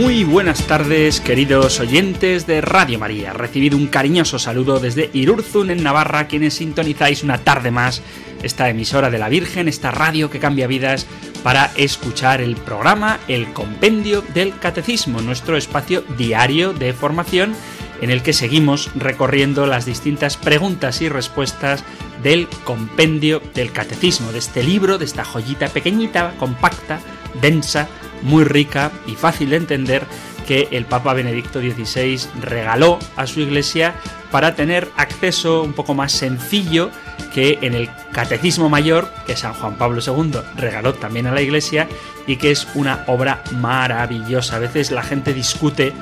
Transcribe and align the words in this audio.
Muy 0.00 0.24
buenas 0.24 0.66
tardes, 0.66 1.20
queridos 1.20 1.78
oyentes 1.78 2.46
de 2.46 2.62
Radio 2.62 2.98
María. 2.98 3.34
Recibido 3.34 3.76
un 3.76 3.86
cariñoso 3.86 4.38
saludo 4.38 4.80
desde 4.80 5.10
Irurzun, 5.12 5.70
en 5.70 5.82
Navarra, 5.82 6.26
quienes 6.26 6.54
sintonizáis 6.54 7.22
una 7.22 7.36
tarde 7.44 7.70
más 7.70 8.00
esta 8.42 8.70
emisora 8.70 9.10
de 9.10 9.18
la 9.18 9.28
Virgen, 9.28 9.68
esta 9.68 9.90
radio 9.90 10.30
que 10.30 10.38
cambia 10.38 10.66
vidas, 10.66 11.06
para 11.42 11.70
escuchar 11.76 12.40
el 12.40 12.56
programa 12.56 13.20
El 13.28 13.52
Compendio 13.52 14.24
del 14.32 14.58
Catecismo, 14.58 15.20
nuestro 15.20 15.58
espacio 15.58 16.02
diario 16.16 16.72
de 16.72 16.94
formación 16.94 17.54
en 18.00 18.08
el 18.08 18.22
que 18.22 18.32
seguimos 18.32 18.90
recorriendo 18.94 19.66
las 19.66 19.84
distintas 19.84 20.38
preguntas 20.38 21.02
y 21.02 21.10
respuestas 21.10 21.84
del 22.22 22.48
Compendio 22.64 23.42
del 23.54 23.70
Catecismo, 23.70 24.32
de 24.32 24.38
este 24.38 24.62
libro, 24.62 24.96
de 24.96 25.04
esta 25.04 25.26
joyita 25.26 25.68
pequeñita, 25.68 26.32
compacta, 26.38 27.00
densa, 27.40 27.88
muy 28.22 28.44
rica 28.44 28.90
y 29.06 29.14
fácil 29.14 29.50
de 29.50 29.56
entender 29.56 30.04
que 30.46 30.68
el 30.72 30.84
Papa 30.84 31.14
Benedicto 31.14 31.60
XVI 31.60 32.20
regaló 32.40 32.98
a 33.16 33.26
su 33.26 33.40
iglesia 33.40 33.94
para 34.30 34.54
tener 34.54 34.88
acceso 34.96 35.62
un 35.62 35.72
poco 35.72 35.94
más 35.94 36.12
sencillo 36.12 36.90
que 37.32 37.58
en 37.62 37.74
el 37.74 37.88
Catecismo 38.12 38.68
Mayor, 38.68 39.12
que 39.26 39.36
San 39.36 39.54
Juan 39.54 39.76
Pablo 39.76 40.00
II 40.04 40.40
regaló 40.56 40.94
también 40.94 41.26
a 41.26 41.32
la 41.32 41.42
iglesia 41.42 41.88
y 42.26 42.36
que 42.36 42.50
es 42.50 42.66
una 42.74 43.04
obra 43.06 43.42
maravillosa. 43.52 44.56
A 44.56 44.60
veces 44.60 44.90
la 44.90 45.02
gente 45.02 45.32
discute 45.32 45.92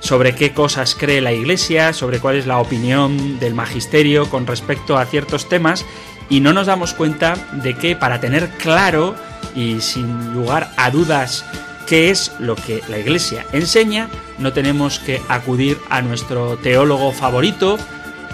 sobre 0.00 0.34
qué 0.34 0.52
cosas 0.52 0.94
cree 0.94 1.20
la 1.20 1.32
iglesia, 1.32 1.92
sobre 1.92 2.20
cuál 2.20 2.36
es 2.36 2.46
la 2.46 2.58
opinión 2.58 3.38
del 3.38 3.54
magisterio 3.54 4.28
con 4.28 4.46
respecto 4.46 4.98
a 4.98 5.06
ciertos 5.06 5.48
temas 5.48 5.84
y 6.28 6.40
no 6.40 6.52
nos 6.52 6.66
damos 6.66 6.92
cuenta 6.92 7.36
de 7.52 7.74
que 7.74 7.96
para 7.96 8.20
tener 8.20 8.50
claro 8.58 9.14
y 9.56 9.80
sin 9.80 10.34
lugar 10.34 10.70
a 10.76 10.90
dudas 10.90 11.44
qué 11.86 12.10
es 12.10 12.32
lo 12.38 12.54
que 12.54 12.82
la 12.88 12.98
Iglesia 12.98 13.46
enseña, 13.52 14.08
no 14.38 14.52
tenemos 14.52 14.98
que 14.98 15.20
acudir 15.28 15.78
a 15.88 16.02
nuestro 16.02 16.56
teólogo 16.58 17.12
favorito 17.12 17.78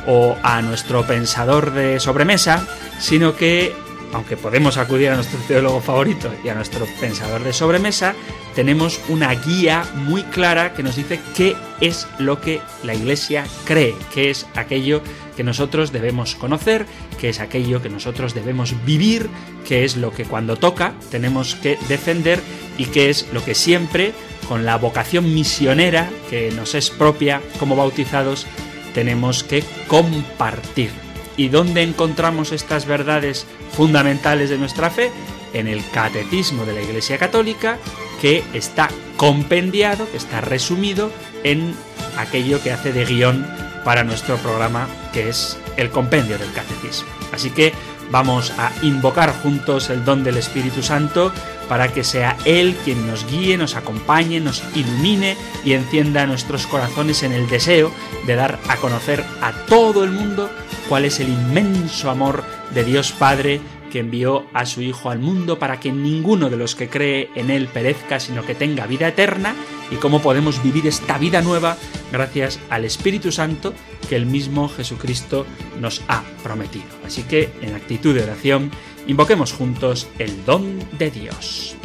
o 0.06 0.37
a 0.43 0.61
nuestro 0.62 1.06
pensador 1.06 1.73
de 1.73 2.00
sobremesa, 2.00 2.67
sino 2.98 3.37
que, 3.37 3.75
aunque 4.13 4.37
podemos 4.37 4.77
acudir 4.77 5.11
a 5.11 5.15
nuestro 5.15 5.39
teólogo 5.41 5.81
favorito 5.81 6.33
y 6.45 6.49
a 6.49 6.55
nuestro 6.55 6.87
pensador 7.01 7.43
de 7.43 7.53
sobremesa, 7.53 8.15
tenemos 8.55 9.01
una 9.09 9.35
guía 9.35 9.85
muy 9.95 10.23
clara 10.25 10.75
que 10.75 10.83
nos 10.83 10.97
dice 10.97 11.19
qué 11.35 11.57
es 11.81 12.07
lo 12.19 12.41
que 12.41 12.61
la 12.83 12.95
Iglesia 12.95 13.45
cree, 13.65 13.95
qué 14.13 14.31
es 14.31 14.47
aquello 14.55 15.03
que 15.37 15.45
nosotros 15.45 15.93
debemos 15.93 16.35
conocer, 16.35 16.87
qué 17.19 17.31
es 17.31 17.41
aquello 17.41 17.81
que 17.81 17.89
nosotros 17.89 18.34
debemos 18.34 18.75
vivir, 18.84 19.28
qué 19.67 19.84
es 19.84 19.97
lo 19.97 20.12
que 20.12 20.25
cuando 20.25 20.56
toca 20.56 20.93
tenemos 21.11 21.55
que 21.55 21.78
defender 21.89 22.41
y 22.77 22.87
qué 22.87 23.09
es 23.09 23.33
lo 23.33 23.43
que 23.45 23.55
siempre, 23.55 24.12
con 24.49 24.67
la 24.67 24.77
vocación 24.77 25.33
misionera 25.34 26.11
que 26.28 26.51
nos 26.51 26.75
es 26.75 26.91
propia 26.91 27.41
como 27.59 27.77
bautizados, 27.77 28.47
tenemos 28.93 29.43
que 29.43 29.65
compartir. 29.89 30.91
¿Y 31.39 31.49
dónde 31.49 31.83
encontramos 31.83 32.53
estas 32.53 32.84
verdades 32.84 33.47
fundamentales 33.72 34.50
de 34.50 34.59
nuestra 34.59 34.91
fe? 34.91 35.10
En 35.53 35.69
el 35.69 35.83
Catecismo 35.91 36.65
de 36.65 36.75
la 36.75 36.83
Iglesia 36.83 37.19
Católica, 37.19 37.78
que 38.21 38.43
está 38.55 38.88
compendiado, 39.16 40.10
que 40.10 40.16
está 40.16 40.41
resumido 40.41 41.10
en 41.44 41.75
aquello 42.16 42.62
que 42.62 42.72
hace 42.72 42.93
de 42.93 43.05
guion 43.05 43.47
para 43.84 44.05
nuestro 44.05 44.37
programa, 44.37 44.88
que 45.12 45.28
es 45.28 45.59
el 45.77 45.91
compendio 45.91 46.38
del 46.38 46.53
catecismo. 46.53 47.09
Así 47.33 47.50
que 47.50 47.72
vamos 48.10 48.53
a 48.59 48.71
invocar 48.83 49.33
juntos 49.43 49.91
el 49.91 50.04
don 50.04 50.22
del 50.22 50.37
Espíritu 50.37 50.83
Santo 50.83 51.33
para 51.69 51.89
que 51.89 52.04
sea 52.04 52.37
Él 52.44 52.77
quien 52.84 53.06
nos 53.06 53.27
guíe, 53.27 53.56
nos 53.56 53.77
acompañe, 53.77 54.41
nos 54.41 54.62
ilumine 54.75 55.37
y 55.65 55.72
encienda 55.72 56.27
nuestros 56.27 56.66
corazones 56.66 57.22
en 57.22 57.33
el 57.33 57.49
deseo 57.49 57.93
de 58.27 58.34
dar 58.34 58.59
a 58.69 58.77
conocer 58.77 59.25
a 59.41 59.53
todo 59.66 60.04
el 60.04 60.10
mundo 60.10 60.50
cuál 60.89 61.06
es 61.06 61.21
el 61.21 61.28
inmenso 61.28 62.10
amor 62.10 62.44
de 62.75 62.84
Dios 62.84 63.12
Padre 63.12 63.60
que 63.93 63.99
envió 63.99 64.47
a 64.55 64.65
su 64.65 64.81
Hijo 64.81 65.10
al 65.10 65.19
mundo 65.19 65.59
para 65.59 65.78
que 65.78 65.93
ninguno 65.93 66.49
de 66.49 66.56
los 66.56 66.75
que 66.75 66.88
cree 66.88 67.28
en 67.34 67.50
Él 67.50 67.69
perezca, 67.69 68.19
sino 68.19 68.44
que 68.44 68.55
tenga 68.55 68.87
vida 68.87 69.09
eterna, 69.09 69.55
y 69.91 69.97
cómo 69.97 70.22
podemos 70.22 70.62
vivir 70.62 70.87
esta 70.87 71.19
vida 71.19 71.43
nueva 71.43 71.77
gracias 72.10 72.59
al 72.71 72.87
Espíritu 72.87 73.31
Santo 73.31 73.75
que 74.09 74.16
el 74.16 74.25
mismo 74.25 74.71
Jesucristo 74.71 75.44
nos 75.78 76.03
ha 76.09 76.22
prometido. 76.43 76.87
Así 77.05 77.25
que, 77.25 77.50
en 77.60 77.75
actitud 77.75 78.15
de 78.15 78.22
oración, 78.22 78.71
invoquemos 79.06 79.53
juntos 79.53 80.09
el 80.19 80.44
don 80.47 80.78
de 80.97 81.10
Dios. 81.10 81.77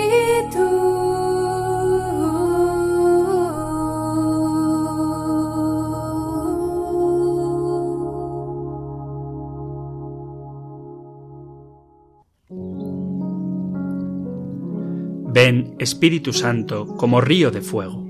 Ven 15.33 15.75
Espíritu 15.81 16.33
Santo 16.33 16.87
como 16.97 17.21
río 17.21 17.51
de 17.51 17.61
fuego, 17.61 18.05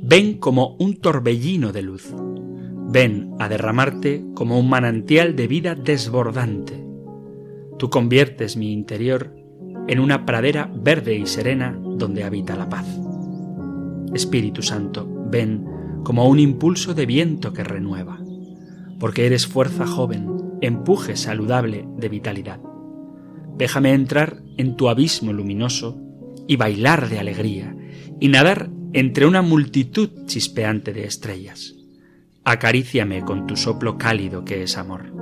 ven 0.00 0.38
como 0.38 0.76
un 0.78 1.00
torbellino 1.00 1.72
de 1.72 1.82
luz. 1.82 2.14
Ven 2.90 3.27
a 3.38 3.48
derramarte 3.48 4.24
como 4.34 4.58
un 4.58 4.68
manantial 4.68 5.36
de 5.36 5.46
vida 5.46 5.74
desbordante. 5.74 6.84
Tú 7.78 7.90
conviertes 7.90 8.56
mi 8.56 8.72
interior 8.72 9.34
en 9.86 10.00
una 10.00 10.26
pradera 10.26 10.70
verde 10.74 11.16
y 11.16 11.26
serena 11.26 11.78
donde 11.80 12.24
habita 12.24 12.56
la 12.56 12.68
paz. 12.68 12.86
Espíritu 14.14 14.62
Santo, 14.62 15.08
ven 15.30 15.66
como 16.04 16.28
un 16.28 16.38
impulso 16.40 16.94
de 16.94 17.06
viento 17.06 17.52
que 17.52 17.64
renueva, 17.64 18.18
porque 18.98 19.26
eres 19.26 19.46
fuerza 19.46 19.86
joven, 19.86 20.56
empuje 20.60 21.16
saludable 21.16 21.86
de 21.96 22.08
vitalidad. 22.08 22.60
Déjame 23.56 23.92
entrar 23.92 24.42
en 24.56 24.76
tu 24.76 24.88
abismo 24.88 25.32
luminoso 25.32 26.00
y 26.46 26.56
bailar 26.56 27.08
de 27.08 27.18
alegría 27.18 27.76
y 28.20 28.28
nadar 28.28 28.70
entre 28.92 29.26
una 29.26 29.42
multitud 29.42 30.10
chispeante 30.26 30.92
de 30.92 31.04
estrellas. 31.04 31.77
Acaríciame 32.48 33.20
con 33.26 33.46
tu 33.46 33.56
soplo 33.56 33.98
cálido 33.98 34.42
que 34.42 34.62
es 34.62 34.78
amor. 34.78 35.12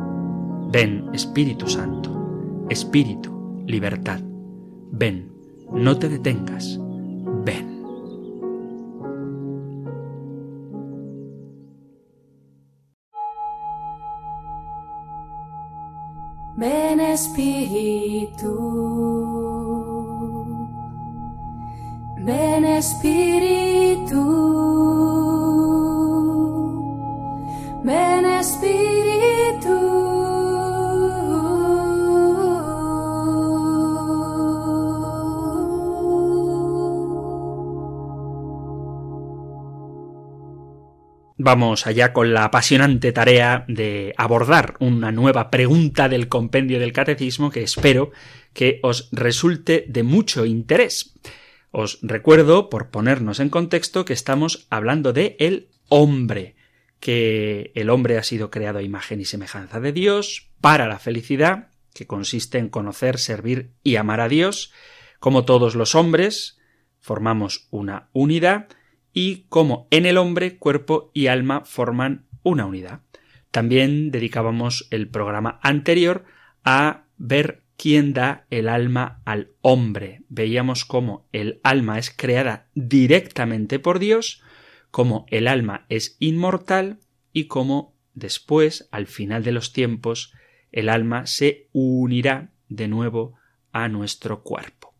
Ven, 0.70 1.10
Espíritu 1.12 1.68
Santo, 1.68 2.64
Espíritu, 2.70 3.64
libertad. 3.66 4.20
Ven, 4.92 5.32
no 5.72 5.98
te 5.98 6.08
detengas. 6.08 6.78
Ven. 7.44 7.82
Ven 16.56 17.00
Espíritu. 17.00 18.52
Ven 22.24 22.64
Espíritu. 22.66 24.26
Ven 27.86 28.26
Espíritu. 28.26 29.76
Vamos 41.38 41.86
allá 41.86 42.12
con 42.12 42.34
la 42.34 42.46
apasionante 42.46 43.12
tarea 43.12 43.64
de 43.68 44.14
abordar 44.16 44.74
una 44.80 45.12
nueva 45.12 45.52
pregunta 45.52 46.08
del 46.08 46.26
compendio 46.26 46.80
del 46.80 46.92
catecismo 46.92 47.52
que 47.52 47.62
espero 47.62 48.10
que 48.52 48.80
os 48.82 49.08
resulte 49.12 49.84
de 49.86 50.02
mucho 50.02 50.44
interés. 50.44 51.14
Os 51.70 52.00
recuerdo, 52.02 52.68
por 52.68 52.90
ponernos 52.90 53.38
en 53.38 53.48
contexto, 53.48 54.04
que 54.04 54.12
estamos 54.12 54.66
hablando 54.70 55.12
de 55.12 55.36
el 55.38 55.68
hombre, 55.88 56.55
que 57.06 57.70
el 57.76 57.88
hombre 57.90 58.18
ha 58.18 58.24
sido 58.24 58.50
creado 58.50 58.80
a 58.80 58.82
imagen 58.82 59.20
y 59.20 59.24
semejanza 59.24 59.78
de 59.78 59.92
Dios 59.92 60.50
para 60.60 60.88
la 60.88 60.98
felicidad, 60.98 61.68
que 61.94 62.08
consiste 62.08 62.58
en 62.58 62.68
conocer, 62.68 63.18
servir 63.18 63.70
y 63.84 63.94
amar 63.94 64.20
a 64.20 64.28
Dios, 64.28 64.72
como 65.20 65.44
todos 65.44 65.76
los 65.76 65.94
hombres, 65.94 66.58
formamos 66.98 67.68
una 67.70 68.08
unidad, 68.12 68.66
y 69.12 69.46
como 69.48 69.86
en 69.92 70.04
el 70.04 70.18
hombre 70.18 70.58
cuerpo 70.58 71.12
y 71.14 71.28
alma 71.28 71.64
forman 71.64 72.26
una 72.42 72.66
unidad. 72.66 73.02
También 73.52 74.10
dedicábamos 74.10 74.88
el 74.90 75.08
programa 75.08 75.60
anterior 75.62 76.24
a 76.64 77.04
ver 77.18 77.62
quién 77.76 78.14
da 78.14 78.46
el 78.50 78.68
alma 78.68 79.22
al 79.24 79.52
hombre. 79.60 80.24
Veíamos 80.28 80.84
cómo 80.84 81.28
el 81.30 81.60
alma 81.62 82.00
es 82.00 82.10
creada 82.10 82.66
directamente 82.74 83.78
por 83.78 84.00
Dios, 84.00 84.42
cómo 84.96 85.26
el 85.28 85.46
alma 85.46 85.84
es 85.90 86.16
inmortal 86.20 87.00
y 87.34 87.48
cómo 87.48 87.94
después, 88.14 88.88
al 88.92 89.06
final 89.06 89.44
de 89.44 89.52
los 89.52 89.74
tiempos, 89.74 90.32
el 90.72 90.88
alma 90.88 91.26
se 91.26 91.68
unirá 91.74 92.54
de 92.70 92.88
nuevo 92.88 93.34
a 93.72 93.88
nuestro 93.88 94.42
cuerpo. 94.42 94.94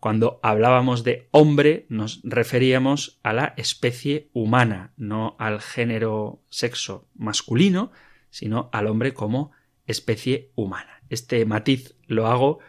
Cuando 0.00 0.40
hablábamos 0.42 1.04
de 1.04 1.28
hombre 1.32 1.84
nos 1.90 2.22
referíamos 2.24 3.20
a 3.22 3.34
la 3.34 3.52
especie 3.58 4.30
humana, 4.32 4.94
no 4.96 5.36
al 5.38 5.60
género 5.60 6.40
sexo 6.48 7.06
masculino, 7.14 7.92
sino 8.30 8.70
al 8.72 8.86
hombre 8.86 9.12
como 9.12 9.50
especie 9.86 10.50
humana. 10.54 11.02
Este 11.10 11.44
matiz 11.44 11.94
lo 12.06 12.26
hago 12.26 12.60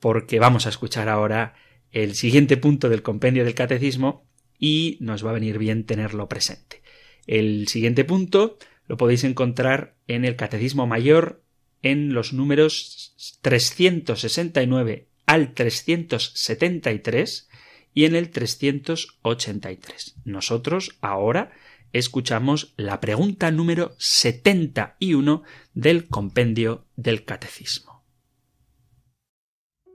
porque 0.00 0.40
vamos 0.40 0.66
a 0.66 0.70
escuchar 0.70 1.08
ahora 1.08 1.54
el 1.92 2.16
siguiente 2.16 2.56
punto 2.56 2.88
del 2.88 3.02
compendio 3.02 3.44
del 3.44 3.54
catecismo 3.54 4.26
y 4.58 4.98
nos 5.00 5.24
va 5.24 5.30
a 5.30 5.34
venir 5.34 5.58
bien 5.58 5.84
tenerlo 5.84 6.28
presente. 6.28 6.82
El 7.26 7.68
siguiente 7.68 8.04
punto 8.04 8.58
lo 8.86 8.96
podéis 8.96 9.24
encontrar 9.24 9.96
en 10.06 10.24
el 10.24 10.36
Catecismo 10.36 10.86
Mayor 10.86 11.42
en 11.82 12.14
los 12.14 12.32
números 12.32 13.38
369 13.42 15.08
al 15.26 15.54
373 15.54 17.48
y 17.94 18.04
en 18.04 18.14
el 18.16 18.30
383. 18.30 20.16
Nosotros 20.24 20.96
ahora 21.00 21.52
escuchamos 21.92 22.74
la 22.76 23.00
pregunta 23.00 23.50
número 23.50 23.94
71 23.98 25.42
del 25.74 26.08
compendio 26.08 26.86
del 26.96 27.24
Catecismo. 27.24 28.04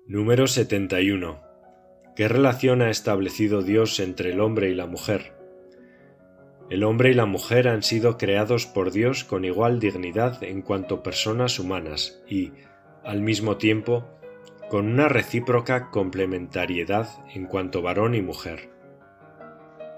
Número 0.07 0.47
71. 0.47 1.48
¿Qué 2.19 2.27
relación 2.27 2.81
ha 2.81 2.89
establecido 2.89 3.61
Dios 3.61 3.97
entre 4.01 4.33
el 4.33 4.41
hombre 4.41 4.69
y 4.69 4.75
la 4.75 4.87
mujer? 4.87 5.37
El 6.69 6.83
hombre 6.83 7.11
y 7.11 7.13
la 7.13 7.25
mujer 7.25 7.69
han 7.69 7.81
sido 7.81 8.17
creados 8.17 8.65
por 8.65 8.91
Dios 8.91 9.23
con 9.23 9.45
igual 9.45 9.79
dignidad 9.79 10.43
en 10.43 10.61
cuanto 10.61 11.01
personas 11.01 11.59
humanas 11.59 12.21
y, 12.27 12.51
al 13.05 13.21
mismo 13.21 13.55
tiempo, 13.55 14.05
con 14.69 14.87
una 14.87 15.07
recíproca 15.07 15.91
complementariedad 15.91 17.07
en 17.33 17.45
cuanto 17.45 17.81
varón 17.81 18.15
y 18.15 18.21
mujer. 18.21 18.69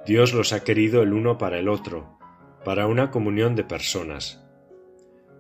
Dios 0.06 0.36
los 0.36 0.54
ha 0.54 0.64
querido 0.64 1.02
el 1.02 1.14
uno 1.14 1.40
para 1.40 1.58
el 1.58 1.68
otro, 1.68 2.20
para 2.64 2.86
una 2.86 3.10
comunión 3.10 3.56
de 3.56 3.64
personas. 3.64 4.46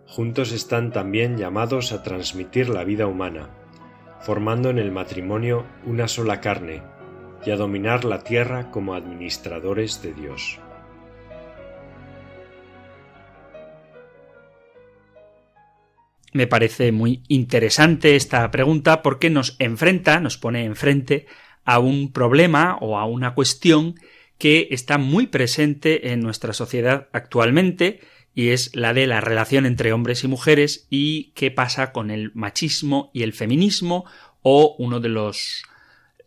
Juntos 0.07 0.51
están 0.51 0.91
también 0.91 1.37
llamados 1.37 1.91
a 1.91 2.01
transmitir 2.01 2.69
la 2.69 2.83
vida 2.83 3.05
humana, 3.05 3.60
formando 4.21 4.69
en 4.69 4.77
el 4.77 4.91
matrimonio 4.91 5.65
una 5.85 6.07
sola 6.07 6.41
carne 6.41 6.83
y 7.45 7.51
a 7.51 7.55
dominar 7.55 8.05
la 8.05 8.23
tierra 8.23 8.69
como 8.69 8.93
administradores 8.93 10.01
de 10.01 10.13
Dios. 10.13 10.59
Me 16.33 16.47
parece 16.47 16.91
muy 16.91 17.23
interesante 17.27 18.15
esta 18.15 18.49
pregunta 18.51 19.01
porque 19.01 19.29
nos 19.29 19.57
enfrenta, 19.59 20.19
nos 20.21 20.37
pone 20.37 20.63
enfrente 20.63 21.25
a 21.65 21.79
un 21.79 22.13
problema 22.13 22.77
o 22.79 22.97
a 22.97 23.05
una 23.05 23.33
cuestión 23.33 23.95
que 24.37 24.69
está 24.71 24.97
muy 24.97 25.27
presente 25.27 26.13
en 26.13 26.21
nuestra 26.21 26.53
sociedad 26.53 27.09
actualmente 27.11 27.99
y 28.33 28.49
es 28.49 28.75
la 28.75 28.93
de 28.93 29.07
la 29.07 29.21
relación 29.21 29.65
entre 29.65 29.93
hombres 29.93 30.23
y 30.23 30.27
mujeres 30.27 30.87
y 30.89 31.31
qué 31.35 31.51
pasa 31.51 31.91
con 31.91 32.11
el 32.11 32.31
machismo 32.33 33.11
y 33.13 33.23
el 33.23 33.33
feminismo 33.33 34.05
o 34.41 34.75
uno 34.77 34.99
de 34.99 35.09
los 35.09 35.63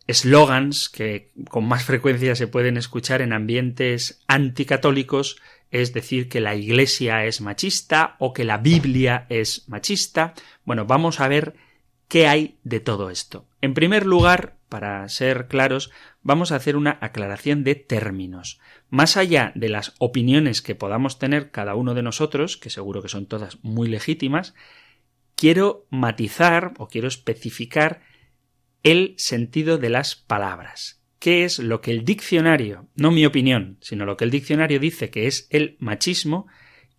eslogans 0.07 0.89
que 0.89 1.31
con 1.49 1.65
más 1.65 1.83
frecuencia 1.83 2.35
se 2.35 2.47
pueden 2.47 2.77
escuchar 2.77 3.21
en 3.21 3.33
ambientes 3.33 4.23
anticatólicos 4.27 5.37
es 5.71 5.93
decir 5.93 6.29
que 6.29 6.41
la 6.41 6.55
Iglesia 6.55 7.25
es 7.25 7.41
machista 7.41 8.15
o 8.19 8.33
que 8.33 8.45
la 8.45 8.57
Biblia 8.57 9.25
es 9.29 9.67
machista. 9.67 10.33
Bueno, 10.63 10.85
vamos 10.85 11.19
a 11.19 11.27
ver 11.27 11.55
qué 12.07 12.27
hay 12.27 12.57
de 12.63 12.79
todo 12.79 13.09
esto. 13.09 13.45
En 13.61 13.73
primer 13.73 14.05
lugar, 14.05 14.55
para 14.69 15.07
ser 15.09 15.47
claros, 15.47 15.91
vamos 16.21 16.51
a 16.51 16.55
hacer 16.55 16.77
una 16.77 16.97
aclaración 17.01 17.63
de 17.63 17.75
términos. 17.75 18.59
Más 18.89 19.17
allá 19.17 19.51
de 19.55 19.69
las 19.69 19.93
opiniones 19.99 20.61
que 20.61 20.75
podamos 20.75 21.19
tener 21.19 21.51
cada 21.51 21.75
uno 21.75 21.93
de 21.93 22.03
nosotros, 22.03 22.57
que 22.57 22.69
seguro 22.69 23.01
que 23.01 23.09
son 23.09 23.25
todas 23.25 23.63
muy 23.63 23.87
legítimas, 23.87 24.53
quiero 25.35 25.85
matizar 25.89 26.73
o 26.77 26.87
quiero 26.87 27.07
especificar 27.07 28.01
el 28.83 29.15
sentido 29.17 29.77
de 29.77 29.89
las 29.89 30.15
palabras 30.15 31.05
qué 31.25 31.43
es 31.43 31.57
lo 31.57 31.81
que 31.81 31.89
el 31.89 32.05
diccionario, 32.05 32.87
no 32.93 33.09
mi 33.09 33.25
opinión, 33.25 33.79
sino 33.81 34.05
lo 34.05 34.15
que 34.15 34.25
el 34.25 34.29
diccionario 34.29 34.79
dice 34.79 35.09
que 35.09 35.25
es 35.25 35.47
el 35.49 35.75
machismo 35.79 36.45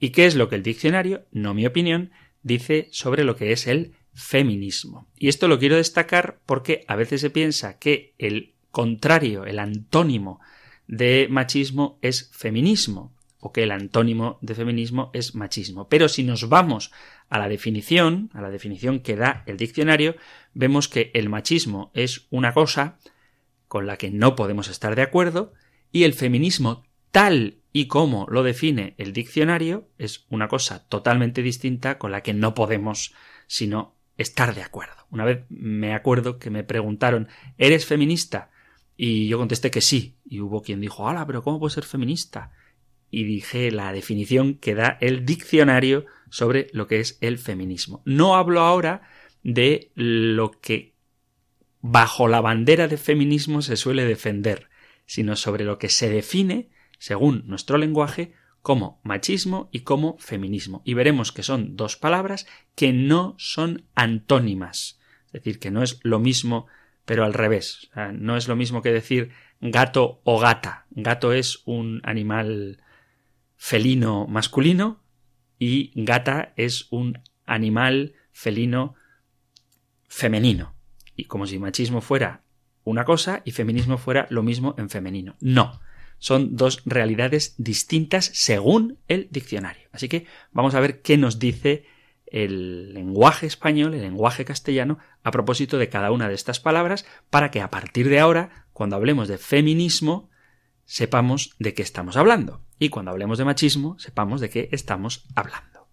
y 0.01 0.11
qué 0.11 0.27
es 0.27 0.35
lo 0.35 0.49
que 0.49 0.57
el 0.57 0.65
diccionario, 0.65 1.27
no 1.31 1.55
mi 1.55 1.65
opinión, 1.65 2.11
dice 2.43 2.89
sobre 2.91 3.23
lo 3.23 3.37
que 3.37 3.53
es 3.53 3.69
el 3.69 3.93
feminismo. 4.15 5.09
Y 5.17 5.29
esto 5.29 5.47
lo 5.47 5.61
quiero 5.61 5.77
destacar 5.77 6.41
porque 6.45 6.85
a 6.89 6.97
veces 6.97 7.21
se 7.21 7.31
piensa 7.31 7.79
que 7.79 8.15
el 8.19 8.55
contrario, 8.73 9.45
el 9.45 9.61
antónimo 9.61 10.41
de 10.87 11.29
machismo 11.31 11.99
es 12.03 12.31
feminismo, 12.33 13.15
o 13.39 13.53
que 13.53 13.63
el 13.63 13.71
antónimo 13.71 14.39
de 14.41 14.55
feminismo 14.55 15.11
es 15.13 15.35
machismo. 15.35 15.89
Pero 15.89 16.09
si 16.09 16.25
nos 16.25 16.49
vamos 16.49 16.91
a 17.29 17.39
la 17.39 17.49
definición, 17.49 18.31
a 18.35 18.41
la 18.41 18.51
definición 18.51 19.01
que 19.01 19.17
da 19.17 19.45
el 19.47 19.57
diccionario, 19.57 20.17
vemos 20.55 20.89
que 20.89 21.11
el 21.15 21.29
machismo 21.29 21.91
es 21.95 22.27
una 22.31 22.53
cosa 22.53 22.99
con 23.69 23.87
la 23.87 23.97
que 23.97 24.11
no 24.11 24.37
podemos 24.37 24.69
estar 24.69 24.97
de 24.97 25.03
acuerdo, 25.03 25.53
y 25.93 26.05
el 26.05 26.13
feminismo 26.13 26.85
tal 27.11 27.59
y 27.73 27.87
como 27.87 28.27
lo 28.31 28.43
define 28.43 28.95
el 28.99 29.13
diccionario 29.13 29.89
es 29.99 30.27
una 30.31 30.49
cosa 30.49 30.89
totalmente 30.89 31.43
distinta 31.43 31.99
con 31.99 32.11
la 32.11 32.23
que 32.23 32.35
no 32.35 32.55
podemos 32.55 33.15
sino 33.47 33.95
estar 34.17 34.55
de 34.55 34.63
acuerdo. 34.63 35.07
Una 35.11 35.25
vez 35.25 35.45
me 35.49 35.95
acuerdo 35.95 36.39
que 36.39 36.51
me 36.51 36.65
preguntaron 36.65 37.29
¿Eres 37.59 37.87
feminista? 37.87 38.51
Y 38.97 39.29
yo 39.29 39.39
contesté 39.39 39.71
que 39.71 39.83
sí, 39.83 40.16
y 40.29 40.41
hubo 40.41 40.63
quien 40.63 40.81
dijo 40.81 41.09
¡Hala, 41.09 41.27
pero 41.27 41.43
cómo 41.43 41.59
puedo 41.59 41.71
ser 41.71 41.85
feminista? 41.85 42.53
Y 43.11 43.25
dije 43.25 43.71
la 43.71 43.93
definición 43.93 44.55
que 44.55 44.75
da 44.75 44.99
el 45.01 45.25
diccionario 45.25 46.07
sobre 46.29 46.69
lo 46.73 46.87
que 46.87 47.01
es 47.01 47.19
el 47.21 47.39
feminismo. 47.39 48.03
No 48.05 48.35
hablo 48.35 48.61
ahora 48.61 49.03
de 49.43 49.93
lo 49.95 50.51
que 50.61 50.95
bajo 51.81 52.27
la 52.27 52.41
bandera 52.41 52.89
de 52.89 52.97
feminismo 52.97 53.63
se 53.63 53.77
suele 53.77 54.05
defender, 54.05 54.69
sino 55.07 55.37
sobre 55.37 55.65
lo 55.65 55.79
que 55.79 55.89
se 55.89 56.11
define, 56.11 56.69
según 56.99 57.45
nuestro 57.47 57.79
lenguaje, 57.79 58.35
como 58.61 59.01
machismo 59.05 59.69
y 59.71 59.81
como 59.81 60.19
feminismo. 60.19 60.83
Y 60.85 60.95
veremos 60.95 61.31
que 61.31 61.45
son 61.45 61.77
dos 61.77 61.97
palabras 61.97 62.49
que 62.75 62.93
no 62.93 63.37
son 63.39 63.85
antónimas. 63.95 64.99
Es 65.27 65.35
decir, 65.35 65.61
que 65.61 65.71
no 65.71 65.85
es 65.85 66.01
lo 66.03 66.19
mismo, 66.19 66.67
pero 67.05 67.25
al 67.25 67.35
revés. 67.35 67.89
no 68.15 68.37
es 68.37 68.49
lo 68.49 68.57
mismo 68.57 68.83
que 68.83 68.91
decir 68.91 69.31
gato 69.61 70.21
o 70.25 70.39
gata. 70.39 70.87
Gato 70.91 71.33
es 71.33 71.63
un 71.65 72.01
animal 72.05 72.83
felino 73.57 74.27
masculino 74.27 75.03
y 75.59 75.93
gata 75.95 76.53
es 76.57 76.89
un 76.91 77.21
animal 77.47 78.15
felino 78.33 78.95
femenino 80.09 80.75
y 81.17 81.25
como 81.25 81.47
si 81.47 81.59
machismo 81.59 82.01
fuera 82.01 82.43
una 82.85 83.05
cosa 83.05 83.43
y 83.45 83.51
feminismo 83.51 83.99
fuera 83.99 84.27
lo 84.31 84.43
mismo 84.43 84.75
en 84.79 84.91
femenino. 84.91 85.37
No, 85.41 85.81
son 86.19 86.57
dos 86.57 86.83
realidades 86.85 87.55
distintas 87.59 88.31
según 88.33 88.99
el 89.09 89.29
diccionario. 89.31 89.89
Así 89.93 90.09
que 90.09 90.27
vamos 90.53 90.75
a 90.75 90.81
ver 90.81 91.03
qué 91.03 91.17
nos 91.19 91.39
dice 91.39 91.85
el 92.27 92.95
lenguaje 92.95 93.47
español, 93.47 93.95
el 93.95 94.03
lenguaje 94.03 94.45
castellano, 94.45 94.99
a 95.23 95.31
propósito 95.31 95.79
de 95.79 95.89
cada 95.89 96.11
una 96.11 96.29
de 96.29 96.35
estas 96.35 96.61
palabras, 96.61 97.07
para 97.31 97.51
que 97.51 97.61
a 97.61 97.71
partir 97.71 98.09
de 98.09 98.21
ahora, 98.21 98.66
cuando 98.77 98.97
hablemos 98.97 99.27
de 99.27 99.39
feminismo, 99.39 100.29
sepamos 100.85 101.57
de 101.59 101.73
qué 101.73 101.81
estamos 101.81 102.19
hablando. 102.19 102.63
Y 102.79 102.91
cuando 102.91 103.11
hablemos 103.11 103.39
de 103.39 103.47
machismo, 103.47 103.99
sepamos 103.99 104.39
de 104.43 104.51
qué 104.51 104.69
estamos 104.71 105.25
hablando. 105.35 105.89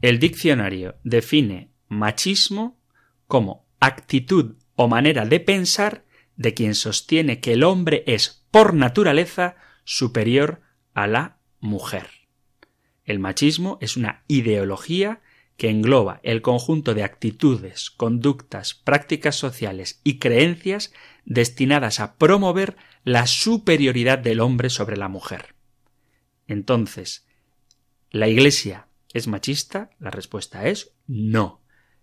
El 0.00 0.20
diccionario 0.20 1.00
define 1.02 1.72
machismo 1.88 2.80
como 3.26 3.66
actitud 3.80 4.54
o 4.76 4.86
manera 4.86 5.26
de 5.26 5.40
pensar 5.40 6.04
de 6.36 6.54
quien 6.54 6.76
sostiene 6.76 7.40
que 7.40 7.54
el 7.54 7.64
hombre 7.64 8.04
es, 8.06 8.46
por 8.52 8.72
naturaleza, 8.74 9.56
superior 9.82 10.60
a 10.94 11.08
la 11.08 11.40
mujer. 11.58 12.08
El 13.04 13.18
machismo 13.18 13.78
es 13.80 13.96
una 13.96 14.22
ideología 14.28 15.22
que 15.56 15.70
engloba 15.70 16.20
el 16.22 16.42
conjunto 16.42 16.94
de 16.94 17.02
actitudes, 17.02 17.90
conductas, 17.90 18.74
prácticas 18.74 19.36
sociales 19.36 20.00
y 20.04 20.18
creencias 20.18 20.92
destinadas 21.26 22.00
a 22.00 22.16
promover 22.16 22.76
la 23.04 23.26
superioridad 23.26 24.18
del 24.18 24.40
hombre 24.40 24.70
sobre 24.70 24.96
la 24.96 25.08
mujer. 25.08 25.54
Entonces, 26.46 27.26
¿la 28.10 28.28
Iglesia 28.28 28.88
es 29.12 29.26
machista? 29.26 29.90
La 29.98 30.10
respuesta 30.10 30.66
es 30.68 30.94
no. 31.06 31.60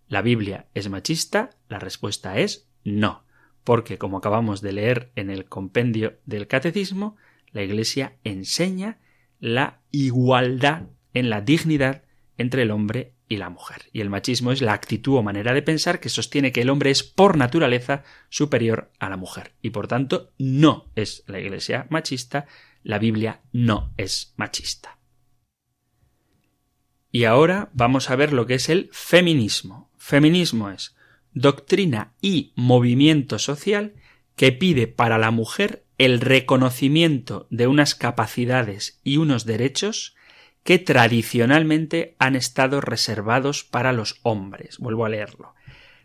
¿La 0.08 0.22
Biblia 0.22 0.68
es 0.76 0.90
machista? 0.90 1.52
La 1.70 1.80
respuesta 1.80 2.38
es 2.38 2.70
no. 2.84 3.26
Porque, 3.64 3.98
como 3.98 4.18
acabamos 4.18 4.62
de 4.62 4.74
leer 4.74 5.12
en 5.16 5.30
el 5.30 5.46
compendio 5.46 6.20
del 6.26 6.48
Catecismo, 6.48 7.16
la 7.52 7.64
Iglesia 7.64 8.18
enseña 8.24 9.00
la 9.40 9.82
igualdad 9.92 10.88
en 11.14 11.30
la 11.30 11.42
dignidad 11.42 12.04
entre 12.38 12.64
el 12.64 12.72
hombre 12.72 13.13
y 13.28 13.38
la 13.38 13.50
mujer. 13.50 13.90
Y 13.92 14.02
el 14.02 14.10
machismo 14.10 14.52
es 14.52 14.62
la 14.62 14.74
actitud 14.74 15.18
o 15.18 15.24
manera 15.24 15.54
de 15.54 15.62
pensar 15.62 16.00
que 16.00 16.10
sostiene 16.10 16.52
que 16.52 16.62
el 16.62 16.70
hombre 16.70 16.92
es 16.92 17.04
por 17.04 17.38
naturaleza 17.38 18.04
superior 18.30 18.92
a 19.00 19.10
la 19.10 19.18
mujer. 19.18 19.54
Y 19.62 19.72
por 19.72 19.88
tanto 19.88 20.32
no 20.38 20.92
es 20.96 21.24
la 21.28 21.40
Iglesia 21.40 21.88
machista, 21.90 22.46
la 22.84 23.00
Biblia 23.00 23.42
no 23.52 23.94
es 23.98 24.34
machista. 24.38 25.00
Y 27.12 27.26
ahora 27.26 27.70
vamos 27.74 28.10
a 28.10 28.16
ver 28.16 28.34
lo 28.34 28.46
que 28.46 28.56
es 28.56 28.70
el 28.70 28.90
feminismo. 28.92 29.92
Feminismo 29.98 30.70
es 30.70 30.96
doctrina 31.34 32.14
y 32.22 32.54
movimiento 32.56 33.40
social 33.40 33.94
que 34.36 34.52
pide 34.52 34.88
para 34.88 35.18
la 35.18 35.32
mujer 35.32 35.86
el 35.98 36.20
reconocimiento 36.22 37.48
de 37.50 37.68
unas 37.68 37.96
capacidades 37.96 39.00
y 39.04 39.18
unos 39.18 39.46
derechos 39.46 40.16
que 40.64 40.80
tradicionalmente 40.80 42.16
han 42.20 42.36
estado 42.36 42.82
reservados 42.82 43.64
para 43.64 43.92
los 43.92 44.20
hombres. 44.24 44.78
Vuelvo 44.78 45.06
a 45.06 45.10
leerlo. 45.10 45.54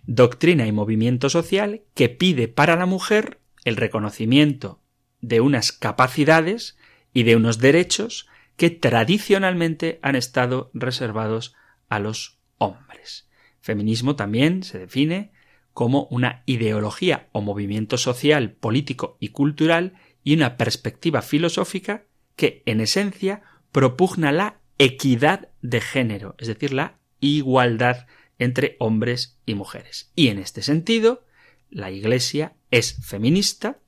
Doctrina 0.05 0.67
y 0.67 0.73
movimiento 0.73 1.31
social 1.31 1.83
que 1.95 2.09
pide 2.09 2.49
para 2.49 2.77
la 2.77 2.87
mujer 2.87 3.41
el 3.65 3.77
reconocimiento 3.77 4.81
de 5.21 5.41
unas 5.41 5.73
capacidades 5.73 6.77
y 7.13 7.23
de 7.23 7.37
unos 7.37 7.59
derechos 7.59 8.29
que 8.57 8.71
tradicionalmente 8.71 9.99
han 10.03 10.17
estado 10.17 10.71
reservados 10.75 11.55
a 11.89 11.99
los 11.99 12.39
hombres. 12.59 13.29
Feminismo 13.61 14.17
también 14.17 14.63
se 14.63 14.79
define 14.79 15.33
como 15.73 16.09
una 16.11 16.43
ideología 16.47 17.29
o 17.33 17.41
movimiento 17.41 17.99
social, 17.99 18.53
político 18.53 19.17
y 19.21 19.29
cultural 19.29 19.95
y 20.25 20.35
una 20.35 20.57
perspectiva 20.57 21.23
filosófica 21.23 22.05
que, 22.35 22.63
en 22.67 22.81
esencia, 22.81 23.43
propugna 23.73 24.33
la 24.33 24.61
equidad 24.79 25.49
de 25.63 25.81
género, 25.81 26.35
es 26.39 26.49
decir, 26.49 26.73
la 26.73 26.99
igualdad 27.21 28.07
entre 28.39 28.77
hombres 28.79 29.39
y 29.45 29.55
mujeres. 29.55 30.13
Y 30.15 30.29
en 30.29 30.39
este 30.39 30.63
sentido, 30.63 31.25
la 31.71 31.91
Iglesia 31.91 32.55
es 32.71 32.97
feminista 33.05 33.79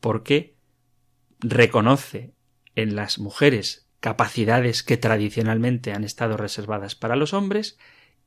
porque 0.00 0.56
reconoce 1.38 2.34
en 2.74 2.96
las 2.96 3.18
mujeres 3.18 3.88
capacidades 4.00 4.82
que 4.82 4.96
tradicionalmente 4.96 5.92
han 5.92 6.04
estado 6.04 6.36
reservadas 6.36 6.94
para 6.94 7.16
los 7.16 7.34
hombres 7.34 7.78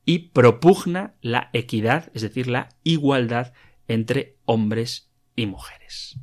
y 0.04 0.30
propugna 0.30 1.14
la 1.20 1.50
equidad, 1.52 2.10
es 2.14 2.22
decir, 2.22 2.46
la 2.46 2.68
igualdad 2.84 3.52
entre 3.88 4.36
hombres 4.44 5.10
y 5.36 5.46
mujeres. 5.46 6.18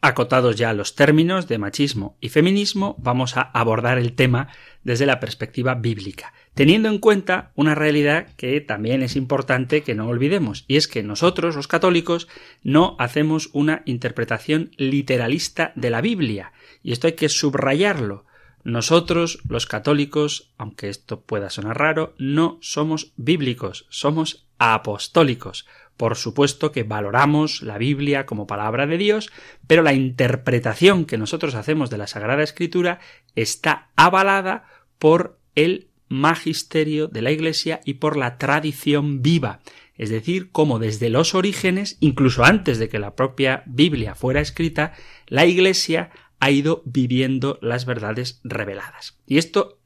Acotados 0.00 0.54
ya 0.54 0.72
los 0.74 0.94
términos 0.94 1.48
de 1.48 1.58
machismo 1.58 2.16
y 2.20 2.28
feminismo, 2.28 2.94
vamos 3.00 3.36
a 3.36 3.42
abordar 3.42 3.98
el 3.98 4.12
tema 4.12 4.46
desde 4.84 5.06
la 5.06 5.18
perspectiva 5.18 5.74
bíblica, 5.74 6.32
teniendo 6.54 6.88
en 6.88 6.98
cuenta 6.98 7.50
una 7.56 7.74
realidad 7.74 8.28
que 8.36 8.60
también 8.60 9.02
es 9.02 9.16
importante 9.16 9.82
que 9.82 9.96
no 9.96 10.06
olvidemos, 10.06 10.64
y 10.68 10.76
es 10.76 10.86
que 10.86 11.02
nosotros, 11.02 11.56
los 11.56 11.66
católicos, 11.66 12.28
no 12.62 12.94
hacemos 13.00 13.50
una 13.52 13.82
interpretación 13.86 14.70
literalista 14.76 15.72
de 15.74 15.90
la 15.90 16.00
Biblia, 16.00 16.52
y 16.84 16.92
esto 16.92 17.08
hay 17.08 17.14
que 17.14 17.28
subrayarlo. 17.28 18.24
Nosotros, 18.62 19.40
los 19.48 19.66
católicos, 19.66 20.52
aunque 20.58 20.90
esto 20.90 21.22
pueda 21.22 21.50
sonar 21.50 21.76
raro, 21.76 22.14
no 22.18 22.58
somos 22.60 23.12
bíblicos, 23.16 23.86
somos 23.88 24.46
apostólicos. 24.58 25.66
Por 25.98 26.16
supuesto 26.16 26.72
que 26.72 26.84
valoramos 26.84 27.60
la 27.60 27.76
Biblia 27.76 28.24
como 28.24 28.46
palabra 28.46 28.86
de 28.86 28.96
Dios, 28.96 29.30
pero 29.66 29.82
la 29.82 29.92
interpretación 29.92 31.04
que 31.04 31.18
nosotros 31.18 31.54
hacemos 31.54 31.90
de 31.90 31.98
la 31.98 32.06
Sagrada 32.06 32.44
Escritura 32.44 33.00
está 33.34 33.90
avalada 33.96 34.64
por 34.98 35.38
el 35.56 35.88
magisterio 36.08 37.08
de 37.08 37.20
la 37.20 37.32
Iglesia 37.32 37.80
y 37.84 37.94
por 37.94 38.16
la 38.16 38.38
tradición 38.38 39.22
viva, 39.22 39.58
es 39.96 40.08
decir, 40.10 40.52
como 40.52 40.78
desde 40.78 41.10
los 41.10 41.34
orígenes, 41.34 41.96
incluso 41.98 42.44
antes 42.44 42.78
de 42.78 42.88
que 42.88 43.00
la 43.00 43.16
propia 43.16 43.64
Biblia 43.66 44.14
fuera 44.14 44.40
escrita, 44.40 44.92
la 45.26 45.46
Iglesia 45.46 46.10
ha 46.38 46.52
ido 46.52 46.82
viviendo 46.84 47.58
las 47.60 47.84
verdades 47.86 48.40
reveladas. 48.44 49.18
Y 49.26 49.38
esto 49.38 49.80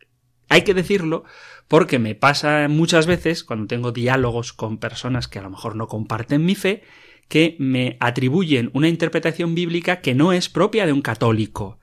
hay 0.50 0.62
que 0.62 0.75
decirlo 0.75 1.25
porque 1.73 1.99
me 1.99 2.14
pasa 2.14 2.69
muchas 2.69 3.07
veces 3.07 3.45
cuando 3.45 3.67
tengo 3.67 3.93
diálogos 3.93 4.52
con 4.52 4.76
personas 4.76 5.26
que 5.26 5.38
a 5.38 5.43
lo 5.43 5.49
mejor 5.49 5.75
no 5.75 5.88
comparten 5.88 6.45
mi 6.45 6.55
fe, 6.55 6.83
que 7.29 7.57
me 7.59 7.97
atribuyen 7.99 8.69
una 8.75 8.91
interpretación 8.91 9.55
bíblica 9.55 10.02
que 10.02 10.14
no 10.14 10.35
es 10.35 10.50
propia 10.50 10.85
de 10.85 10.93
un 10.93 11.00
católico. 11.00 11.79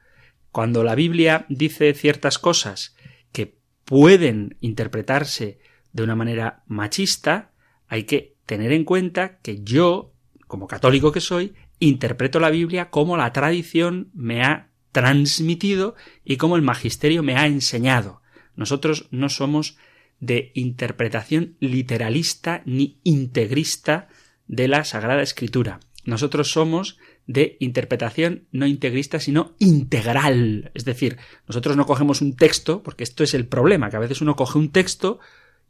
Cuando 0.51 0.83
la 0.83 0.93
Biblia 0.93 1.47
dice 1.49 1.95
ciertas 1.95 2.37
cosas 2.37 2.95
que 3.31 3.57
pueden 3.83 4.57
interpretarse 4.59 5.57
de 5.91 6.03
una 6.03 6.15
manera 6.15 6.61
machista, 6.67 7.49
hay 7.87 8.03
que 8.03 8.35
tener 8.45 8.71
en 8.73 8.83
cuenta 8.83 9.39
que 9.39 9.63
yo, 9.63 10.13
como 10.45 10.67
católico 10.67 11.11
que 11.11 11.19
soy, 11.19 11.55
interpreto 11.79 12.39
la 12.39 12.51
Biblia 12.51 12.91
como 12.91 13.17
la 13.17 13.33
tradición 13.33 14.11
me 14.13 14.43
ha 14.43 14.69
transmitido 14.91 15.95
y 16.23 16.37
como 16.37 16.57
el 16.57 16.61
magisterio 16.61 17.23
me 17.23 17.37
ha 17.37 17.47
enseñado. 17.47 18.18
Nosotros 18.59 19.07
no 19.11 19.29
somos 19.29 19.77
de 20.19 20.51
interpretación 20.53 21.55
literalista 21.61 22.61
ni 22.65 22.99
integrista 23.05 24.09
de 24.47 24.67
la 24.67 24.83
Sagrada 24.83 25.21
Escritura. 25.21 25.79
Nosotros 26.03 26.51
somos 26.51 26.97
de 27.25 27.55
interpretación 27.61 28.47
no 28.51 28.67
integrista, 28.67 29.21
sino 29.21 29.55
integral. 29.59 30.71
Es 30.73 30.83
decir, 30.83 31.15
nosotros 31.47 31.77
no 31.77 31.85
cogemos 31.85 32.21
un 32.21 32.35
texto, 32.35 32.83
porque 32.83 33.05
esto 33.05 33.23
es 33.23 33.33
el 33.33 33.47
problema, 33.47 33.89
que 33.89 33.95
a 33.95 33.99
veces 33.99 34.19
uno 34.19 34.35
coge 34.35 34.57
un 34.57 34.73
texto 34.73 35.19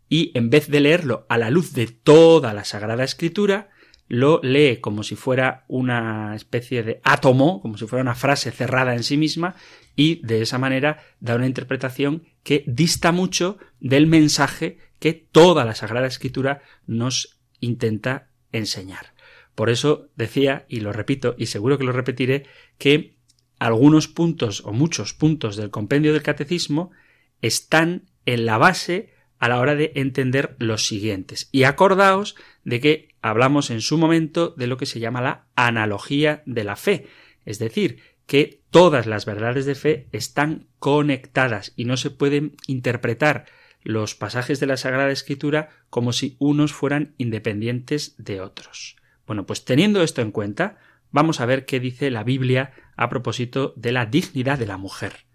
y 0.08 0.32
en 0.34 0.50
vez 0.50 0.68
de 0.68 0.80
leerlo 0.80 1.28
a 1.30 1.38
la 1.38 1.52
luz 1.52 1.74
de 1.74 1.86
toda 1.86 2.56
la 2.56 2.66
Sagrada 2.66 3.04
Escritura, 3.04 3.70
lo 4.08 4.42
lee 4.42 4.78
como 4.78 5.04
si 5.04 5.16
fuera 5.16 5.66
una 5.68 6.36
especie 6.36 6.82
de 6.82 7.02
átomo, 7.04 7.62
como 7.62 7.78
si 7.78 7.86
fuera 7.86 8.02
una 8.02 8.16
frase 8.16 8.50
cerrada 8.50 8.96
en 8.96 9.04
sí 9.04 9.16
misma, 9.16 9.56
y 10.00 10.26
de 10.26 10.42
esa 10.42 10.58
manera 10.58 11.04
da 11.20 11.36
una 11.36 11.46
interpretación 11.46 12.24
que 12.44 12.64
dista 12.68 13.12
mucho 13.12 13.58
del 13.82 14.08
mensaje 14.08 14.78
que 14.98 15.12
toda 15.12 15.66
la 15.66 15.76
Sagrada 15.76 16.08
Escritura 16.08 16.62
nos 16.88 17.38
intenta 17.60 18.30
enseñar. 18.54 19.14
Por 19.56 19.70
eso 19.70 20.08
decía, 20.16 20.66
y 20.70 20.80
lo 20.80 20.94
repito, 20.94 21.36
y 21.38 21.48
seguro 21.48 21.78
que 21.78 21.84
lo 21.84 21.92
repetiré, 21.92 22.46
que 22.78 23.18
algunos 23.60 24.08
puntos 24.08 24.64
o 24.66 24.72
muchos 24.72 25.14
puntos 25.14 25.58
del 25.58 25.70
compendio 25.70 26.14
del 26.14 26.24
catecismo 26.24 26.92
están 27.42 28.06
en 28.26 28.46
la 28.46 28.58
base 28.58 29.14
a 29.38 29.50
la 29.50 29.60
hora 29.60 29.76
de 29.76 29.92
entender 29.96 30.56
los 30.60 30.88
siguientes. 30.88 31.50
Y 31.52 31.64
acordaos 31.64 32.38
de 32.64 32.80
que 32.80 33.10
hablamos 33.22 33.70
en 33.70 33.82
su 33.82 33.98
momento 33.98 34.54
de 34.56 34.68
lo 34.68 34.78
que 34.78 34.86
se 34.86 35.02
llama 35.02 35.20
la 35.20 35.48
analogía 35.56 36.42
de 36.46 36.64
la 36.64 36.78
fe, 36.78 37.08
es 37.44 37.60
decir, 37.60 38.00
que 38.30 38.62
todas 38.70 39.08
las 39.08 39.26
verdades 39.26 39.66
de 39.66 39.74
fe 39.74 40.08
están 40.12 40.68
conectadas 40.78 41.74
y 41.76 41.86
no 41.86 41.98
se 41.98 42.12
pueden 42.12 42.58
interpretar 42.68 43.48
los 43.82 44.14
pasajes 44.14 44.60
de 44.60 44.68
la 44.68 44.78
Sagrada 44.78 45.10
Escritura 45.10 45.70
como 45.90 46.14
si 46.14 46.36
unos 46.38 46.72
fueran 46.72 47.16
independientes 47.18 48.14
de 48.20 48.40
otros. 48.40 48.98
Bueno, 49.26 49.48
pues 49.48 49.66
teniendo 49.66 50.04
esto 50.04 50.22
en 50.22 50.30
cuenta, 50.30 50.78
vamos 51.10 51.42
a 51.42 51.48
ver 51.48 51.66
qué 51.66 51.80
dice 51.80 52.12
la 52.12 52.24
Biblia 52.24 52.72
a 52.96 53.10
propósito 53.10 53.74
de 53.76 53.94
la 53.94 54.06
dignidad 54.06 54.60
de 54.60 54.68
la 54.68 54.78
mujer. 54.78 55.26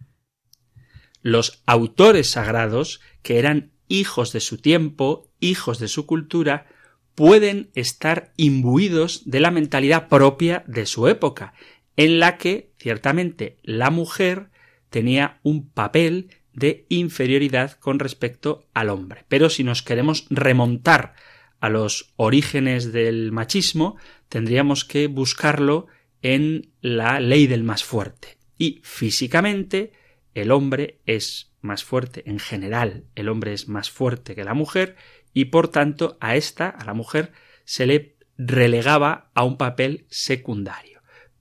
Los 1.21 1.65
autores 1.67 2.31
sagrados, 2.31 3.01
que 3.23 3.41
eran 3.41 3.73
hijos 3.89 4.33
de 4.33 4.39
su 4.39 4.59
tiempo, 4.59 5.33
hijos 5.41 5.81
de 5.81 5.89
su 5.89 6.07
cultura, 6.07 6.69
pueden 7.17 7.73
estar 7.75 8.33
imbuidos 8.37 9.29
de 9.29 9.41
la 9.41 9.51
mentalidad 9.51 10.07
propia 10.09 10.63
de 10.69 10.87
su 10.87 11.09
época, 11.09 11.55
en 11.97 12.19
la 12.19 12.39
que 12.39 12.74
ciertamente 12.85 13.57
la 13.63 13.89
mujer 13.89 14.51
tenía 14.91 15.41
un 15.43 15.71
papel 15.71 16.29
de 16.53 16.85
inferioridad 16.91 17.73
con 17.81 17.99
respecto 17.99 18.69
al 18.75 18.91
hombre. 18.91 19.25
Pero 19.27 19.49
si 19.49 19.65
nos 19.65 19.81
queremos 19.81 20.27
remontar 20.29 21.15
a 21.61 21.71
los 21.71 22.13
orígenes 22.17 22.93
del 22.93 23.33
machismo, 23.33 23.97
tendríamos 24.29 24.85
que 24.85 25.07
buscarlo 25.07 25.87
en 26.21 26.73
la 26.83 27.21
ley 27.21 27.47
del 27.47 27.65
más 27.65 27.85
fuerte. 27.85 28.37
Y 28.59 28.83
físicamente 28.85 29.93
el 30.35 30.51
hombre 30.51 31.01
es 31.07 31.55
más 31.63 31.85
fuerte 31.85 32.23
en 32.27 32.39
general, 32.39 33.05
el 33.15 33.31
hombre 33.31 33.55
es 33.55 33.67
más 33.67 33.89
fuerte 33.89 34.35
que 34.35 34.45
la 34.45 34.53
mujer 34.53 34.97
y 35.33 35.47
por 35.47 35.69
tanto 35.69 36.19
a 36.21 36.37
esta, 36.37 36.69
a 36.69 36.85
la 36.85 36.93
mujer, 36.93 37.33
se 37.65 37.87
le 37.87 38.17
relegaba 38.37 39.31
a 39.33 39.43
un 39.45 39.57
papel 39.57 40.05
secundario. 40.11 40.94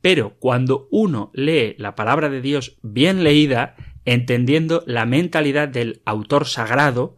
Pero 0.03 0.36
cuando 0.38 0.89
uno 0.91 1.31
lee 1.33 1.75
la 1.77 1.95
palabra 1.95 2.29
de 2.29 2.41
Dios 2.41 2.77
bien 2.81 3.24
leída, 3.24 3.77
entendiendo 4.03 4.83
la 4.86 5.05
mentalidad 5.05 5.69
del 5.69 6.01
autor 6.03 6.45
sagrado, 6.45 7.15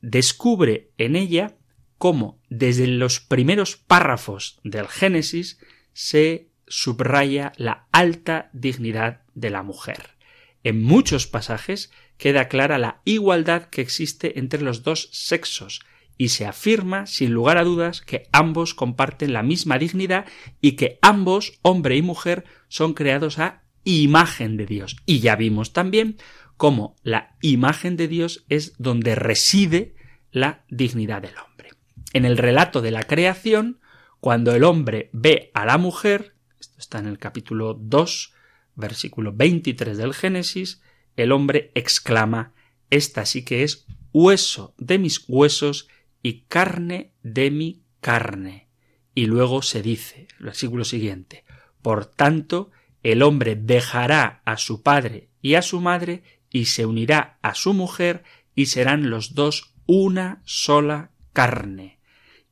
descubre 0.00 0.92
en 0.96 1.14
ella 1.14 1.58
cómo 1.98 2.40
desde 2.48 2.86
los 2.86 3.20
primeros 3.20 3.76
párrafos 3.76 4.60
del 4.64 4.88
Génesis 4.88 5.60
se 5.92 6.48
subraya 6.66 7.52
la 7.58 7.86
alta 7.92 8.48
dignidad 8.54 9.20
de 9.34 9.50
la 9.50 9.62
mujer. 9.62 10.16
En 10.62 10.82
muchos 10.82 11.26
pasajes 11.26 11.92
queda 12.16 12.48
clara 12.48 12.78
la 12.78 13.02
igualdad 13.04 13.66
que 13.66 13.82
existe 13.82 14.38
entre 14.38 14.62
los 14.62 14.84
dos 14.84 15.10
sexos, 15.12 15.84
y 16.16 16.28
se 16.28 16.46
afirma 16.46 17.06
sin 17.06 17.32
lugar 17.32 17.58
a 17.58 17.64
dudas 17.64 18.00
que 18.00 18.28
ambos 18.32 18.74
comparten 18.74 19.32
la 19.32 19.42
misma 19.42 19.78
dignidad 19.78 20.26
y 20.60 20.72
que 20.72 20.98
ambos, 21.02 21.58
hombre 21.62 21.96
y 21.96 22.02
mujer, 22.02 22.44
son 22.68 22.94
creados 22.94 23.38
a 23.38 23.62
imagen 23.84 24.56
de 24.56 24.66
Dios. 24.66 24.96
Y 25.06 25.20
ya 25.20 25.36
vimos 25.36 25.72
también 25.72 26.16
cómo 26.56 26.96
la 27.02 27.36
imagen 27.40 27.96
de 27.96 28.08
Dios 28.08 28.44
es 28.48 28.74
donde 28.78 29.14
reside 29.14 29.94
la 30.30 30.64
dignidad 30.68 31.22
del 31.22 31.36
hombre. 31.38 31.70
En 32.12 32.24
el 32.24 32.38
relato 32.38 32.80
de 32.80 32.90
la 32.90 33.02
creación, 33.02 33.80
cuando 34.20 34.54
el 34.54 34.64
hombre 34.64 35.10
ve 35.12 35.50
a 35.54 35.66
la 35.66 35.78
mujer, 35.78 36.34
esto 36.58 36.78
está 36.78 36.98
en 36.98 37.06
el 37.06 37.18
capítulo 37.18 37.74
2, 37.74 38.32
versículo 38.76 39.32
23 39.32 39.96
del 39.98 40.14
Génesis, 40.14 40.80
el 41.16 41.32
hombre 41.32 41.70
exclama, 41.74 42.52
esta 42.90 43.26
sí 43.26 43.44
que 43.44 43.62
es 43.62 43.86
hueso 44.12 44.74
de 44.78 44.98
mis 44.98 45.24
huesos 45.28 45.88
y 46.24 46.46
carne 46.48 47.12
de 47.22 47.50
mi 47.50 47.82
carne. 48.00 48.66
Y 49.14 49.26
luego 49.26 49.60
se 49.60 49.82
dice, 49.82 50.26
el 50.40 50.46
versículo 50.46 50.84
siguiente, 50.84 51.44
por 51.82 52.06
tanto, 52.06 52.70
el 53.02 53.22
hombre 53.22 53.56
dejará 53.56 54.40
a 54.46 54.56
su 54.56 54.82
padre 54.82 55.28
y 55.42 55.54
a 55.54 55.62
su 55.62 55.82
madre 55.82 56.22
y 56.50 56.64
se 56.64 56.86
unirá 56.86 57.38
a 57.42 57.54
su 57.54 57.74
mujer 57.74 58.24
y 58.54 58.66
serán 58.66 59.10
los 59.10 59.34
dos 59.34 59.74
una 59.84 60.40
sola 60.46 61.10
carne. 61.34 62.00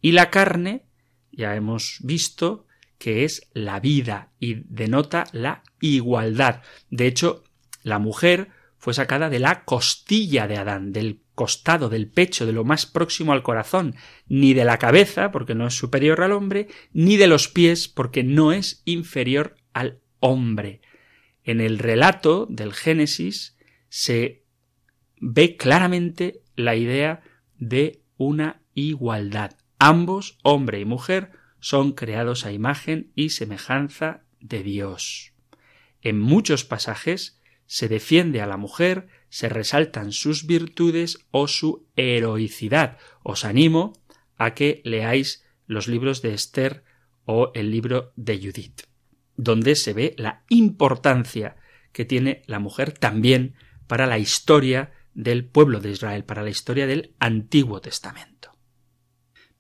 Y 0.03 0.13
la 0.13 0.31
carne, 0.31 0.85
ya 1.33 1.57
hemos 1.57 1.97
visto, 2.03 2.67
que 2.99 3.25
es 3.25 3.49
la 3.55 3.81
vida 3.81 4.33
y 4.39 4.57
denota 4.67 5.25
la 5.33 5.63
igualdad. 5.81 6.61
De 6.91 7.07
hecho, 7.07 7.43
la 7.83 7.99
mujer 7.99 8.51
fue 8.83 8.95
sacada 8.95 9.31
de 9.31 9.39
la 9.39 9.65
costilla 9.65 10.49
de 10.49 10.57
Adán, 10.57 10.93
del 10.93 11.21
costado, 11.37 11.89
del 11.89 12.11
pecho, 12.11 12.47
de 12.47 12.53
lo 12.53 12.65
más 12.65 12.85
próximo 12.85 13.33
al 13.33 13.45
corazón, 13.45 13.95
ni 14.27 14.55
de 14.55 14.65
la 14.65 14.79
cabeza, 14.79 15.31
porque 15.31 15.55
no 15.55 15.69
es 15.69 15.75
superior 15.75 16.21
al 16.21 16.33
hombre, 16.33 16.67
ni 16.93 17.17
de 17.17 17.29
los 17.29 17.47
pies, 17.47 17.87
porque 17.87 18.25
no 18.25 18.53
es 18.53 18.83
inferior 18.85 19.55
al 19.73 20.01
hombre. 20.19 20.81
En 21.45 21.61
el 21.61 21.79
relato 21.79 22.49
del 22.51 22.73
Génesis 22.73 23.57
se 23.89 24.43
ve 25.21 25.57
claramente 25.57 26.43
la 26.57 26.75
idea 26.75 27.23
de 27.59 28.03
una 28.17 28.63
igualdad. 28.75 29.53
Ambos, 29.79 30.41
hombre 30.43 30.81
y 30.81 30.85
mujer, 30.85 31.31
son 31.61 31.93
creados 31.93 32.47
a 32.47 32.51
imagen 32.51 33.13
y 33.15 33.29
semejanza 33.29 34.25
de 34.41 34.65
Dios. 34.65 35.35
En 36.01 36.19
muchos 36.19 36.65
pasajes 36.65 37.41
se 37.73 37.89
defiende 37.89 38.43
a 38.43 38.47
la 38.47 38.59
mujer, 38.59 39.09
se 39.31 39.49
resaltan 39.49 40.13
sus 40.13 40.47
virtudes 40.47 41.27
o 41.31 41.49
su 41.49 41.89
heroicidad. 41.97 42.99
Os 43.23 43.47
animo 43.47 43.95
a 44.37 44.53
que 44.53 44.83
leáis 44.85 45.43
los 45.67 45.89
libros 45.89 46.21
de 46.21 46.35
Esther 46.35 46.85
o 47.25 47.51
el 47.55 47.71
libro 47.71 48.13
de 48.15 48.37
Judith, 48.37 48.83
donde 49.39 49.75
se 49.75 49.95
ve 49.95 50.15
la 50.19 50.45
importancia 50.51 51.57
que 51.93 52.05
tiene 52.05 52.43
la 52.45 52.59
mujer 52.59 52.93
también 52.93 53.55
para 53.87 54.07
la 54.07 54.19
historia 54.19 54.93
del 55.15 55.47
pueblo 55.47 55.81
de 55.81 55.93
Israel, 55.93 56.25
para 56.25 56.43
la 56.43 56.51
historia 56.51 56.87
del 56.87 57.15
Antiguo 57.21 57.81
Testamento. 57.81 58.55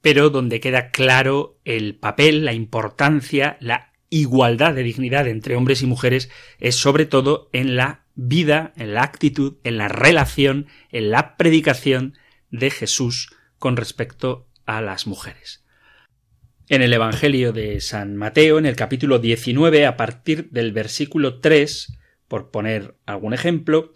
Pero 0.03 0.29
donde 0.29 0.61
queda 0.61 0.91
claro 0.91 1.59
el 1.65 1.97
papel, 1.97 2.45
la 2.45 2.53
importancia, 2.53 3.57
la 3.61 3.95
igualdad 4.11 4.75
de 4.75 4.83
dignidad 4.83 5.27
entre 5.29 5.57
hombres 5.57 5.81
y 5.81 5.87
mujeres 5.87 6.29
es 6.59 6.77
sobre 6.77 7.07
todo 7.07 7.49
en 7.55 7.77
la 7.77 8.02
vida, 8.15 8.73
en 8.77 8.95
la 8.95 9.03
actitud, 9.03 9.57
en 9.65 9.79
la 9.79 9.89
relación, 9.89 10.67
en 10.91 11.11
la 11.11 11.37
predicación 11.37 12.15
de 12.51 12.71
Jesús 12.71 13.35
con 13.59 13.77
respecto 13.77 14.49
a 14.67 14.81
las 14.81 15.07
mujeres. 15.07 15.65
En 16.69 16.83
el 16.83 16.93
Evangelio 16.93 17.53
de 17.53 17.81
San 17.81 18.17
Mateo, 18.17 18.59
en 18.59 18.67
el 18.67 18.77
capítulo 18.77 19.19
19, 19.19 19.87
a 19.87 19.97
partir 19.97 20.51
del 20.51 20.73
versículo 20.73 21.41
3, 21.41 21.99
por 22.29 22.51
poner 22.51 22.97
algún 23.05 23.35
ejemplo, 23.35 23.93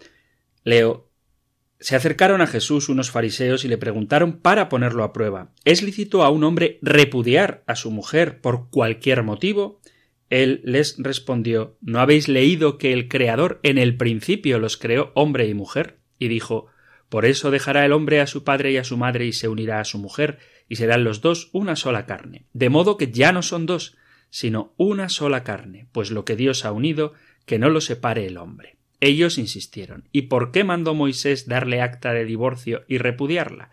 leo 0.63 1.07
se 1.79 1.95
acercaron 1.95 2.41
a 2.41 2.47
Jesús 2.47 2.89
unos 2.89 3.11
fariseos 3.11 3.63
y 3.63 3.67
le 3.67 3.77
preguntaron 3.77 4.39
para 4.39 4.67
ponerlo 4.67 5.03
a 5.03 5.13
prueba 5.13 5.53
¿Es 5.63 5.83
lícito 5.83 6.23
a 6.23 6.29
un 6.29 6.43
hombre 6.43 6.79
repudiar 6.81 7.63
a 7.67 7.75
su 7.75 7.91
mujer 7.91 8.41
por 8.41 8.69
cualquier 8.69 9.23
motivo? 9.23 9.79
Él 10.29 10.61
les 10.63 10.95
respondió 10.97 11.77
¿No 11.81 11.99
habéis 11.99 12.27
leído 12.27 12.77
que 12.77 12.93
el 12.93 13.07
Creador 13.07 13.59
en 13.63 13.77
el 13.77 13.95
principio 13.95 14.59
los 14.59 14.77
creó 14.77 15.11
hombre 15.15 15.47
y 15.47 15.53
mujer? 15.53 15.99
Y 16.19 16.27
dijo 16.27 16.67
Por 17.09 17.25
eso 17.25 17.51
dejará 17.51 17.85
el 17.85 17.93
hombre 17.93 18.19
a 18.19 18.27
su 18.27 18.43
padre 18.43 18.71
y 18.71 18.77
a 18.77 18.83
su 18.83 18.97
madre 18.97 19.25
y 19.25 19.33
se 19.33 19.47
unirá 19.47 19.79
a 19.79 19.85
su 19.85 19.97
mujer, 19.97 20.39
y 20.67 20.75
serán 20.75 21.03
los 21.03 21.21
dos 21.21 21.49
una 21.53 21.75
sola 21.75 22.05
carne. 22.05 22.45
De 22.53 22.69
modo 22.69 22.97
que 22.97 23.11
ya 23.11 23.31
no 23.31 23.41
son 23.41 23.65
dos, 23.65 23.95
sino 24.29 24.73
una 24.77 25.07
sola 25.09 25.43
carne, 25.43 25.87
pues 25.93 26.11
lo 26.11 26.25
que 26.25 26.35
Dios 26.35 26.65
ha 26.65 26.71
unido, 26.71 27.13
que 27.45 27.59
no 27.59 27.69
lo 27.69 27.79
separe 27.79 28.25
el 28.25 28.37
hombre. 28.37 28.75
Ellos 28.99 29.37
insistieron 29.37 30.09
¿Y 30.11 30.23
por 30.23 30.51
qué 30.51 30.63
mandó 30.63 30.93
Moisés 30.93 31.47
darle 31.47 31.81
acta 31.81 32.13
de 32.13 32.25
divorcio 32.25 32.83
y 32.87 32.97
repudiarla? 32.97 33.71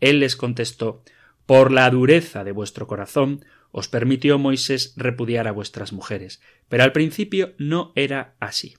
Él 0.00 0.20
les 0.20 0.36
contestó 0.36 1.02
Por 1.46 1.72
la 1.72 1.90
dureza 1.90 2.44
de 2.44 2.52
vuestro 2.52 2.86
corazón 2.86 3.44
os 3.76 3.88
permitió 3.88 4.38
Moisés 4.38 4.94
repudiar 4.96 5.46
a 5.46 5.52
vuestras 5.52 5.92
mujeres, 5.92 6.40
pero 6.70 6.82
al 6.82 6.92
principio 6.92 7.52
no 7.58 7.92
era 7.94 8.34
así. 8.40 8.78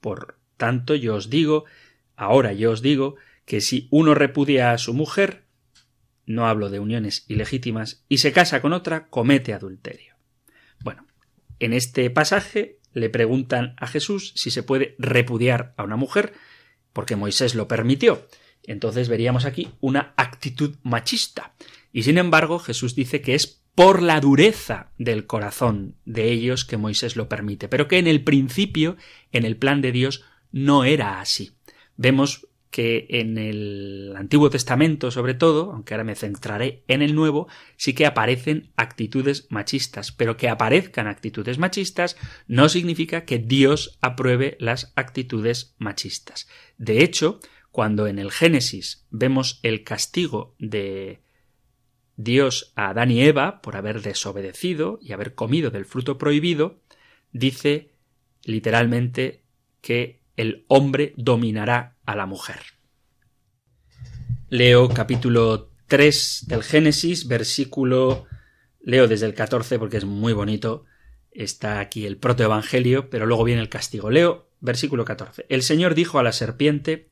Por 0.00 0.40
tanto, 0.56 0.96
yo 0.96 1.14
os 1.14 1.30
digo, 1.30 1.66
ahora 2.16 2.52
yo 2.52 2.72
os 2.72 2.82
digo, 2.82 3.14
que 3.44 3.60
si 3.60 3.86
uno 3.92 4.16
repudia 4.16 4.72
a 4.72 4.78
su 4.78 4.92
mujer, 4.92 5.44
no 6.26 6.48
hablo 6.48 6.68
de 6.68 6.80
uniones 6.80 7.24
ilegítimas, 7.28 8.04
y 8.08 8.18
se 8.18 8.32
casa 8.32 8.60
con 8.60 8.72
otra, 8.72 9.06
comete 9.06 9.54
adulterio. 9.54 10.16
Bueno, 10.80 11.06
en 11.60 11.72
este 11.72 12.10
pasaje 12.10 12.80
le 12.94 13.08
preguntan 13.08 13.76
a 13.78 13.86
Jesús 13.86 14.32
si 14.34 14.50
se 14.50 14.64
puede 14.64 14.96
repudiar 14.98 15.74
a 15.76 15.84
una 15.84 15.94
mujer, 15.94 16.32
porque 16.92 17.14
Moisés 17.14 17.54
lo 17.54 17.68
permitió. 17.68 18.26
Entonces 18.64 19.08
veríamos 19.08 19.44
aquí 19.44 19.68
una 19.80 20.12
actitud 20.16 20.74
machista. 20.82 21.54
Y 21.92 22.02
sin 22.02 22.18
embargo, 22.18 22.58
Jesús 22.58 22.96
dice 22.96 23.20
que 23.20 23.36
es 23.36 23.61
por 23.74 24.02
la 24.02 24.20
dureza 24.20 24.92
del 24.98 25.26
corazón 25.26 25.96
de 26.04 26.30
ellos 26.30 26.64
que 26.64 26.76
Moisés 26.76 27.16
lo 27.16 27.28
permite, 27.28 27.68
pero 27.68 27.88
que 27.88 27.98
en 27.98 28.06
el 28.06 28.22
principio, 28.22 28.96
en 29.32 29.44
el 29.44 29.56
plan 29.56 29.80
de 29.80 29.92
Dios, 29.92 30.24
no 30.50 30.84
era 30.84 31.20
así. 31.20 31.52
Vemos 31.96 32.48
que 32.72 33.06
en 33.10 33.36
el 33.36 34.14
Antiguo 34.16 34.48
Testamento, 34.48 35.10
sobre 35.10 35.34
todo, 35.34 35.72
aunque 35.72 35.92
ahora 35.92 36.04
me 36.04 36.14
centraré 36.14 36.84
en 36.88 37.02
el 37.02 37.14
Nuevo, 37.14 37.46
sí 37.76 37.92
que 37.92 38.06
aparecen 38.06 38.72
actitudes 38.76 39.46
machistas, 39.50 40.10
pero 40.10 40.38
que 40.38 40.48
aparezcan 40.48 41.06
actitudes 41.06 41.58
machistas 41.58 42.16
no 42.46 42.70
significa 42.70 43.26
que 43.26 43.38
Dios 43.38 43.98
apruebe 44.00 44.56
las 44.58 44.92
actitudes 44.96 45.74
machistas. 45.78 46.48
De 46.78 47.04
hecho, 47.04 47.40
cuando 47.70 48.06
en 48.06 48.18
el 48.18 48.32
Génesis 48.32 49.06
vemos 49.10 49.60
el 49.62 49.84
castigo 49.84 50.54
de 50.58 51.20
Dios 52.22 52.72
a 52.76 52.90
Adán 52.90 53.10
y 53.10 53.22
Eva 53.22 53.60
por 53.62 53.76
haber 53.76 54.02
desobedecido 54.02 54.98
y 55.02 55.12
haber 55.12 55.34
comido 55.34 55.70
del 55.70 55.84
fruto 55.84 56.18
prohibido, 56.18 56.80
dice 57.32 57.90
literalmente 58.44 59.42
que 59.80 60.20
el 60.36 60.64
hombre 60.68 61.14
dominará 61.16 61.96
a 62.04 62.16
la 62.16 62.26
mujer. 62.26 62.60
Leo 64.48 64.88
capítulo 64.88 65.70
3 65.86 66.44
del 66.48 66.62
Génesis, 66.62 67.26
versículo 67.26 68.26
leo 68.80 69.06
desde 69.06 69.26
el 69.26 69.34
14 69.34 69.78
porque 69.78 69.96
es 69.96 70.04
muy 70.04 70.32
bonito. 70.32 70.84
Está 71.30 71.80
aquí 71.80 72.04
el 72.04 72.18
protoevangelio, 72.18 73.08
pero 73.08 73.26
luego 73.26 73.44
viene 73.44 73.62
el 73.62 73.68
castigo. 73.68 74.10
Leo 74.10 74.50
versículo 74.60 75.04
14. 75.04 75.46
El 75.48 75.62
Señor 75.62 75.94
dijo 75.94 76.18
a 76.18 76.22
la 76.22 76.32
serpiente, 76.32 77.10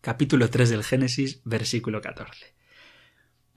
capítulo 0.00 0.48
3 0.48 0.70
del 0.70 0.84
Génesis, 0.84 1.40
versículo 1.44 2.00
14. 2.00 2.57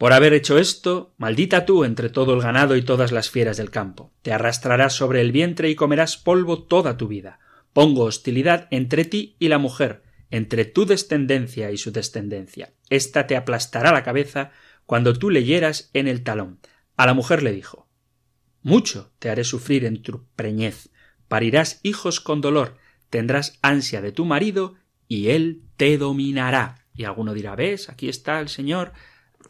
Por 0.01 0.13
haber 0.13 0.33
hecho 0.33 0.57
esto, 0.57 1.13
maldita 1.19 1.63
tú 1.63 1.83
entre 1.83 2.09
todo 2.09 2.33
el 2.33 2.41
ganado 2.41 2.75
y 2.75 2.81
todas 2.81 3.11
las 3.11 3.29
fieras 3.29 3.57
del 3.57 3.69
campo. 3.69 4.11
Te 4.23 4.33
arrastrarás 4.33 4.93
sobre 4.93 5.21
el 5.21 5.31
vientre 5.31 5.69
y 5.69 5.75
comerás 5.75 6.17
polvo 6.17 6.63
toda 6.63 6.97
tu 6.97 7.07
vida. 7.07 7.37
Pongo 7.71 8.05
hostilidad 8.05 8.67
entre 8.71 9.05
ti 9.05 9.35
y 9.37 9.47
la 9.47 9.59
mujer, 9.59 10.01
entre 10.31 10.65
tu 10.65 10.87
descendencia 10.87 11.69
y 11.69 11.77
su 11.77 11.91
descendencia. 11.91 12.73
Esta 12.89 13.27
te 13.27 13.35
aplastará 13.35 13.91
la 13.91 14.01
cabeza 14.01 14.49
cuando 14.87 15.13
tú 15.13 15.29
le 15.29 15.43
hieras 15.43 15.91
en 15.93 16.07
el 16.07 16.23
talón. 16.23 16.61
A 16.97 17.05
la 17.05 17.13
mujer 17.13 17.43
le 17.43 17.51
dijo 17.51 17.87
Mucho 18.63 19.11
te 19.19 19.29
haré 19.29 19.43
sufrir 19.43 19.85
en 19.85 20.01
tu 20.01 20.25
preñez. 20.35 20.89
Parirás 21.27 21.79
hijos 21.83 22.19
con 22.19 22.41
dolor, 22.41 22.75
tendrás 23.11 23.59
ansia 23.61 24.01
de 24.01 24.11
tu 24.11 24.25
marido 24.25 24.73
y 25.07 25.29
él 25.29 25.61
te 25.77 25.99
dominará. 25.99 26.87
Y 26.95 27.03
alguno 27.03 27.35
dirá, 27.35 27.55
ves, 27.55 27.87
aquí 27.87 28.09
está 28.09 28.39
el 28.39 28.49
Señor 28.49 28.93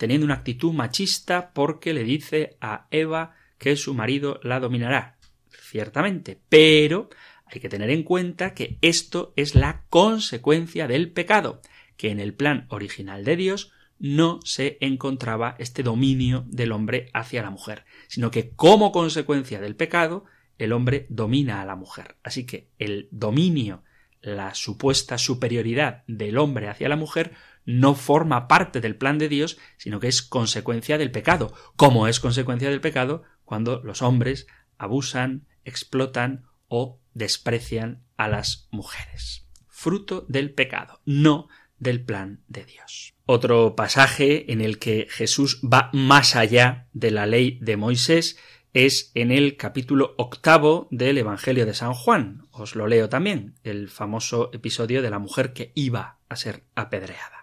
teniendo 0.02 0.26
una 0.26 0.34
actitud 0.34 0.74
machista 0.74 1.54
porque 1.54 1.94
le 1.94 2.04
dice 2.04 2.58
a 2.60 2.88
Eva 2.90 3.36
que 3.60 3.76
su 3.76 3.94
marido 3.94 4.40
la 4.42 4.60
dominará. 4.60 5.20
Ciertamente, 5.52 6.42
pero 6.50 7.12
hay 7.46 7.60
que 7.60 7.70
tener 7.70 7.92
en 7.92 8.02
cuenta 8.02 8.56
que 8.56 8.80
esto 8.82 9.32
es 9.36 9.54
la 9.54 9.86
consecuencia 9.92 10.88
del 10.88 11.12
pecado, 11.12 11.62
que 11.98 12.10
en 12.10 12.20
el 12.20 12.34
plan 12.34 12.66
original 12.70 13.24
de 13.24 13.36
Dios 13.36 13.74
no 14.00 14.40
se 14.44 14.80
encontraba 14.82 15.56
este 15.60 15.84
dominio 15.84 16.46
del 16.48 16.72
hombre 16.72 17.12
hacia 17.14 17.44
la 17.44 17.52
mujer, 17.52 17.86
sino 18.08 18.32
que 18.32 18.56
como 18.56 18.92
consecuencia 18.92 19.62
del 19.62 19.76
pecado 19.76 20.26
el 20.58 20.74
hombre 20.74 21.06
domina 21.10 21.62
a 21.62 21.66
la 21.66 21.76
mujer. 21.76 22.16
Así 22.24 22.48
que 22.48 22.70
el 22.80 23.08
dominio, 23.12 23.84
la 24.20 24.56
supuesta 24.56 25.20
superioridad 25.20 26.04
del 26.08 26.40
hombre 26.40 26.70
hacia 26.70 26.90
la 26.90 26.96
mujer 26.96 27.34
no 27.66 27.96
forma 27.96 28.48
parte 28.48 28.82
del 28.82 28.96
plan 28.96 29.18
de 29.18 29.30
Dios, 29.30 29.58
sino 29.78 30.00
que 30.00 30.08
es 30.08 30.22
consecuencia 30.22 30.98
del 30.98 31.12
pecado, 31.12 31.54
como 31.76 32.08
es 32.08 32.20
consecuencia 32.20 32.70
del 32.70 32.82
pecado 32.82 33.24
cuando 33.44 33.82
los 33.84 34.02
hombres 34.02 34.48
abusan, 34.78 35.48
explotan 35.66 36.46
o 36.68 37.00
desprecian 37.14 38.04
a 38.18 38.28
las 38.28 38.68
mujeres. 38.72 39.48
Fruto 39.68 40.26
del 40.28 40.54
pecado, 40.54 41.02
no 41.06 41.48
del 41.78 42.04
plan 42.04 42.44
de 42.48 42.66
Dios. 42.66 43.14
Otro 43.26 43.76
pasaje 43.76 44.52
en 44.52 44.62
el 44.62 44.78
que 44.78 45.08
Jesús 45.10 45.62
va 45.62 45.90
más 45.94 46.36
allá 46.36 46.88
de 46.94 47.12
la 47.12 47.26
ley 47.26 47.58
de 47.62 47.78
Moisés 47.78 48.38
es 48.74 49.12
en 49.16 49.32
el 49.32 49.58
capítulo 49.58 50.16
octavo 50.18 50.88
del 50.92 51.18
Evangelio 51.18 51.66
de 51.66 51.74
San 51.74 51.94
Juan. 51.94 52.48
Os 52.52 52.76
lo 52.76 52.88
leo 52.88 53.10
también, 53.10 53.56
el 53.64 53.90
famoso 53.90 54.50
episodio 54.54 55.02
de 55.02 55.10
la 55.10 55.20
mujer 55.20 55.54
que 55.54 55.72
iba 55.76 56.20
a 56.30 56.36
ser 56.36 56.64
apedreada. 56.76 57.41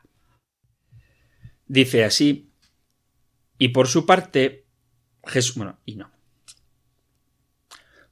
Dice 1.69 2.05
así, 2.05 2.51
y 3.59 3.69
por 3.69 3.89
su 3.89 4.07
parte, 4.07 4.65
Jesús, 5.25 5.57
bueno, 5.57 5.79
y 5.85 5.97
no. 5.97 6.11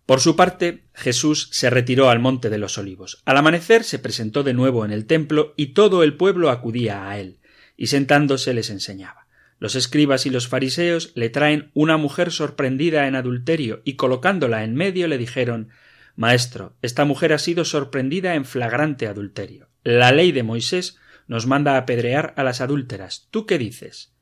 Por 0.04 0.20
su 0.20 0.36
parte, 0.36 0.84
Jesús 0.94 1.48
se 1.50 1.68
retiró 1.68 2.10
al 2.10 2.20
monte 2.20 2.48
de 2.48 2.58
los 2.58 2.78
olivos. 2.78 3.22
Al 3.24 3.38
amanecer 3.38 3.82
se 3.82 3.98
presentó 3.98 4.44
de 4.44 4.54
nuevo 4.54 4.84
en 4.84 4.92
el 4.92 5.06
templo 5.06 5.52
y 5.56 5.68
todo 5.68 6.04
el 6.04 6.16
pueblo 6.16 6.50
acudía 6.50 7.08
a 7.08 7.18
él, 7.18 7.40
y 7.76 7.88
sentándose 7.88 8.54
les 8.54 8.70
enseñaba. 8.70 9.26
Los 9.58 9.74
escribas 9.74 10.26
y 10.26 10.30
los 10.30 10.48
fariseos 10.48 11.12
le 11.14 11.30
traen 11.30 11.70
una 11.74 11.96
mujer 11.96 12.30
sorprendida 12.30 13.08
en 13.08 13.16
adulterio 13.16 13.80
y 13.84 13.94
colocándola 13.94 14.64
en 14.64 14.74
medio 14.74 15.08
le 15.08 15.18
dijeron 15.18 15.70
Maestro, 16.14 16.76
esta 16.82 17.04
mujer 17.04 17.32
ha 17.32 17.38
sido 17.38 17.64
sorprendida 17.64 18.34
en 18.34 18.44
flagrante 18.44 19.06
adulterio. 19.06 19.68
La 19.82 20.12
ley 20.12 20.30
de 20.32 20.42
Moisés 20.42 20.98
nos 21.26 21.46
manda 21.46 21.76
apedrear 21.76 22.34
a 22.36 22.44
las 22.44 22.60
adúlteras. 22.60 23.28
¿Tú 23.30 23.46
qué 23.46 23.58
dices? 23.58 24.12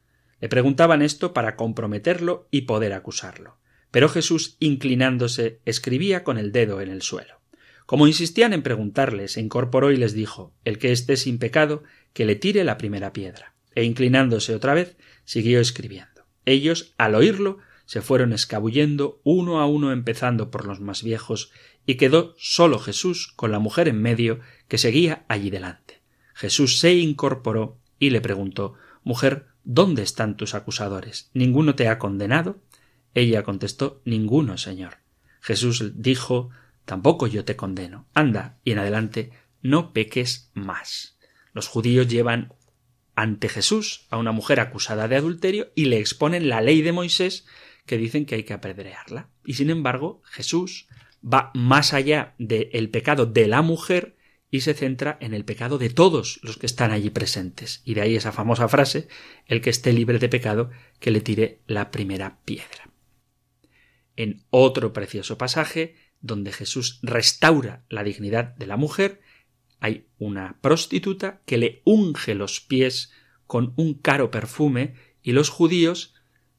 Le 0.40 0.48
preguntaban 0.48 1.02
esto 1.02 1.32
para 1.32 1.56
comprometerlo 1.56 2.48
y 2.50 2.62
poder 2.62 2.92
acusarlo. 2.92 3.58
Pero 3.90 4.08
Jesús, 4.08 4.56
inclinándose, 4.58 5.60
escribía 5.64 6.24
con 6.24 6.38
el 6.38 6.52
dedo 6.52 6.80
en 6.80 6.90
el 6.90 7.02
suelo. 7.02 7.40
Como 7.86 8.06
insistían 8.06 8.52
en 8.52 8.62
preguntarle, 8.62 9.28
se 9.28 9.40
incorporó 9.40 9.92
y 9.92 9.96
les 9.96 10.14
dijo 10.14 10.54
El 10.64 10.78
que 10.78 10.92
esté 10.92 11.16
sin 11.16 11.38
pecado, 11.38 11.82
que 12.12 12.24
le 12.24 12.34
tire 12.34 12.64
la 12.64 12.78
primera 12.78 13.12
piedra. 13.12 13.54
E 13.74 13.84
inclinándose 13.84 14.54
otra 14.54 14.74
vez, 14.74 14.96
siguió 15.24 15.60
escribiendo. 15.60 16.26
Ellos, 16.46 16.94
al 16.96 17.14
oírlo, 17.14 17.58
se 17.86 18.00
fueron 18.00 18.32
escabullendo 18.32 19.20
uno 19.24 19.60
a 19.60 19.66
uno 19.66 19.92
empezando 19.92 20.50
por 20.50 20.66
los 20.66 20.80
más 20.80 21.02
viejos, 21.02 21.52
y 21.86 21.96
quedó 21.96 22.34
solo 22.38 22.78
Jesús 22.78 23.32
con 23.36 23.52
la 23.52 23.58
mujer 23.58 23.88
en 23.88 24.00
medio 24.00 24.40
que 24.68 24.78
seguía 24.78 25.24
allí 25.28 25.50
delante. 25.50 25.93
Jesús 26.34 26.80
se 26.80 26.94
incorporó 26.94 27.78
y 27.98 28.10
le 28.10 28.20
preguntó 28.20 28.74
Mujer, 29.02 29.46
¿dónde 29.64 30.02
están 30.02 30.36
tus 30.36 30.54
acusadores? 30.54 31.30
¿Ninguno 31.32 31.74
te 31.74 31.88
ha 31.88 31.98
condenado? 31.98 32.62
Ella 33.14 33.42
contestó 33.42 34.02
Ninguno, 34.04 34.58
Señor. 34.58 34.98
Jesús 35.40 35.92
dijo 35.94 36.50
Tampoco 36.84 37.26
yo 37.26 37.44
te 37.44 37.56
condeno. 37.56 38.06
Anda, 38.14 38.58
y 38.64 38.72
en 38.72 38.78
adelante 38.78 39.32
no 39.62 39.92
peques 39.92 40.50
más. 40.52 41.16
Los 41.52 41.68
judíos 41.68 42.08
llevan 42.08 42.52
ante 43.14 43.48
Jesús 43.48 44.06
a 44.10 44.18
una 44.18 44.32
mujer 44.32 44.60
acusada 44.60 45.08
de 45.08 45.16
adulterio 45.16 45.70
y 45.74 45.86
le 45.86 45.98
exponen 45.98 46.48
la 46.48 46.60
ley 46.60 46.82
de 46.82 46.92
Moisés 46.92 47.46
que 47.86 47.96
dicen 47.96 48.26
que 48.26 48.34
hay 48.34 48.44
que 48.44 48.54
apedrearla. 48.54 49.28
Y 49.44 49.54
sin 49.54 49.70
embargo, 49.70 50.20
Jesús 50.24 50.88
va 51.24 51.50
más 51.54 51.94
allá 51.94 52.34
del 52.38 52.90
pecado 52.90 53.26
de 53.26 53.46
la 53.46 53.62
mujer 53.62 54.13
y 54.54 54.60
se 54.60 54.74
centra 54.74 55.18
en 55.20 55.34
el 55.34 55.44
pecado 55.44 55.78
de 55.78 55.90
todos 55.90 56.38
los 56.44 56.58
que 56.58 56.66
están 56.66 56.92
allí 56.92 57.10
presentes. 57.10 57.82
Y 57.84 57.94
de 57.94 58.02
ahí 58.02 58.14
esa 58.14 58.30
famosa 58.30 58.68
frase, 58.68 59.08
el 59.46 59.60
que 59.60 59.70
esté 59.70 59.92
libre 59.92 60.20
de 60.20 60.28
pecado, 60.28 60.70
que 61.00 61.10
le 61.10 61.20
tire 61.20 61.58
la 61.66 61.90
primera 61.90 62.38
piedra. 62.44 62.88
En 64.14 64.44
otro 64.50 64.92
precioso 64.92 65.38
pasaje, 65.38 65.96
donde 66.20 66.52
Jesús 66.52 67.00
restaura 67.02 67.84
la 67.88 68.04
dignidad 68.04 68.54
de 68.54 68.68
la 68.68 68.76
mujer, 68.76 69.22
hay 69.80 70.06
una 70.18 70.56
prostituta 70.60 71.42
que 71.46 71.58
le 71.58 71.82
unge 71.84 72.36
los 72.36 72.60
pies 72.60 73.10
con 73.48 73.72
un 73.74 73.94
caro 73.94 74.30
perfume 74.30 74.94
y 75.20 75.32
los 75.32 75.48
judíos 75.48 76.14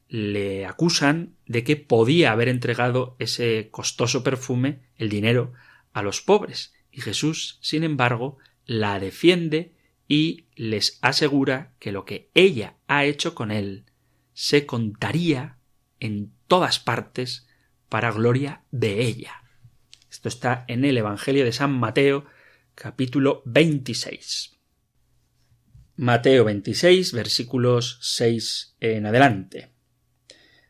le 0.09 0.65
acusan 0.65 1.37
de 1.45 1.63
que 1.63 1.77
podía 1.77 2.33
haber 2.33 2.49
entregado 2.49 3.15
ese 3.19 3.69
costoso 3.71 4.21
perfume, 4.21 4.81
el 4.97 5.07
dinero, 5.07 5.53
a 5.93 6.01
los 6.01 6.21
pobres 6.21 6.75
y 6.95 7.01
Jesús, 7.01 7.59
sin 7.61 7.83
embargo, 7.83 8.37
la 8.65 8.99
defiende 8.99 9.73
y 10.07 10.45
les 10.55 10.97
asegura 11.01 11.73
que 11.77 11.91
lo 11.91 12.05
que 12.05 12.29
ella 12.33 12.77
ha 12.87 13.03
hecho 13.03 13.35
con 13.35 13.51
él 13.51 13.83
se 14.33 14.65
contaría 14.65 15.57
en 15.99 16.31
todas 16.47 16.79
partes 16.79 17.47
para 17.89 18.11
gloria 18.11 18.63
de 18.71 19.01
ella. 19.01 19.43
Esto 20.09 20.29
está 20.29 20.63
en 20.69 20.85
el 20.85 20.97
Evangelio 20.97 21.43
de 21.43 21.51
San 21.51 21.77
Mateo, 21.77 22.25
capítulo 22.75 23.41
26. 23.45 24.57
Mateo 25.97 26.45
26, 26.45 27.11
versículos 27.11 27.97
6 28.01 28.77
en 28.79 29.05
adelante. 29.05 29.74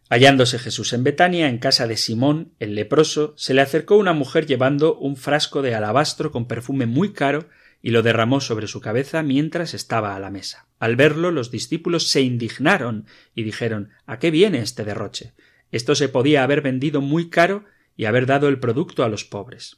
Hallándose 0.07 0.59
Jesús 0.59 0.93
en 0.93 1.03
Betania, 1.03 1.49
en 1.49 1.57
casa 1.57 1.87
de 1.87 1.97
Simón, 1.97 2.51
el 2.59 2.75
leproso, 2.75 3.33
se 3.37 3.55
le 3.55 3.61
acercó 3.61 3.97
una 3.97 4.13
mujer 4.13 4.45
llevando 4.45 4.95
un 4.97 5.17
frasco 5.17 5.63
de 5.63 5.73
alabastro 5.73 6.31
con 6.31 6.47
perfume 6.47 6.85
muy 6.85 7.11
caro 7.11 7.49
y 7.81 7.89
lo 7.89 8.03
derramó 8.03 8.39
sobre 8.39 8.67
su 8.67 8.81
cabeza 8.81 9.23
mientras 9.23 9.73
estaba 9.73 10.15
a 10.15 10.19
la 10.19 10.29
mesa. 10.29 10.67
Al 10.79 10.95
verlo, 10.95 11.31
los 11.31 11.49
discípulos 11.49 12.09
se 12.09 12.21
indignaron 12.21 13.07
y 13.33 13.43
dijeron 13.43 13.89
¿A 14.05 14.19
qué 14.19 14.29
viene 14.29 14.59
este 14.59 14.85
derroche? 14.85 15.33
Esto 15.71 15.95
se 15.95 16.07
podía 16.07 16.43
haber 16.43 16.61
vendido 16.61 17.01
muy 17.01 17.29
caro 17.29 17.65
y 17.97 18.05
haber 18.05 18.27
dado 18.27 18.47
el 18.47 18.59
producto 18.59 19.03
a 19.03 19.09
los 19.09 19.25
pobres. 19.25 19.77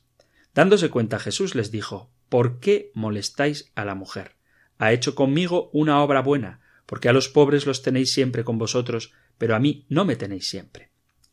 Dándose 0.53 0.89
cuenta 0.89 1.19
Jesús 1.19 1.55
les 1.55 1.71
dijo 1.71 2.11
¿Por 2.27 2.59
qué 2.59 2.91
molestáis 2.93 3.71
a 3.75 3.85
la 3.85 3.95
mujer? 3.95 4.35
Ha 4.77 4.91
hecho 4.91 5.15
conmigo 5.15 5.69
una 5.71 6.01
obra 6.01 6.21
buena, 6.21 6.59
porque 6.85 7.07
a 7.07 7.13
los 7.13 7.29
pobres 7.29 7.65
los 7.65 7.81
tenéis 7.81 8.11
siempre 8.11 8.43
con 8.43 8.57
vosotros, 8.57 9.13
pero 9.37 9.55
a 9.55 9.59
mí 9.59 9.85
no 9.89 10.05
me 10.05 10.15
tenéis 10.15 10.47
siempre. 10.47 10.89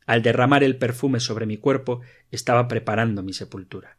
Al 0.06 0.22
derramar 0.22 0.62
el 0.62 0.76
perfume 0.76 1.20
sobre 1.20 1.46
mi 1.46 1.56
cuerpo 1.56 2.00
estaba 2.30 2.68
preparando 2.68 3.22
mi 3.22 3.32
sepultura. 3.32 3.96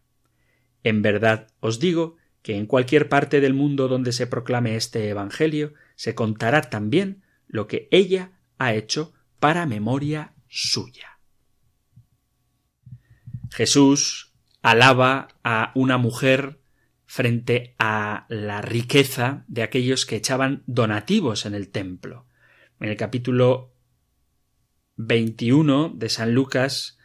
En 0.83 1.01
verdad 1.01 1.47
os 1.59 1.79
digo 1.79 2.17
que 2.41 2.57
en 2.57 2.67
cualquier 2.67 3.09
parte 3.09 3.41
del 3.41 3.55
mundo 3.55 3.87
donde 3.87 4.11
se 4.11 4.27
proclame 4.27 4.75
este 4.75 5.09
Evangelio 5.09 5.73
se 5.95 6.13
contará 6.13 6.61
también 6.61 7.23
lo 7.47 7.67
que 7.67 7.87
ella 7.89 8.31
ha 8.59 8.73
hecho 8.73 9.13
para 9.39 9.65
memoria 9.65 10.33
suya. 10.47 11.19
Jesús 13.51 14.33
alaba 14.61 15.29
a 15.43 15.71
una 15.75 15.97
mujer 15.97 16.59
frente 17.05 17.75
a 17.79 18.25
la 18.29 18.61
riqueza 18.61 19.45
de 19.47 19.63
aquellos 19.63 20.05
que 20.05 20.15
echaban 20.15 20.63
donativos 20.65 21.45
en 21.45 21.55
el 21.55 21.69
templo. 21.69 22.25
En 22.79 22.89
el 22.89 22.97
capítulo 22.97 23.74
21 24.97 25.93
de 25.95 26.09
San 26.09 26.33
Lucas 26.33 26.97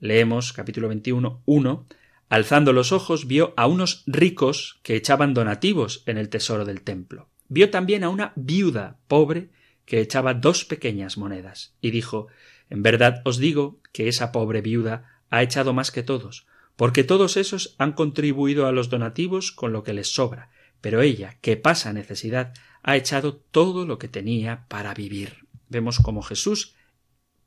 leemos 0.00 0.52
capítulo 0.52 0.88
21 0.88 1.42
1 1.44 1.86
alzando 2.28 2.72
los 2.72 2.92
ojos 2.92 3.26
vio 3.26 3.54
a 3.56 3.66
unos 3.66 4.02
ricos 4.06 4.80
que 4.82 4.96
echaban 4.96 5.34
donativos 5.34 6.02
en 6.06 6.18
el 6.18 6.28
tesoro 6.28 6.64
del 6.64 6.82
templo. 6.82 7.28
Vio 7.48 7.70
también 7.70 8.04
a 8.04 8.10
una 8.10 8.32
viuda 8.36 8.98
pobre 9.08 9.48
que 9.86 10.00
echaba 10.00 10.34
dos 10.34 10.64
pequeñas 10.64 11.16
monedas, 11.16 11.74
y 11.80 11.90
dijo 11.90 12.26
En 12.68 12.82
verdad 12.82 13.22
os 13.24 13.38
digo 13.38 13.78
que 13.92 14.08
esa 14.08 14.32
pobre 14.32 14.60
viuda 14.60 15.22
ha 15.30 15.42
echado 15.42 15.72
más 15.72 15.90
que 15.90 16.02
todos, 16.02 16.46
porque 16.76 17.04
todos 17.04 17.36
esos 17.36 17.74
han 17.78 17.92
contribuido 17.92 18.66
a 18.66 18.72
los 18.72 18.90
donativos 18.90 19.52
con 19.52 19.72
lo 19.72 19.82
que 19.82 19.94
les 19.94 20.12
sobra, 20.12 20.50
pero 20.80 21.00
ella, 21.00 21.38
que 21.40 21.56
pasa 21.56 21.92
necesidad, 21.92 22.52
ha 22.82 22.96
echado 22.96 23.36
todo 23.36 23.86
lo 23.86 23.98
que 23.98 24.08
tenía 24.08 24.66
para 24.68 24.92
vivir. 24.92 25.46
Vemos 25.68 25.98
cómo 25.98 26.22
Jesús 26.22 26.74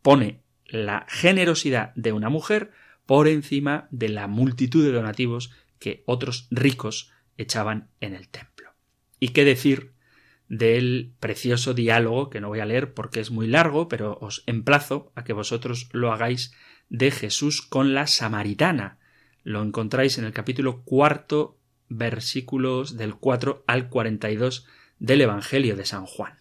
pone 0.02 0.42
la 0.66 1.06
generosidad 1.10 1.94
de 1.96 2.14
una 2.14 2.30
mujer 2.30 2.72
por 3.06 3.28
encima 3.28 3.88
de 3.92 4.10
la 4.10 4.28
multitud 4.28 4.86
de 4.86 4.92
donativos 4.92 5.52
que 5.80 6.04
otros 6.06 6.48
ricos 6.52 7.12
echaban 7.38 7.90
en 8.00 8.14
el 8.14 8.30
templo. 8.30 8.74
¿Y 9.20 9.30
qué 9.30 9.44
decir 9.44 9.94
del 10.52 11.14
precioso 11.22 11.74
diálogo, 11.74 12.30
que 12.30 12.42
no 12.42 12.50
voy 12.50 12.60
a 12.60 12.66
leer 12.66 12.94
porque 12.94 13.22
es 13.22 13.32
muy 13.32 13.48
largo, 13.48 13.88
pero 13.88 14.18
os 14.20 14.44
emplazo 14.48 15.14
a 15.16 15.24
que 15.24 15.32
vosotros 15.32 15.88
lo 15.94 16.12
hagáis, 16.12 16.54
de 16.90 17.10
Jesús 17.10 17.62
con 17.62 17.94
la 17.94 18.06
samaritana. 18.06 19.00
Lo 19.44 19.64
encontráis 19.64 20.18
en 20.18 20.26
el 20.26 20.34
capítulo 20.34 20.84
cuarto, 20.84 21.58
versículos 21.88 22.98
del 22.98 23.16
4 23.16 23.64
al 23.66 23.88
42 23.88 24.68
del 25.00 25.22
Evangelio 25.22 25.78
de 25.78 25.86
San 25.86 26.06
Juan. 26.06 26.40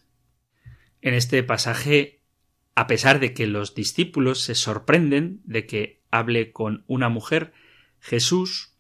En 1.03 1.15
este 1.15 1.45
pasaje, 1.45 2.20
a 2.81 2.87
pesar 2.87 3.21
de 3.21 3.35
que 3.35 3.47
los 3.47 3.75
discípulos 3.75 4.41
se 4.41 4.55
sorprenden 4.55 5.43
de 5.45 5.67
que 5.67 6.03
hable 6.11 6.51
con 6.51 6.83
una 6.87 7.11
mujer, 7.11 7.53
Jesús 7.99 8.75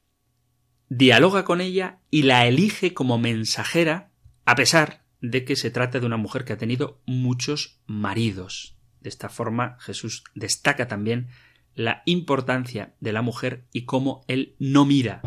dialoga 0.89 1.45
con 1.45 1.61
ella 1.61 2.01
y 2.11 2.23
la 2.23 2.47
elige 2.47 2.95
como 2.95 3.19
mensajera, 3.19 4.11
a 4.47 4.55
pesar 4.55 5.05
de 5.21 5.45
que 5.45 5.55
se 5.55 5.71
trata 5.71 6.01
de 6.01 6.07
una 6.07 6.17
mujer 6.17 6.47
que 6.47 6.55
ha 6.55 6.57
tenido 6.57 7.03
muchos 7.05 7.83
maridos. 7.85 8.79
De 9.03 9.11
esta 9.11 9.29
forma 9.29 9.77
Jesús 9.81 10.25
destaca 10.35 10.89
también 10.89 11.29
la 11.75 12.01
importancia 12.07 12.95
de 13.01 13.13
la 13.13 13.21
mujer 13.21 13.67
y 13.71 13.85
cómo 13.85 14.25
él 14.29 14.57
no 14.59 14.87
mira 14.87 15.21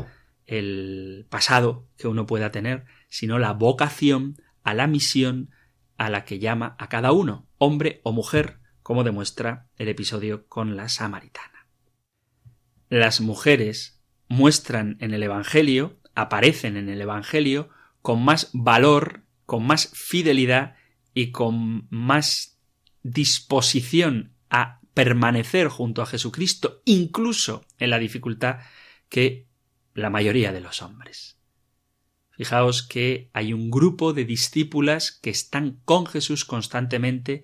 el 0.47 1.27
pasado 1.29 1.87
que 1.95 2.07
uno 2.07 2.25
pueda 2.25 2.49
tener, 2.49 2.85
sino 3.07 3.37
la 3.37 3.53
vocación 3.53 4.41
a 4.63 4.73
la 4.73 4.87
misión 4.87 5.51
a 5.95 6.09
la 6.09 6.25
que 6.25 6.39
llama 6.39 6.75
a 6.79 6.89
cada 6.89 7.11
uno, 7.11 7.47
hombre 7.59 8.01
o 8.03 8.11
mujer, 8.11 8.62
como 8.83 9.03
demuestra 9.03 9.69
el 9.77 9.87
episodio 9.87 10.45
con 10.47 10.75
la 10.75 10.89
samaritana. 10.89 11.67
Las 12.89 13.21
mujeres 13.21 14.01
muestran 14.27 14.97
en 14.99 15.13
el 15.13 15.23
Evangelio, 15.23 15.99
aparecen 16.13 16.77
en 16.77 16.89
el 16.89 17.01
Evangelio, 17.01 17.69
con 18.01 18.23
más 18.23 18.49
valor, 18.53 19.23
con 19.45 19.65
más 19.65 19.89
fidelidad 19.93 20.75
y 21.13 21.31
con 21.31 21.87
más 21.89 22.59
disposición 23.01 24.35
a 24.49 24.81
permanecer 24.93 25.69
junto 25.69 26.01
a 26.01 26.05
Jesucristo, 26.05 26.81
incluso 26.85 27.65
en 27.79 27.89
la 27.89 27.99
dificultad 27.99 28.59
que 29.09 29.47
la 29.93 30.09
mayoría 30.09 30.51
de 30.51 30.61
los 30.61 30.81
hombres. 30.81 31.39
Fijaos 32.31 32.83
que 32.83 33.29
hay 33.33 33.53
un 33.53 33.69
grupo 33.69 34.13
de 34.13 34.25
discípulas 34.25 35.11
que 35.11 35.29
están 35.29 35.81
con 35.85 36.05
Jesús 36.05 36.45
constantemente 36.45 37.43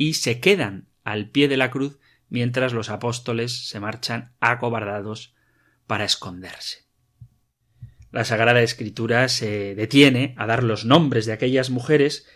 y 0.00 0.14
se 0.14 0.40
quedan 0.40 0.88
al 1.04 1.28
pie 1.28 1.46
de 1.46 1.58
la 1.58 1.70
cruz 1.70 1.98
mientras 2.30 2.72
los 2.72 2.88
apóstoles 2.88 3.68
se 3.68 3.80
marchan 3.80 4.32
acobardados 4.40 5.34
para 5.86 6.06
esconderse. 6.06 6.86
La 8.10 8.24
Sagrada 8.24 8.62
Escritura 8.62 9.28
se 9.28 9.74
detiene 9.74 10.34
a 10.38 10.46
dar 10.46 10.64
los 10.64 10.86
nombres 10.86 11.26
de 11.26 11.34
aquellas 11.34 11.68
mujeres 11.68 12.26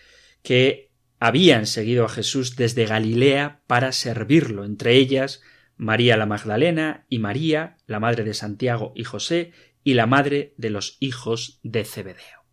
que 0.43 0.93
habían 1.19 1.67
seguido 1.67 2.05
a 2.05 2.11
Jesús 2.11 2.55
desde 2.55 2.85
Galilea 2.85 3.63
para 3.67 3.93
servirlo, 3.93 4.67
entre 4.67 4.97
ellas 4.97 5.41
María 5.79 6.19
la 6.19 6.27
Magdalena 6.27 7.07
y 7.09 7.19
María, 7.19 7.79
la 7.87 7.99
madre 7.99 8.25
de 8.25 8.35
Santiago 8.35 8.93
y 8.95 9.05
José, 9.05 9.53
y 9.83 9.95
la 9.95 10.07
madre 10.07 10.53
de 10.59 10.69
los 10.69 10.99
hijos 11.01 11.61
de 11.63 11.87
Zebedeo. 11.87 12.45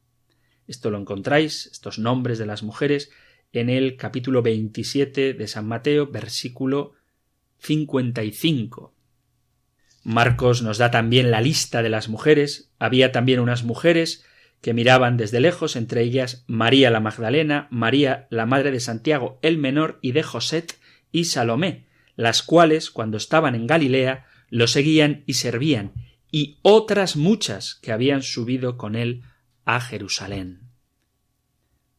Esto 0.68 0.90
lo 0.90 0.98
encontráis, 0.98 1.66
estos 1.66 2.00
nombres 2.00 2.40
de 2.40 2.46
las 2.46 2.64
mujeres, 2.64 3.12
en 3.54 3.70
el 3.70 3.98
capítulo 3.98 4.42
27 4.42 5.34
de 5.34 5.48
San 5.48 5.68
Mateo, 5.68 6.08
versículo 6.08 6.94
55. 7.60 8.94
Marcos 10.04 10.62
nos 10.62 10.78
da 10.78 10.90
también 10.90 11.32
la 11.32 11.42
lista 11.42 11.84
de 11.84 11.90
las 11.90 12.10
mujeres. 12.10 12.72
Había 12.80 13.12
también 13.12 13.40
unas 13.40 13.64
mujeres 13.64 14.26
que 14.62 14.74
miraban 14.74 15.18
desde 15.18 15.40
lejos, 15.40 15.76
entre 15.76 16.02
ellas 16.02 16.44
María 16.48 16.90
la 16.90 17.00
Magdalena, 17.00 17.68
María 17.72 18.28
la 18.30 18.46
madre 18.46 18.72
de 18.72 18.80
Santiago 18.80 19.40
el 19.42 19.58
menor 19.58 20.00
y 20.02 20.14
de 20.14 20.24
Joset 20.24 20.80
y 21.12 21.26
Salomé, 21.26 21.86
las 22.16 22.44
cuales, 22.44 22.90
cuando 22.90 23.18
estaban 23.18 23.56
en 23.56 23.68
Galilea, 23.68 24.26
lo 24.50 24.68
seguían 24.68 25.24
y 25.26 25.34
servían, 25.34 25.92
y 26.32 26.58
otras 26.62 27.16
muchas 27.16 27.76
que 27.76 27.92
habían 27.92 28.22
subido 28.22 28.78
con 28.78 28.96
él 28.96 29.24
a 29.66 29.82
Jerusalén. 29.82 30.71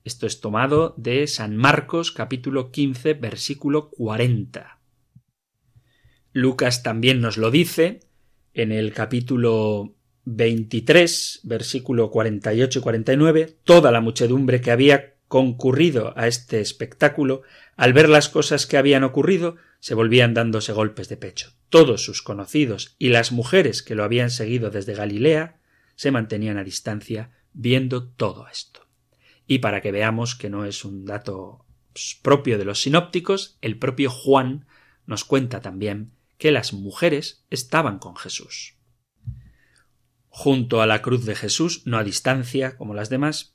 Esto 0.04 0.26
es 0.26 0.40
tomado 0.40 0.94
de 0.96 1.28
San 1.28 1.56
Marcos 1.56 2.10
capítulo 2.10 2.72
15 2.72 3.14
versículo 3.14 3.88
40. 3.90 4.80
Lucas 6.32 6.82
también 6.82 7.20
nos 7.20 7.36
lo 7.36 7.52
dice 7.52 8.00
en 8.52 8.72
el 8.72 8.92
capítulo 8.94 9.94
23, 10.24 11.40
versículo 11.44 12.10
48 12.10 12.78
y 12.80 12.82
49, 12.82 13.58
toda 13.62 13.92
la 13.92 14.00
muchedumbre 14.00 14.60
que 14.60 14.72
había 14.72 15.14
concurrido 15.28 16.12
a 16.16 16.26
este 16.26 16.60
espectáculo, 16.60 17.42
al 17.76 17.92
ver 17.92 18.08
las 18.08 18.28
cosas 18.28 18.66
que 18.66 18.78
habían 18.78 19.04
ocurrido, 19.04 19.56
se 19.78 19.94
volvían 19.94 20.34
dándose 20.34 20.72
golpes 20.72 21.08
de 21.08 21.16
pecho. 21.16 21.52
Todos 21.68 22.04
sus 22.04 22.22
conocidos 22.22 22.96
y 22.98 23.10
las 23.10 23.30
mujeres 23.30 23.82
que 23.82 23.94
lo 23.94 24.02
habían 24.02 24.30
seguido 24.30 24.70
desde 24.70 24.94
Galilea 24.94 25.60
se 25.94 26.10
mantenían 26.10 26.58
a 26.58 26.64
distancia 26.64 27.30
viendo 27.52 28.08
todo 28.08 28.48
esto. 28.48 28.81
Y 29.52 29.58
para 29.58 29.82
que 29.82 29.92
veamos 29.92 30.34
que 30.34 30.48
no 30.48 30.64
es 30.64 30.84
un 30.84 31.04
dato 31.04 31.66
propio 32.22 32.56
de 32.56 32.64
los 32.64 32.80
sinópticos, 32.80 33.58
el 33.60 33.78
propio 33.78 34.10
Juan 34.10 34.66
nos 35.04 35.24
cuenta 35.24 35.60
también 35.60 36.12
que 36.38 36.52
las 36.52 36.72
mujeres 36.72 37.44
estaban 37.50 37.98
con 37.98 38.16
Jesús 38.16 38.78
junto 40.34 40.80
a 40.80 40.86
la 40.86 41.02
cruz 41.02 41.26
de 41.26 41.34
Jesús, 41.34 41.82
no 41.84 41.98
a 41.98 42.04
distancia 42.04 42.78
como 42.78 42.94
las 42.94 43.10
demás, 43.10 43.54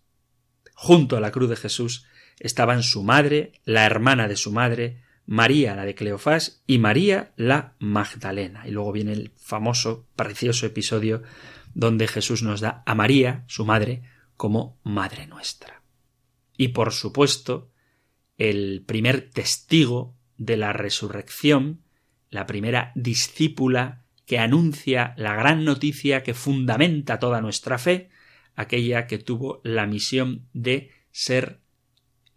junto 0.75 1.17
a 1.17 1.19
la 1.19 1.31
cruz 1.31 1.49
de 1.49 1.55
Jesús 1.55 2.05
estaban 2.39 2.83
su 2.83 3.01
madre, 3.01 3.53
la 3.65 3.83
hermana 3.83 4.27
de 4.27 4.36
su 4.36 4.51
madre, 4.51 5.01
María 5.25 5.75
la 5.75 5.86
de 5.86 5.95
Cleofás 5.95 6.62
y 6.67 6.77
María 6.77 7.33
la 7.36 7.73
Magdalena. 7.79 8.67
Y 8.67 8.71
luego 8.71 8.91
viene 8.91 9.13
el 9.13 9.31
famoso, 9.38 10.05
precioso 10.15 10.67
episodio 10.67 11.23
donde 11.73 12.07
Jesús 12.07 12.43
nos 12.43 12.62
da 12.62 12.83
a 12.86 12.93
María, 12.93 13.43
su 13.47 13.65
madre, 13.65 14.03
como 14.38 14.79
madre 14.83 15.25
nuestra. 15.25 15.76
Y 16.58 16.70
por 16.70 16.91
supuesto, 16.91 17.72
el 18.38 18.84
primer 18.86 19.30
testigo 19.30 20.15
de 20.38 20.58
la 20.58 20.74
resurrección, 20.74 21.82
la 22.30 22.46
primera 22.46 22.91
discípula 22.96 24.04
que 24.26 24.39
anuncia 24.39 25.13
la 25.17 25.36
gran 25.36 25.63
noticia 25.63 26.24
que 26.24 26.34
fundamenta 26.34 27.20
toda 27.20 27.41
nuestra 27.41 27.78
fe, 27.78 28.10
aquella 28.56 29.08
que 29.08 29.20
tuvo 29.20 29.62
la 29.63 29.86
misión 29.86 30.48
de 30.54 30.91
ser 31.12 31.62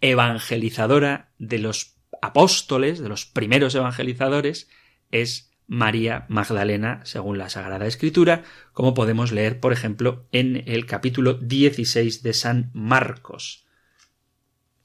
evangelizadora 0.00 1.32
de 1.38 1.58
los 1.58 1.96
apóstoles, 2.22 3.00
de 3.00 3.08
los 3.08 3.26
primeros 3.26 3.74
evangelizadores, 3.74 4.68
es 5.10 5.50
María 5.66 6.26
Magdalena, 6.28 7.00
según 7.04 7.38
la 7.38 7.48
Sagrada 7.48 7.86
Escritura, 7.86 8.44
como 8.72 8.94
podemos 8.94 9.32
leer, 9.32 9.60
por 9.60 9.72
ejemplo, 9.72 10.26
en 10.32 10.64
el 10.66 10.86
capítulo 10.86 11.34
16 11.34 12.22
de 12.22 12.32
San 12.32 12.70
Marcos. 12.72 13.66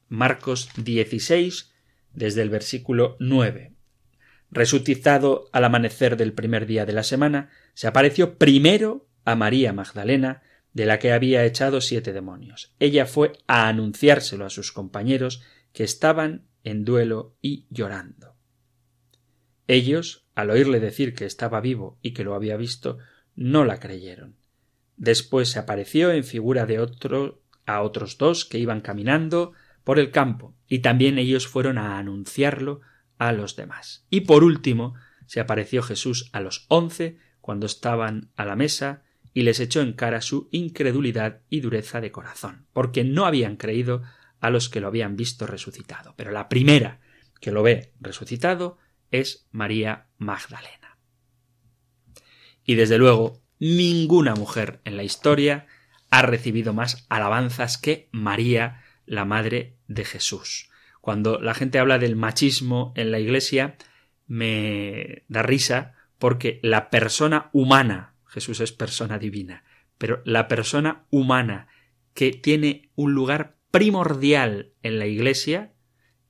Marcos 0.08 0.70
16, 0.78 1.74
desde 2.14 2.42
el 2.42 2.50
versículo 2.50 3.18
9 3.20 3.76
resucitado 4.56 5.50
al 5.52 5.66
amanecer 5.66 6.16
del 6.16 6.34
primer 6.34 6.66
día 6.66 6.86
de 6.86 6.94
la 6.94 7.04
semana, 7.04 7.50
se 7.74 7.88
apareció 7.88 8.38
primero 8.38 9.08
a 9.26 9.36
María 9.36 9.74
Magdalena, 9.74 10.44
de 10.74 10.86
la 10.86 10.98
que 10.98 11.12
había 11.12 11.46
echado 11.46 11.82
siete 11.82 12.14
demonios. 12.14 12.74
Ella 12.80 13.06
fue 13.06 13.34
a 13.48 13.68
anunciárselo 13.68 14.46
a 14.46 14.50
sus 14.50 14.72
compañeros, 14.72 15.42
que 15.74 15.84
estaban 15.84 16.48
en 16.64 16.86
duelo 16.86 17.36
y 17.42 17.66
llorando. 17.70 18.36
Ellos, 19.68 20.26
al 20.36 20.50
oírle 20.50 20.80
decir 20.80 21.16
que 21.16 21.26
estaba 21.26 21.60
vivo 21.60 21.98
y 22.02 22.12
que 22.14 22.24
lo 22.24 22.34
había 22.34 22.56
visto, 22.56 22.98
no 23.36 23.66
la 23.66 23.80
creyeron. 23.80 24.38
Después 24.96 25.50
se 25.50 25.60
apareció 25.60 26.12
en 26.12 26.24
figura 26.24 26.66
de 26.66 26.80
otro 26.80 27.42
a 27.66 27.82
otros 27.82 28.18
dos 28.18 28.46
que 28.46 28.60
iban 28.60 28.82
caminando 28.82 29.54
por 29.86 30.00
el 30.00 30.12
campo, 30.12 30.54
y 30.68 30.80
también 30.80 31.18
ellos 31.18 31.48
fueron 31.48 31.78
a 31.78 31.98
anunciarlo 31.98 32.82
a 33.18 33.32
los 33.32 33.56
demás. 33.56 34.06
Y 34.10 34.22
por 34.22 34.44
último, 34.44 34.96
se 35.26 35.40
apareció 35.40 35.82
Jesús 35.82 36.30
a 36.34 36.42
los 36.42 36.66
once 36.68 37.18
cuando 37.40 37.66
estaban 37.66 38.32
a 38.36 38.44
la 38.44 38.58
mesa 38.58 39.04
y 39.34 39.44
les 39.44 39.60
echó 39.60 39.82
en 39.82 39.94
cara 39.94 40.22
su 40.22 40.50
incredulidad 40.52 41.42
y 41.50 41.62
dureza 41.62 42.02
de 42.02 42.12
corazón, 42.12 42.66
porque 42.74 43.04
no 43.04 43.26
habían 43.26 43.56
creído 43.58 44.02
a 44.40 44.50
los 44.50 44.70
que 44.70 44.82
lo 44.82 44.88
habían 44.88 45.16
visto 45.16 45.46
resucitado. 45.46 46.14
Pero 46.18 46.32
la 46.32 46.50
primera 46.50 47.00
que 47.40 47.52
lo 47.52 47.64
ve 47.64 47.94
resucitado 48.00 48.78
es 49.12 49.48
María 49.52 50.08
Magdalena. 50.18 50.98
Y 52.64 52.76
desde 52.76 52.98
luego, 52.98 53.44
ninguna 53.60 54.34
mujer 54.36 54.82
en 54.84 54.98
la 54.98 55.04
historia 55.04 55.68
ha 56.10 56.22
recibido 56.22 56.74
más 56.74 57.06
alabanzas 57.10 57.78
que 57.78 58.10
María, 58.12 58.84
la 59.06 59.26
Madre 59.26 59.78
de 59.88 60.06
Jesús. 60.06 60.70
Cuando 61.02 61.40
la 61.40 61.54
gente 61.54 61.80
habla 61.80 62.00
del 62.00 62.16
machismo 62.16 62.94
en 62.96 63.12
la 63.12 63.20
Iglesia, 63.20 63.78
me 64.28 65.24
da 65.28 65.44
risa 65.44 65.94
porque 66.18 66.60
la 66.64 66.90
persona 66.90 67.50
humana, 67.54 68.16
Jesús 68.26 68.60
es 68.60 68.72
persona 68.72 69.20
divina, 69.20 69.64
pero 69.98 70.22
la 70.26 70.48
persona 70.48 71.06
humana 71.10 71.68
que 72.14 72.32
tiene 72.32 72.90
un 72.96 73.14
lugar 73.14 73.58
primordial 73.72 74.72
en 74.82 75.00
la 75.00 75.06
Iglesia 75.06 75.74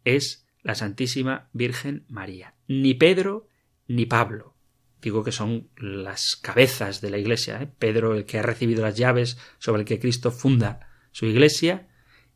es 0.04 0.48
la 0.62 0.76
Santísima 0.76 1.50
Virgen 1.54 2.06
María. 2.08 2.56
Ni 2.68 2.96
Pedro 2.96 3.48
ni 3.88 4.06
Pablo. 4.06 4.56
Digo 5.02 5.24
que 5.24 5.32
son 5.32 5.70
las 5.78 6.36
cabezas 6.36 7.02
de 7.02 7.12
la 7.12 7.20
Iglesia. 7.20 7.62
¿eh? 7.62 7.70
Pedro, 7.78 8.16
el 8.16 8.26
que 8.26 8.40
ha 8.40 8.42
recibido 8.42 8.82
las 8.82 8.98
llaves 8.98 9.38
sobre 9.60 9.84
el 9.84 9.88
que 9.88 10.00
Cristo 10.00 10.32
funda 10.32 10.90
su 11.12 11.28
Iglesia, 11.28 11.88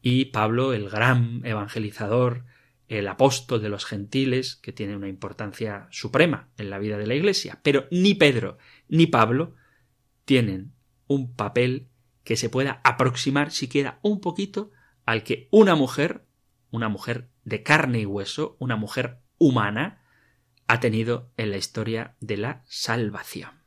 y 0.01 0.25
Pablo, 0.25 0.73
el 0.73 0.89
gran 0.89 1.41
evangelizador, 1.45 2.45
el 2.87 3.07
apóstol 3.07 3.61
de 3.61 3.69
los 3.69 3.85
gentiles, 3.85 4.55
que 4.55 4.73
tiene 4.73 4.95
una 4.95 5.09
importancia 5.09 5.87
suprema 5.91 6.49
en 6.57 6.69
la 6.69 6.79
vida 6.79 6.97
de 6.97 7.07
la 7.07 7.15
Iglesia. 7.15 7.59
Pero 7.63 7.85
ni 7.91 8.15
Pedro 8.15 8.57
ni 8.87 9.05
Pablo 9.05 9.55
tienen 10.25 10.73
un 11.07 11.35
papel 11.35 11.89
que 12.23 12.35
se 12.35 12.49
pueda 12.49 12.81
aproximar 12.83 13.51
siquiera 13.51 13.99
un 14.01 14.21
poquito 14.21 14.71
al 15.05 15.23
que 15.23 15.47
una 15.51 15.75
mujer, 15.75 16.25
una 16.71 16.89
mujer 16.89 17.29
de 17.43 17.63
carne 17.63 17.99
y 17.99 18.05
hueso, 18.05 18.55
una 18.59 18.75
mujer 18.75 19.19
humana, 19.37 20.03
ha 20.67 20.79
tenido 20.79 21.31
en 21.37 21.49
la 21.51 21.57
historia 21.57 22.15
de 22.19 22.37
la 22.37 22.63
salvación. 22.67 23.63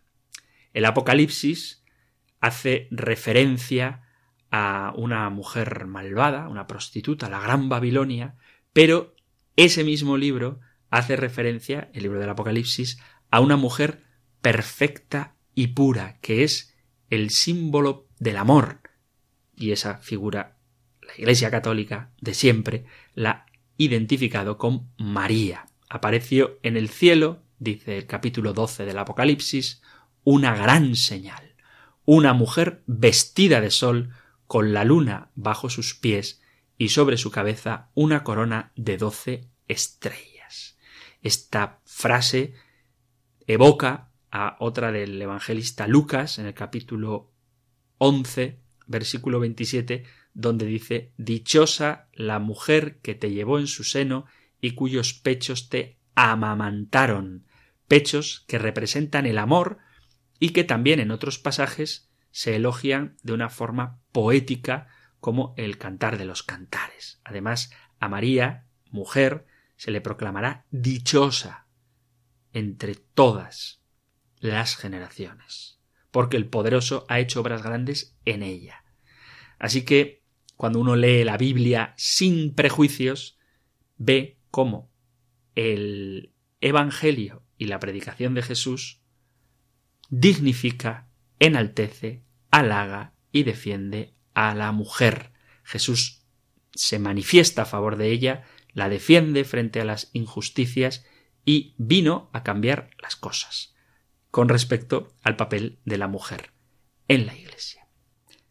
El 0.73 0.85
Apocalipsis 0.85 1.85
hace 2.41 2.89
referencia 2.91 4.03
a 4.53 4.93
una 4.97 5.29
mujer 5.31 5.87
malvada, 5.87 6.49
una 6.49 6.67
prostituta, 6.67 7.31
la 7.31 7.41
Gran 7.41 7.71
Babilonia, 7.71 8.37
pero 8.75 9.17
ese 9.57 9.83
mismo 9.83 10.19
libro 10.19 10.61
hace 10.91 11.17
referencia, 11.17 11.91
el 11.95 12.03
libro 12.03 12.21
del 12.21 12.29
Apocalipsis, 12.29 13.01
a 13.31 13.41
una 13.41 13.57
mujer 13.57 14.05
perfecta 14.43 15.35
y 15.55 15.69
pura, 15.69 16.19
que 16.21 16.45
es 16.45 16.77
el 17.09 17.31
símbolo 17.31 18.09
del 18.19 18.37
amor. 18.37 18.83
Y 19.57 19.73
esa 19.73 19.99
figura, 19.99 20.59
la 21.01 21.15
Iglesia 21.17 21.51
Católica 21.51 22.11
de 22.21 22.35
siempre, 22.35 22.85
la 23.15 23.31
ha 23.31 23.47
identificado 23.79 24.59
con 24.59 24.91
María. 24.99 25.67
Apareció 25.89 26.59
en 26.63 26.77
el 26.77 26.91
cielo, 26.91 27.43
dice 27.59 27.97
el 27.97 28.07
capítulo 28.07 28.53
12 28.53 28.85
del 28.85 28.99
Apocalipsis, 28.99 29.81
una 30.25 30.55
gran 30.55 30.95
señal. 30.95 31.55
Una 32.05 32.35
mujer 32.35 32.83
vestida 32.87 33.61
de 33.63 33.71
sol, 33.71 34.11
con 34.53 34.75
la 34.75 34.85
luna 34.85 35.31
bajo 35.35 35.71
sus 35.71 35.95
pies 35.95 36.43
y 36.77 36.91
sobre 36.91 37.17
su 37.17 37.31
cabeza 37.31 37.89
una 37.95 38.23
corona 38.23 38.71
de 38.77 38.99
doce 38.99 39.49
estrellas. 39.67 40.77
Esta 41.23 41.81
frase 41.87 42.53
evoca 43.47 44.11
a 44.31 44.59
otra 44.61 44.93
del 44.93 45.23
evangelista 45.23 45.87
Lucas 45.87 46.39
en 46.39 46.45
el 46.45 46.53
capítulo 46.53 47.33
11, 47.97 48.61
versículo 48.87 49.41
27, 49.41 50.05
donde 50.35 50.67
dice 50.67 51.15
Dichosa 51.17 52.11
la 52.13 52.39
mujer 52.39 52.99
que 53.01 53.15
te 53.15 53.31
llevó 53.31 53.59
en 53.59 53.67
su 53.67 53.85
seno 53.85 54.27
y 54.61 54.73
cuyos 54.73 55.15
pechos 55.15 55.71
te 55.71 55.99
amamantaron, 56.15 57.47
pechos 57.89 58.45
que 58.47 58.59
representan 58.59 59.25
el 59.25 59.39
amor 59.39 59.79
y 60.39 60.51
que 60.51 60.63
también 60.63 61.01
en 61.01 61.11
otros 61.11 61.39
pasajes 61.39 62.11
se 62.33 62.57
elogian 62.57 63.17
de 63.23 63.33
una 63.33 63.49
forma 63.49 64.02
poética 64.13 64.89
como 65.21 65.55
el 65.57 65.79
cantar 65.79 66.19
de 66.19 66.25
los 66.25 66.43
cantares. 66.43 67.21
Además, 67.25 67.73
a 67.99 68.09
María, 68.09 68.67
mujer, 68.91 69.47
se 69.77 69.91
le 69.91 70.01
proclamará 70.01 70.67
dichosa 70.71 71.67
entre 72.53 72.95
todas 72.95 73.83
las 74.39 74.77
generaciones, 74.77 75.81
porque 76.11 76.37
el 76.37 76.49
poderoso 76.49 77.07
ha 77.09 77.21
hecho 77.21 77.41
obras 77.41 77.63
grandes 77.63 78.17
en 78.25 78.43
ella. 78.43 78.85
Así 79.59 79.85
que, 79.85 80.23
cuando 80.57 80.81
uno 80.81 80.97
lee 80.97 81.25
la 81.25 81.37
Biblia 81.37 81.95
sin 81.97 82.55
prejuicios, 82.55 83.39
ve 83.97 84.39
cómo 84.51 84.91
el 85.55 86.33
Evangelio 86.61 87.45
y 87.57 87.67
la 87.67 87.81
predicación 87.81 88.35
de 88.35 88.43
Jesús 88.43 89.01
dignifica, 90.11 91.09
enaltece, 91.39 92.25
halaga 92.51 93.15
y 93.33 93.43
defiende 93.43 94.15
a 94.35 94.55
la 94.55 94.71
mujer. 94.73 95.33
Jesús 95.65 96.23
se 96.75 96.99
manifiesta 96.99 97.63
a 97.63 97.67
favor 97.67 97.97
de 97.97 98.11
ella, 98.11 98.45
la 98.73 98.89
defiende 98.89 99.45
frente 99.45 99.81
a 99.81 99.85
las 99.85 100.11
injusticias 100.13 101.05
y 101.45 101.75
vino 101.79 102.31
a 102.33 102.43
cambiar 102.43 102.91
las 103.01 103.17
cosas 103.17 103.75
con 104.31 104.49
respecto 104.49 105.13
al 105.23 105.37
papel 105.37 105.79
de 105.85 105.99
la 105.99 106.09
mujer 106.09 106.53
en 107.09 107.27
la 107.27 107.37
Iglesia. 107.37 107.87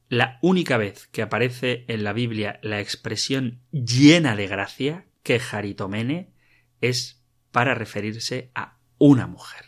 La 0.10 0.38
única 0.42 0.78
vez 0.78 1.08
que 1.08 1.22
aparece 1.22 1.86
en 1.88 2.04
la 2.04 2.14
Biblia 2.14 2.60
la 2.62 2.82
expresión 2.82 3.62
llena 3.72 4.36
de 4.36 4.48
gracia, 4.48 5.08
que 5.24 5.40
jaritomene, 5.40 6.34
es 6.82 7.24
para 7.52 7.76
referirse 7.76 8.52
a 8.54 8.78
una 8.98 9.26
mujer. 9.26 9.66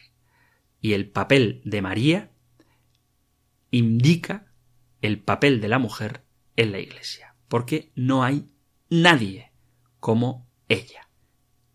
Y 0.81 0.93
el 0.93 1.09
papel 1.09 1.61
de 1.63 1.81
María 1.81 2.31
indica 3.71 4.52
el 5.03 5.19
papel 5.19 5.61
de 5.61 5.67
la 5.67 5.79
mujer 5.79 6.23
en 6.55 6.71
la 6.71 6.79
Iglesia, 6.79 7.35
porque 7.49 7.91
no 7.93 8.23
hay 8.23 8.49
nadie 8.89 9.51
como 9.99 10.47
ella. 10.69 11.09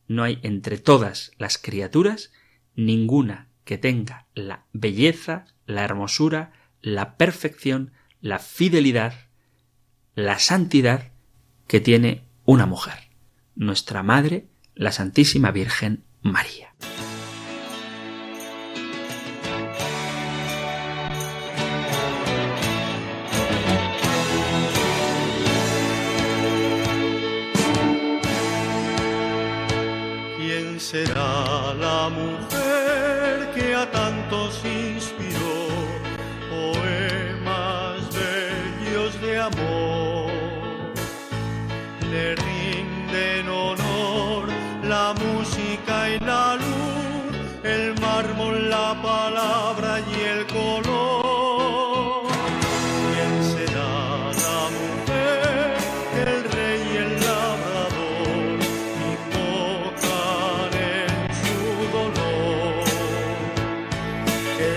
No 0.08 0.24
hay 0.24 0.40
entre 0.42 0.78
todas 0.78 1.32
las 1.36 1.58
criaturas 1.58 2.32
ninguna 2.74 3.50
que 3.64 3.76
tenga 3.76 4.26
la 4.34 4.64
belleza, 4.72 5.44
la 5.66 5.84
hermosura, 5.84 6.52
la 6.80 7.18
perfección, 7.18 7.92
la 8.22 8.38
fidelidad, 8.38 9.12
la 10.14 10.38
santidad 10.38 11.12
que 11.66 11.80
tiene 11.80 12.24
una 12.46 12.64
mujer, 12.64 13.10
nuestra 13.54 14.02
Madre, 14.02 14.48
la 14.74 14.90
Santísima 14.90 15.50
Virgen 15.50 16.02
María. 16.22 16.74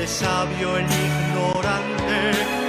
el 0.02 0.08
sabio, 0.08 0.78
el 0.78 0.86
ignorante 0.86 2.61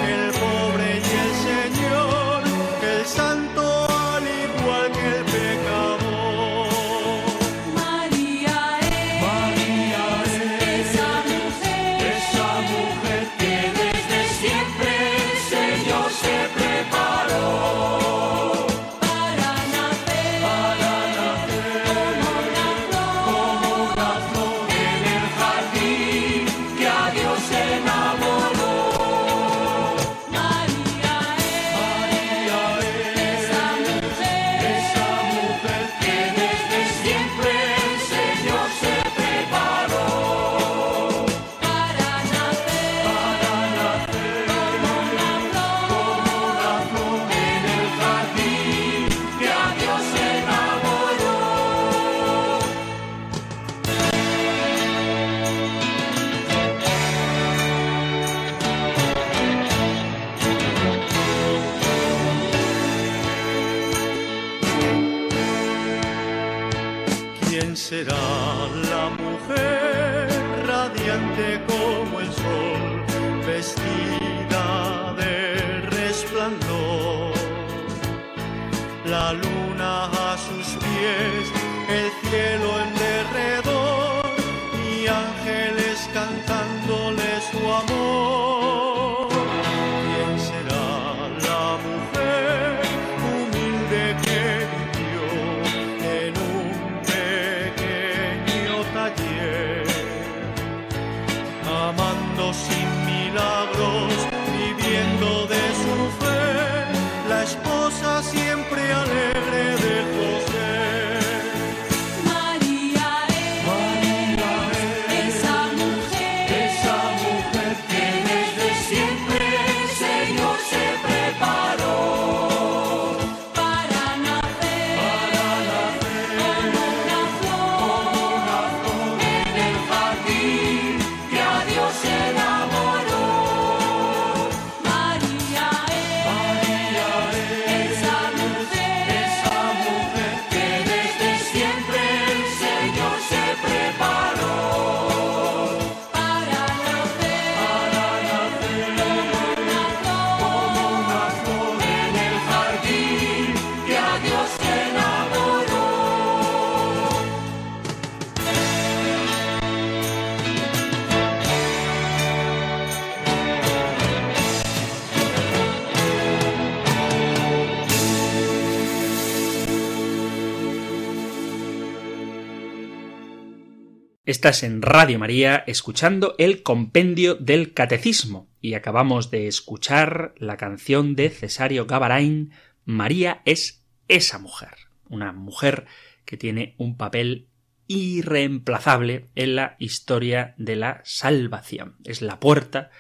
Estás 174.43 174.65
en 174.65 174.83
Radio 174.83 175.21
María 175.21 175.63
escuchando 175.69 176.35
el 176.37 176.65
compendio 176.65 177.37
del 177.37 177.75
Catecismo 177.75 178.51
y 178.61 178.75
acabamos 178.75 179.31
de 179.31 179.47
escuchar 179.47 180.35
la 180.37 180.57
canción 180.57 181.15
de 181.15 181.31
Cesario 181.31 181.87
Gavarain 181.87 182.51
María 182.85 183.43
es 183.45 183.85
esa 184.09 184.41
mujer, 184.41 184.75
una 185.09 185.31
mujer 185.31 185.87
que 186.25 186.37
tiene 186.37 186.75
un 186.77 186.97
papel 186.97 187.51
irreemplazable 187.87 189.29
en 189.37 189.55
la 189.55 189.77
historia 189.79 190.57
de 190.59 190.75
la 190.75 191.03
salvación. 191.05 191.95
Es 192.03 192.21
la 192.21 192.41
puerta 192.41 192.91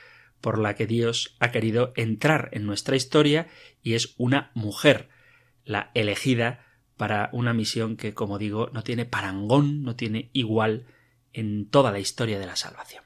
por 0.41 0.61
la 0.61 0.77
que 0.77 0.87
Dios 0.87 1.35
ha 1.41 1.51
querido 1.51 1.93
entrar 1.97 2.51
en 2.53 2.67
nuestra 2.67 2.95
historia 2.95 3.49
y 3.83 3.95
es 3.95 4.15
una 4.17 4.53
mujer, 4.55 5.09
la 5.65 5.91
elegida 5.95 6.65
para 6.97 7.31
una 7.33 7.53
misión 7.53 7.97
que, 7.97 8.15
como 8.15 8.39
digo, 8.39 8.71
no 8.73 8.85
tiene 8.85 9.07
parangón, 9.07 9.83
no 9.83 9.97
tiene 9.97 10.31
igual 10.33 10.87
en 11.33 11.69
toda 11.69 11.93
la 11.93 11.99
historia 11.99 12.39
de 12.39 12.47
la 12.47 12.57
salvación. 12.57 13.05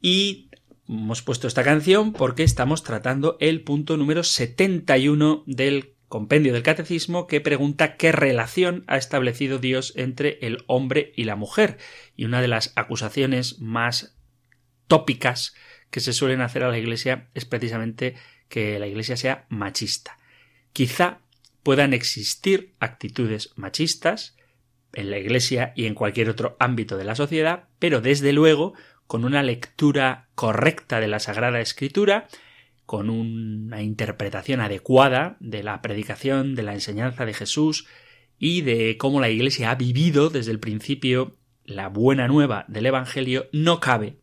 Y 0.00 0.50
hemos 0.88 1.22
puesto 1.22 1.46
esta 1.46 1.62
canción 1.62 2.12
porque 2.12 2.42
estamos 2.42 2.82
tratando 2.82 3.36
el 3.40 3.62
punto 3.62 3.96
número 3.96 4.24
71 4.24 5.44
del 5.46 5.94
compendio 6.08 6.52
del 6.52 6.64
catecismo 6.64 7.28
que 7.28 7.40
pregunta 7.40 7.96
qué 7.96 8.10
relación 8.10 8.84
ha 8.88 8.96
establecido 8.96 9.58
Dios 9.58 9.92
entre 9.94 10.38
el 10.42 10.64
hombre 10.66 11.12
y 11.16 11.24
la 11.24 11.36
mujer. 11.36 11.78
Y 12.16 12.24
una 12.24 12.42
de 12.42 12.48
las 12.48 12.72
acusaciones 12.74 13.60
más 13.60 14.16
tópicas 14.88 15.54
que 15.90 16.00
se 16.00 16.12
suelen 16.12 16.40
hacer 16.40 16.64
a 16.64 16.68
la 16.68 16.78
Iglesia 16.78 17.28
es 17.34 17.44
precisamente 17.44 18.16
que 18.48 18.80
la 18.80 18.88
Iglesia 18.88 19.16
sea 19.16 19.46
machista. 19.48 20.18
Quizá 20.72 21.20
puedan 21.62 21.94
existir 21.94 22.74
actitudes 22.80 23.52
machistas 23.54 24.36
en 24.92 25.10
la 25.10 25.18
Iglesia 25.18 25.72
y 25.76 25.86
en 25.86 25.94
cualquier 25.94 26.28
otro 26.28 26.56
ámbito 26.58 26.96
de 26.96 27.04
la 27.04 27.14
sociedad, 27.14 27.64
pero 27.78 28.00
desde 28.00 28.32
luego 28.32 28.74
con 29.06 29.24
una 29.24 29.42
lectura 29.42 30.28
correcta 30.34 31.00
de 31.00 31.08
la 31.08 31.18
Sagrada 31.18 31.60
Escritura, 31.60 32.28
con 32.86 33.10
una 33.10 33.82
interpretación 33.82 34.60
adecuada 34.60 35.36
de 35.40 35.62
la 35.62 35.82
predicación, 35.82 36.54
de 36.54 36.62
la 36.62 36.74
enseñanza 36.74 37.24
de 37.24 37.34
Jesús 37.34 37.86
y 38.38 38.62
de 38.62 38.96
cómo 38.98 39.20
la 39.20 39.28
Iglesia 39.28 39.70
ha 39.70 39.74
vivido 39.74 40.30
desde 40.30 40.52
el 40.52 40.60
principio 40.60 41.36
la 41.64 41.88
buena 41.88 42.26
nueva 42.26 42.64
del 42.68 42.86
Evangelio, 42.86 43.48
no 43.52 43.80
cabe, 43.80 44.18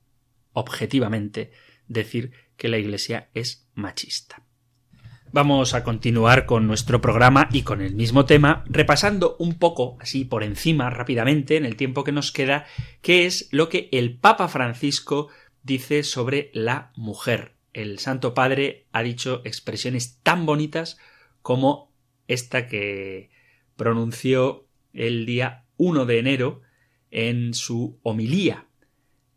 objetivamente, 0.54 1.52
decir 1.88 2.32
que 2.58 2.68
la 2.68 2.78
Iglesia 2.78 3.30
es 3.34 3.68
machista. 3.74 4.47
Vamos 5.38 5.76
a 5.76 5.84
continuar 5.84 6.48
con 6.48 6.66
nuestro 6.66 7.00
programa 7.00 7.48
y 7.54 7.62
con 7.62 7.84
el 7.84 7.94
mismo 7.94 8.26
tema, 8.26 8.64
repasando 8.66 9.36
un 9.38 9.60
poco, 9.60 9.96
así 10.00 10.26
por 10.26 10.42
encima, 10.42 10.90
rápidamente, 10.90 11.58
en 11.58 11.66
el 11.66 11.76
tiempo 11.76 12.04
que 12.04 12.12
nos 12.12 12.32
queda, 12.32 12.66
qué 13.04 13.28
es 13.28 13.48
lo 13.52 13.70
que 13.70 13.88
el 13.92 14.18
Papa 14.18 14.48
Francisco 14.48 15.28
dice 15.62 16.02
sobre 16.02 16.50
la 16.56 16.92
mujer. 16.96 17.54
El 17.72 18.00
Santo 18.00 18.34
Padre 18.34 18.88
ha 18.92 19.04
dicho 19.04 19.44
expresiones 19.46 20.18
tan 20.24 20.48
bonitas 20.48 20.98
como 21.44 21.94
esta 22.28 22.68
que 22.68 23.30
pronunció 23.76 24.66
el 24.92 25.28
día 25.28 25.66
1 25.78 26.08
de 26.08 26.18
enero 26.18 26.62
en 27.12 27.54
su 27.54 28.00
homilía 28.02 28.66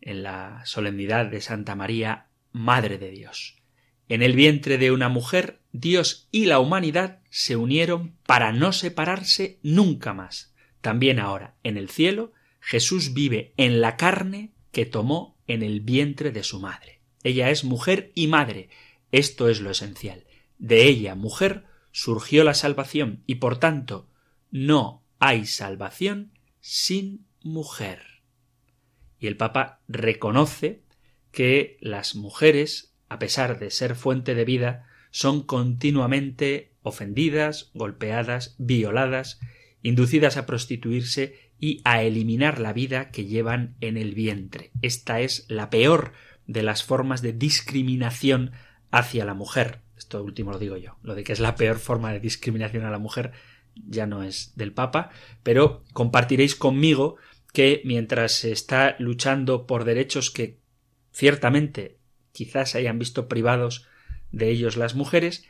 en 0.01 0.23
la 0.23 0.63
solemnidad 0.65 1.27
de 1.27 1.43
Santa 1.43 1.75
María, 1.75 2.29
Madre 2.53 2.97
de 2.97 3.11
Dios. 3.11 3.60
En 4.11 4.25
el 4.25 4.35
vientre 4.35 4.77
de 4.77 4.91
una 4.91 5.09
mujer, 5.09 5.61
Dios 5.71 6.27
y 6.33 6.47
la 6.47 6.59
humanidad 6.59 7.21
se 7.31 7.55
unieron 7.55 8.17
para 8.27 8.51
no 8.51 8.73
separarse 8.73 9.61
nunca 9.63 10.13
más. 10.13 10.53
También 10.81 11.21
ahora, 11.21 11.55
en 11.63 11.77
el 11.77 11.89
cielo, 11.89 12.33
Jesús 12.59 13.15
vive 13.15 13.55
en 13.57 13.81
la 13.81 13.97
carne 13.97 14.51
que 14.73 14.85
tomó 14.85 15.39
en 15.47 15.63
el 15.63 15.81
vientre 15.81 16.33
de 16.33 16.43
su 16.43 16.59
madre. 16.59 16.99
Ella 17.23 17.51
es 17.51 17.63
mujer 17.63 18.11
y 18.17 18.27
madre. 18.27 18.69
Esto 19.13 19.49
es 19.49 19.61
lo 19.61 19.71
esencial. 19.71 20.25
De 20.59 20.89
ella, 20.89 21.15
mujer, 21.15 21.67
surgió 21.93 22.43
la 22.43 22.55
salvación 22.55 23.23
y 23.29 23.37
por 23.37 23.61
tanto 23.61 24.09
no 24.51 25.05
hay 25.21 25.47
salvación 25.47 26.33
sin 26.61 27.27
mujer. 27.45 28.03
Y 29.21 29.29
el 29.29 29.37
Papa 29.37 29.83
reconoce 29.87 30.83
que 31.31 31.79
las 31.81 32.17
mujeres, 32.17 32.90
a 33.11 33.19
pesar 33.19 33.59
de 33.59 33.71
ser 33.71 33.97
fuente 33.97 34.35
de 34.35 34.47
vida, 34.47 34.87
son 35.11 35.43
continuamente 35.43 36.73
ofendidas, 36.83 37.71
golpeadas, 37.75 38.55
violadas, 38.59 39.41
inducidas 39.83 40.37
a 40.37 40.47
prostituirse 40.47 41.51
y 41.59 41.83
a 41.85 42.03
eliminar 42.03 42.59
la 42.61 42.73
vida 42.73 43.11
que 43.11 43.27
llevan 43.27 43.77
en 43.81 43.97
el 43.97 44.15
vientre. 44.15 44.71
Esta 44.81 45.21
es 45.21 45.45
la 45.49 45.69
peor 45.69 46.13
de 46.47 46.63
las 46.63 46.85
formas 46.85 47.21
de 47.21 47.33
discriminación 47.33 48.53
hacia 48.91 49.25
la 49.25 49.35
mujer. 49.35 49.81
Esto 49.99 50.23
último 50.23 50.53
lo 50.53 50.59
digo 50.59 50.77
yo. 50.77 50.97
Lo 51.03 51.15
de 51.15 51.25
que 51.25 51.33
es 51.33 51.41
la 51.41 51.57
peor 51.57 51.79
forma 51.79 52.13
de 52.13 52.21
discriminación 52.21 52.85
a 52.85 52.91
la 52.91 52.99
mujer 52.99 53.33
ya 53.75 54.07
no 54.07 54.23
es 54.23 54.53
del 54.57 54.73
Papa, 54.73 55.11
pero 55.43 55.85
compartiréis 55.93 56.55
conmigo 56.55 57.17
que 57.53 57.83
mientras 57.85 58.33
se 58.33 58.53
está 58.53 58.97
luchando 58.99 59.67
por 59.67 59.85
derechos 59.85 60.31
que 60.31 60.61
ciertamente 61.13 62.00
quizás 62.41 62.75
hayan 62.75 62.99
visto 62.99 63.29
privados 63.29 63.87
de 64.33 64.49
ellos 64.49 64.79
las 64.79 64.95
mujeres, 64.95 65.47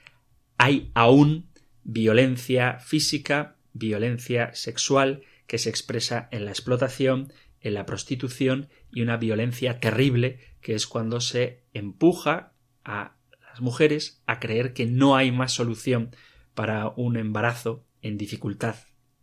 hay 0.59 0.91
aún 0.95 1.49
violencia 1.84 2.80
física, 2.80 3.55
violencia 3.72 4.53
sexual 4.55 5.22
que 5.47 5.59
se 5.59 5.70
expresa 5.70 6.28
en 6.32 6.47
la 6.47 6.51
explotación, 6.51 7.32
en 7.61 7.74
la 7.74 7.86
prostitución 7.86 8.70
y 8.91 9.03
una 9.03 9.18
violencia 9.18 9.78
terrible 9.78 10.41
que 10.61 10.74
es 10.74 10.88
cuando 10.88 11.20
se 11.20 11.62
empuja 11.74 12.55
a 12.84 13.14
las 13.49 13.61
mujeres 13.61 14.20
a 14.26 14.41
creer 14.41 14.72
que 14.72 14.86
no 14.86 15.14
hay 15.14 15.30
más 15.30 15.53
solución 15.53 16.11
para 16.57 16.88
un 16.88 17.16
embarazo 17.16 17.84
en 18.03 18.18
dificultad, 18.18 18.74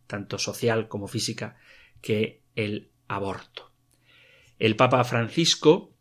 tanto 0.06 0.38
social 0.38 0.88
como 0.88 1.06
física, 1.06 1.58
que 2.00 2.40
el 2.54 2.88
aborto. 3.08 3.72
El 4.58 4.74
Papa 4.74 5.04
Francisco 5.04 5.97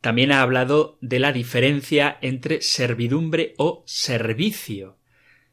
también 0.00 0.32
ha 0.32 0.42
hablado 0.42 0.98
de 1.00 1.18
la 1.18 1.32
diferencia 1.32 2.18
entre 2.20 2.62
servidumbre 2.62 3.54
o 3.58 3.82
servicio. 3.86 4.96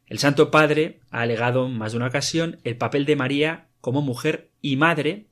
El 0.05 0.19
Santo 0.19 0.51
Padre 0.51 0.99
ha 1.09 1.21
alegado 1.21 1.65
en 1.65 1.77
más 1.77 1.91
de 1.93 1.97
una 1.97 2.07
ocasión 2.07 2.59
el 2.63 2.77
papel 2.77 3.05
de 3.05 3.15
María 3.15 3.67
como 3.81 4.01
mujer 4.01 4.51
y 4.61 4.75
madre 4.75 5.27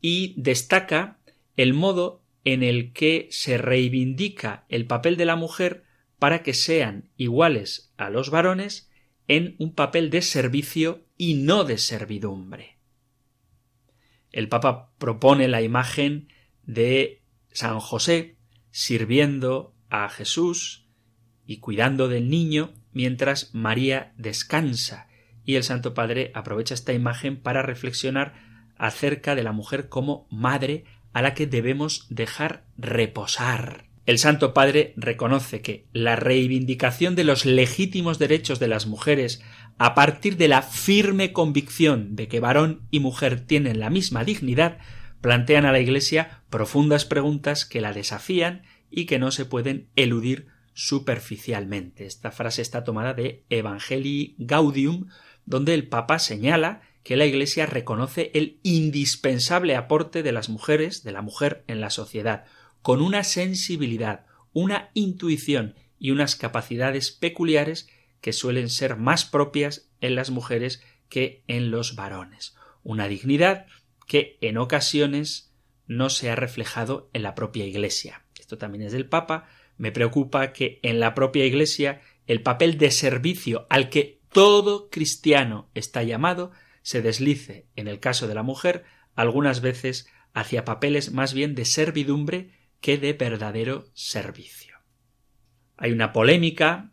y 0.00 0.34
destaca 0.36 1.18
el 1.56 1.74
modo 1.74 2.22
en 2.44 2.62
el 2.62 2.92
que 2.92 3.28
se 3.30 3.58
reivindica 3.58 4.64
el 4.68 4.86
papel 4.86 5.16
de 5.16 5.24
la 5.24 5.36
mujer 5.36 5.84
para 6.18 6.42
que 6.42 6.54
sean 6.54 7.10
iguales 7.16 7.92
a 7.96 8.10
los 8.10 8.30
varones 8.30 8.90
en 9.28 9.56
un 9.58 9.74
papel 9.74 10.10
de 10.10 10.22
servicio 10.22 11.04
y 11.16 11.34
no 11.34 11.64
de 11.64 11.78
servidumbre. 11.78 12.78
El 14.32 14.48
Papa 14.48 14.92
propone 14.98 15.48
la 15.48 15.62
imagen 15.62 16.28
de 16.64 17.22
San 17.50 17.80
José 17.80 18.37
sirviendo 18.70 19.74
a 19.90 20.08
Jesús 20.08 20.86
y 21.46 21.58
cuidando 21.58 22.08
del 22.08 22.28
niño 22.28 22.72
mientras 22.92 23.54
María 23.54 24.12
descansa 24.16 25.08
y 25.44 25.54
el 25.54 25.64
Santo 25.64 25.94
Padre 25.94 26.30
aprovecha 26.34 26.74
esta 26.74 26.92
imagen 26.92 27.40
para 27.40 27.62
reflexionar 27.62 28.34
acerca 28.76 29.34
de 29.34 29.42
la 29.42 29.52
mujer 29.52 29.88
como 29.88 30.26
madre 30.30 30.84
a 31.12 31.22
la 31.22 31.34
que 31.34 31.46
debemos 31.46 32.06
dejar 32.10 32.64
reposar. 32.76 33.86
El 34.04 34.18
Santo 34.18 34.54
Padre 34.54 34.94
reconoce 34.96 35.60
que 35.60 35.86
la 35.92 36.16
reivindicación 36.16 37.14
de 37.14 37.24
los 37.24 37.44
legítimos 37.44 38.18
derechos 38.18 38.58
de 38.58 38.68
las 38.68 38.86
mujeres 38.86 39.42
a 39.78 39.94
partir 39.94 40.36
de 40.36 40.48
la 40.48 40.62
firme 40.62 41.32
convicción 41.32 42.16
de 42.16 42.26
que 42.26 42.40
varón 42.40 42.82
y 42.90 43.00
mujer 43.00 43.40
tienen 43.40 43.80
la 43.80 43.90
misma 43.90 44.24
dignidad 44.24 44.78
plantean 45.20 45.66
a 45.66 45.72
la 45.72 45.80
Iglesia 45.80 46.42
profundas 46.50 47.04
preguntas 47.04 47.64
que 47.64 47.80
la 47.80 47.92
desafían 47.92 48.62
y 48.90 49.06
que 49.06 49.18
no 49.18 49.30
se 49.30 49.44
pueden 49.44 49.88
eludir 49.96 50.48
superficialmente. 50.74 52.06
Esta 52.06 52.30
frase 52.30 52.62
está 52.62 52.84
tomada 52.84 53.14
de 53.14 53.44
Evangelii 53.50 54.36
Gaudium, 54.38 55.08
donde 55.44 55.74
el 55.74 55.88
Papa 55.88 56.18
señala 56.18 56.82
que 57.02 57.16
la 57.16 57.26
Iglesia 57.26 57.66
reconoce 57.66 58.30
el 58.34 58.60
indispensable 58.62 59.76
aporte 59.76 60.22
de 60.22 60.32
las 60.32 60.48
mujeres, 60.48 61.02
de 61.02 61.12
la 61.12 61.22
mujer 61.22 61.64
en 61.66 61.80
la 61.80 61.90
sociedad, 61.90 62.44
con 62.82 63.02
una 63.02 63.24
sensibilidad, 63.24 64.26
una 64.52 64.90
intuición 64.94 65.74
y 65.98 66.10
unas 66.10 66.36
capacidades 66.36 67.10
peculiares 67.10 67.88
que 68.20 68.32
suelen 68.32 68.68
ser 68.68 68.96
más 68.96 69.24
propias 69.24 69.88
en 70.00 70.14
las 70.14 70.30
mujeres 70.30 70.82
que 71.08 71.42
en 71.48 71.70
los 71.70 71.96
varones. 71.96 72.54
Una 72.82 73.08
dignidad 73.08 73.66
que 74.08 74.38
en 74.40 74.58
ocasiones 74.58 75.54
no 75.86 76.10
se 76.10 76.30
ha 76.30 76.34
reflejado 76.34 77.08
en 77.12 77.22
la 77.22 77.36
propia 77.36 77.64
Iglesia. 77.64 78.24
Esto 78.40 78.58
también 78.58 78.82
es 78.82 78.92
del 78.92 79.06
Papa. 79.06 79.46
Me 79.76 79.92
preocupa 79.92 80.52
que 80.52 80.80
en 80.82 80.98
la 80.98 81.14
propia 81.14 81.44
Iglesia 81.44 82.00
el 82.26 82.42
papel 82.42 82.78
de 82.78 82.90
servicio 82.90 83.66
al 83.70 83.90
que 83.90 84.20
todo 84.32 84.90
cristiano 84.90 85.70
está 85.74 86.02
llamado 86.02 86.50
se 86.82 87.02
deslice, 87.02 87.66
en 87.76 87.86
el 87.86 88.00
caso 88.00 88.26
de 88.26 88.34
la 88.34 88.42
mujer, 88.42 88.84
algunas 89.14 89.60
veces 89.60 90.08
hacia 90.32 90.64
papeles 90.64 91.12
más 91.12 91.34
bien 91.34 91.54
de 91.54 91.64
servidumbre 91.64 92.50
que 92.80 92.96
de 92.96 93.12
verdadero 93.12 93.86
servicio. 93.92 94.76
Hay 95.76 95.92
una 95.92 96.12
polémica, 96.12 96.92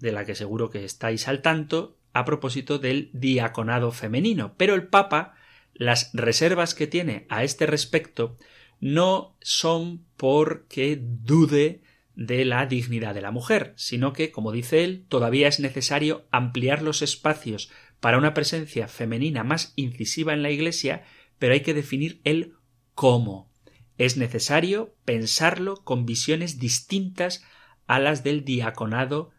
de 0.00 0.12
la 0.12 0.24
que 0.24 0.34
seguro 0.34 0.70
que 0.70 0.84
estáis 0.84 1.28
al 1.28 1.42
tanto, 1.42 1.96
a 2.12 2.24
propósito 2.24 2.78
del 2.78 3.10
diaconado 3.12 3.92
femenino, 3.92 4.54
pero 4.56 4.74
el 4.74 4.88
Papa 4.88 5.34
las 5.74 6.10
reservas 6.14 6.74
que 6.74 6.86
tiene 6.86 7.26
a 7.28 7.44
este 7.44 7.66
respecto 7.66 8.36
no 8.80 9.36
son 9.40 10.04
porque 10.16 10.98
dude 11.00 11.82
de 12.14 12.44
la 12.44 12.66
dignidad 12.66 13.14
de 13.14 13.22
la 13.22 13.30
mujer, 13.30 13.72
sino 13.76 14.12
que, 14.12 14.30
como 14.30 14.52
dice 14.52 14.84
él, 14.84 15.04
todavía 15.08 15.48
es 15.48 15.58
necesario 15.58 16.26
ampliar 16.30 16.82
los 16.82 17.02
espacios 17.02 17.70
para 18.00 18.18
una 18.18 18.34
presencia 18.34 18.86
femenina 18.86 19.42
más 19.42 19.72
incisiva 19.76 20.32
en 20.32 20.42
la 20.42 20.50
Iglesia, 20.50 21.02
pero 21.38 21.54
hay 21.54 21.60
que 21.60 21.74
definir 21.74 22.20
el 22.24 22.54
cómo. 22.94 23.50
Es 23.98 24.16
necesario 24.16 24.94
pensarlo 25.04 25.82
con 25.82 26.06
visiones 26.06 26.58
distintas 26.58 27.44
a 27.86 27.98
las 27.98 28.22
del 28.22 28.44
diaconado 28.44 29.30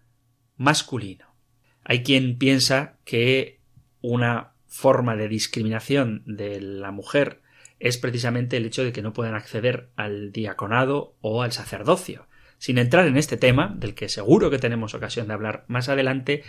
masculino. 0.57 1.35
Hay 1.83 2.03
quien 2.03 2.37
piensa 2.37 2.97
que 3.05 3.61
una 4.01 4.54
forma 4.75 5.15
de 5.15 5.29
discriminación 5.29 6.21
de 6.25 6.59
la 6.59 6.91
mujer 6.91 7.39
es 7.79 7.97
precisamente 7.97 8.57
el 8.57 8.65
hecho 8.65 8.83
de 8.83 8.91
que 8.91 9.01
no 9.01 9.13
puedan 9.13 9.33
acceder 9.33 9.89
al 9.95 10.33
diaconado 10.33 11.15
o 11.21 11.43
al 11.43 11.53
sacerdocio. 11.53 12.27
Sin 12.57 12.77
entrar 12.77 13.07
en 13.07 13.15
este 13.15 13.37
tema, 13.37 13.73
del 13.77 13.95
que 13.95 14.09
seguro 14.09 14.49
que 14.49 14.59
tenemos 14.59 14.93
ocasión 14.93 15.27
de 15.27 15.33
hablar 15.33 15.63
más 15.69 15.87
adelante, 15.87 16.43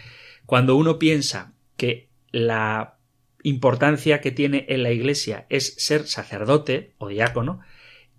cuando 0.44 0.76
uno 0.76 0.98
piensa 0.98 1.54
que 1.76 2.08
la 2.32 2.98
importancia 3.44 4.20
que 4.20 4.32
tiene 4.32 4.66
en 4.70 4.82
la 4.82 4.90
Iglesia 4.90 5.46
es 5.48 5.74
ser 5.78 6.08
sacerdote 6.08 6.94
o 6.98 7.08
diácono, 7.08 7.60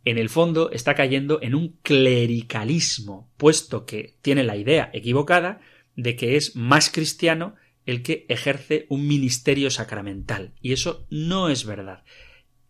en 0.05 0.17
el 0.17 0.29
fondo 0.29 0.71
está 0.71 0.95
cayendo 0.95 1.39
en 1.41 1.53
un 1.53 1.79
clericalismo, 1.81 3.29
puesto 3.35 3.85
que 3.85 4.15
tiene 4.21 4.45
la 4.45 4.55
idea 4.55 4.89
equivocada 4.93 5.59
de 5.97 6.15
que 6.15 6.37
es 6.37 6.55
más 6.55 6.89
cristiano 6.89 7.55
el 7.87 8.03
que 8.03 8.25
ejerce 8.29 8.85
un 8.89 9.07
ministerio 9.07 9.71
sacramental. 9.71 10.53
Y 10.61 10.73
eso 10.73 11.07
no 11.09 11.49
es 11.49 11.65
verdad. 11.65 12.03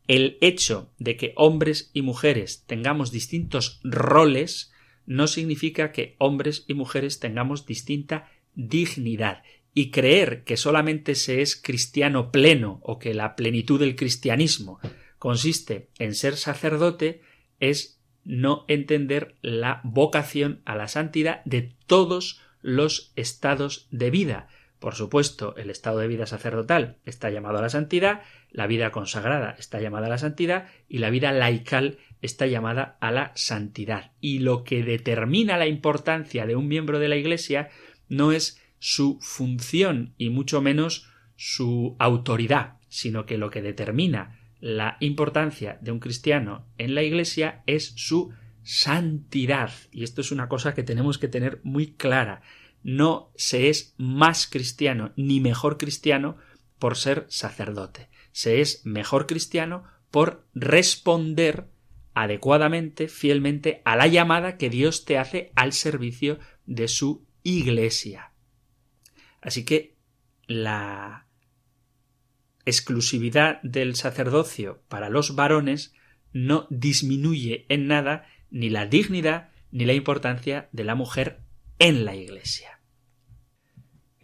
El 0.07 0.38
hecho 0.39 0.93
de 0.99 1.18
que 1.18 1.34
hombres 1.36 1.89
y 1.91 2.03
mujeres 2.03 2.63
tengamos 2.68 3.11
distintos 3.11 3.82
roles 3.84 4.72
no 5.07 5.28
significa 5.28 5.91
que 5.91 6.15
hombres 6.20 6.65
y 6.68 6.76
mujeres 6.76 7.20
tengamos 7.20 7.65
distinta 7.65 8.30
dignidad. 8.53 9.41
Y 9.74 9.89
creer 9.89 10.43
que 10.43 10.55
solamente 10.55 11.15
se 11.15 11.41
es 11.41 11.55
cristiano 11.55 12.32
pleno 12.32 12.80
o 12.84 12.99
que 12.99 13.13
la 13.13 13.36
plenitud 13.36 13.80
del 13.80 13.95
cristianismo 13.95 14.80
consiste 15.18 15.89
en 15.97 16.13
ser 16.13 16.38
sacerdote 16.38 17.22
es 17.59 17.99
no 18.24 18.65
entender 18.68 19.36
la 19.41 19.82
vocación 19.84 20.61
a 20.65 20.76
la 20.76 20.88
santidad 20.88 21.43
de 21.45 21.74
todos 21.88 22.41
los 22.61 23.13
estados 23.15 23.88
de 23.89 24.11
vida, 24.11 24.47
por 24.80 24.93
supuesto, 24.93 25.55
el 25.57 25.69
estado 25.69 25.99
de 25.99 26.07
vida 26.07 26.28
sacerdotal 26.28 26.97
está 27.05 27.30
llamado 27.30 27.57
a 27.57 27.61
la 27.61 27.69
santidad, 27.69 28.21
la 28.51 28.67
vida 28.67 28.91
consagrada 28.91 29.55
está 29.57 29.82
llamada 29.82 30.07
a 30.07 30.09
la 30.09 30.17
santidad 30.19 30.67
y 30.88 30.99
la 30.99 31.09
vida 31.09 31.32
laical 31.32 31.97
está 32.21 32.45
llamada 32.45 32.97
a 33.01 33.11
la 33.11 33.32
santidad. 33.36 34.11
Y 34.21 34.39
lo 34.39 34.63
que 34.63 34.84
determina 34.84 35.57
la 35.57 35.67
importancia 35.67 36.45
de 36.45 36.55
un 36.55 36.67
miembro 36.67 36.99
de 36.99 37.07
la 37.07 37.15
Iglesia 37.15 37.69
no 38.07 38.32
es 38.32 38.61
su 38.80 39.17
función 39.21 40.13
y 40.17 40.30
mucho 40.30 40.61
menos 40.61 41.09
su 41.36 41.95
autoridad, 41.99 42.78
sino 42.88 43.25
que 43.25 43.38
lo 43.38 43.49
que 43.49 43.61
determina 43.61 44.39
la 44.59 44.97
importancia 44.99 45.78
de 45.82 45.91
un 45.91 45.99
cristiano 45.99 46.65
en 46.78 46.93
la 46.93 47.03
Iglesia 47.03 47.63
es 47.65 47.93
su 47.95 48.32
santidad. 48.63 49.71
Y 49.91 50.03
esto 50.03 50.21
es 50.21 50.32
una 50.32 50.47
cosa 50.47 50.73
que 50.73 50.84
tenemos 50.84 51.17
que 51.17 51.28
tener 51.28 51.61
muy 51.63 51.93
clara 51.93 52.41
no 52.88 53.33
se 53.35 53.67
es 53.67 53.93
más 53.97 54.47
cristiano 54.47 55.11
ni 55.17 55.41
mejor 55.41 55.77
cristiano 55.77 56.38
por 56.79 56.95
ser 56.95 57.25
sacerdote. 57.27 58.07
Se 58.31 58.61
es 58.61 58.85
mejor 58.85 59.27
cristiano 59.27 59.83
por 60.09 60.47
responder 60.53 61.67
adecuadamente, 62.13 63.09
fielmente 63.09 63.81
a 63.83 63.97
la 63.97 64.07
llamada 64.07 64.55
que 64.55 64.69
Dios 64.69 65.03
te 65.03 65.17
hace 65.17 65.51
al 65.55 65.73
servicio 65.73 66.39
de 66.65 66.88
su 66.88 67.27
iglesia. 67.43 68.31
Así 69.41 69.65
que 69.65 69.97
la 70.47 71.27
exclusividad 72.65 73.61
del 73.63 73.95
sacerdocio 73.95 74.81
para 74.88 75.09
los 75.09 75.35
varones 75.35 75.93
no 76.31 76.67
disminuye 76.69 77.65
en 77.67 77.88
nada 77.88 78.27
ni 78.49 78.69
la 78.69 78.85
dignidad 78.85 79.49
ni 79.71 79.83
la 79.83 79.93
importancia 79.93 80.69
de 80.71 80.85
la 80.85 80.95
mujer 80.95 81.41
en 81.79 82.05
la 82.05 82.15
Iglesia. 82.15 82.76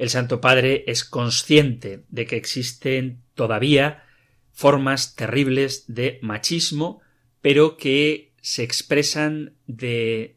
El 0.03 0.09
Santo 0.09 0.41
Padre 0.41 0.83
es 0.87 1.05
consciente 1.05 2.03
de 2.09 2.25
que 2.25 2.35
existen 2.35 3.23
todavía 3.35 4.03
formas 4.51 5.15
terribles 5.15 5.85
de 5.87 6.19
machismo, 6.21 6.99
pero 7.39 7.77
que 7.77 8.33
se 8.41 8.63
expresan 8.63 9.53
de 9.65 10.35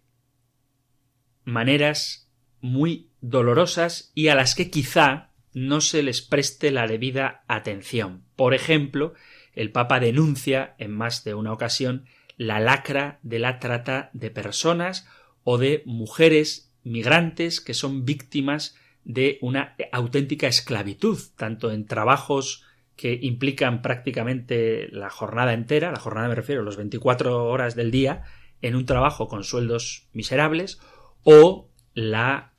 maneras 1.42 2.30
muy 2.60 3.10
dolorosas 3.20 4.12
y 4.14 4.28
a 4.28 4.36
las 4.36 4.54
que 4.54 4.70
quizá 4.70 5.32
no 5.52 5.80
se 5.80 6.04
les 6.04 6.22
preste 6.22 6.70
la 6.70 6.86
debida 6.86 7.42
atención. 7.48 8.22
Por 8.36 8.54
ejemplo, 8.54 9.14
el 9.52 9.72
Papa 9.72 9.98
denuncia 9.98 10.76
en 10.78 10.92
más 10.92 11.24
de 11.24 11.34
una 11.34 11.52
ocasión 11.52 12.06
la 12.36 12.60
lacra 12.60 13.18
de 13.24 13.40
la 13.40 13.58
trata 13.58 14.10
de 14.12 14.30
personas 14.30 15.08
o 15.42 15.58
de 15.58 15.82
mujeres 15.86 16.72
migrantes 16.84 17.60
que 17.60 17.74
son 17.74 18.04
víctimas 18.04 18.76
de 19.06 19.38
una 19.40 19.76
auténtica 19.92 20.48
esclavitud, 20.48 21.16
tanto 21.36 21.70
en 21.70 21.86
trabajos 21.86 22.64
que 22.96 23.16
implican 23.22 23.80
prácticamente 23.80 24.88
la 24.90 25.10
jornada 25.10 25.52
entera, 25.52 25.92
la 25.92 26.00
jornada 26.00 26.28
me 26.28 26.34
refiero, 26.34 26.62
los 26.62 26.76
24 26.76 27.44
horas 27.44 27.76
del 27.76 27.92
día, 27.92 28.24
en 28.62 28.74
un 28.74 28.84
trabajo 28.84 29.28
con 29.28 29.44
sueldos 29.44 30.08
miserables, 30.12 30.80
o 31.22 31.70
la 31.94 32.52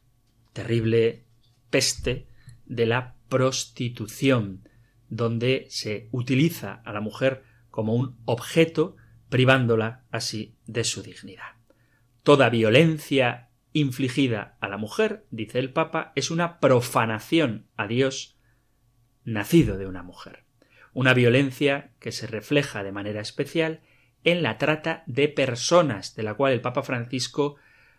terrible 0.53 1.25
peste 1.69 2.27
de 2.65 2.85
la 2.85 3.15
prostitución, 3.27 4.69
donde 5.09 5.67
se 5.69 6.07
utiliza 6.11 6.81
a 6.85 6.93
la 6.93 7.01
mujer 7.01 7.43
como 7.69 7.93
un 7.93 8.15
objeto, 8.23 8.95
privándola 9.27 10.05
así 10.11 10.55
de 10.65 10.85
su 10.85 11.03
dignidad. 11.03 11.57
Toda 12.23 12.49
violencia 12.49 13.46
infligida 13.79 14.57
a 14.59 14.67
la 14.67 14.77
mujer, 14.77 15.25
dice 15.31 15.59
el 15.59 15.71
Papa, 15.71 16.11
es 16.15 16.31
una 16.31 16.59
profanación 16.59 17.67
a 17.75 17.87
Dios 17.87 18.37
nacido 19.23 19.77
de 19.77 19.87
una 19.87 20.03
mujer. 20.03 20.43
Una 20.93 21.13
violencia 21.13 21.91
que 21.99 22.11
se 22.11 22.27
refleja 22.27 22.83
de 22.83 22.91
manera 22.91 23.21
especial 23.21 23.81
en 24.23 24.41
la 24.43 24.57
trata 24.57 25.03
de 25.05 25.27
personas, 25.27 26.15
de 26.15 26.23
la 26.23 26.33
cual 26.33 26.53
el 26.53 26.61
Papa 26.61 26.83
Francisco 26.83 27.55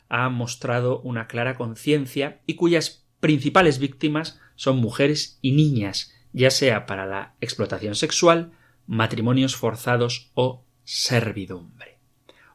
ha 0.08 0.28
mostrado 0.28 1.00
una 1.00 1.26
clara 1.26 1.54
conciencia 1.54 2.40
y 2.46 2.54
cuyas 2.54 3.06
principales 3.20 3.78
víctimas 3.78 4.40
son 4.56 4.78
mujeres 4.78 5.38
y 5.42 5.52
niñas, 5.52 6.14
ya 6.32 6.50
sea 6.50 6.86
para 6.86 7.06
la 7.06 7.34
explotación 7.40 7.94
sexual, 7.94 8.52
matrimonios 8.86 9.54
forzados 9.54 10.30
o 10.34 10.64
servidumbre. 10.84 11.98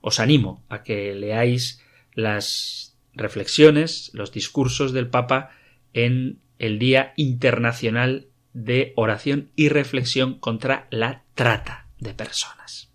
Os 0.01 0.19
animo 0.19 0.65
a 0.67 0.83
que 0.83 1.13
leáis 1.15 1.81
las 2.13 2.92
reflexiones, 3.13 4.11
los 4.13 4.31
discursos 4.31 4.93
del 4.93 5.09
Papa 5.09 5.51
en 5.93 6.39
el 6.59 6.79
Día 6.79 7.13
Internacional 7.15 8.27
de 8.53 8.93
Oración 8.95 9.51
y 9.55 9.69
Reflexión 9.69 10.39
contra 10.39 10.87
la 10.89 11.23
Trata 11.35 11.87
de 11.99 12.13
Personas. 12.13 12.91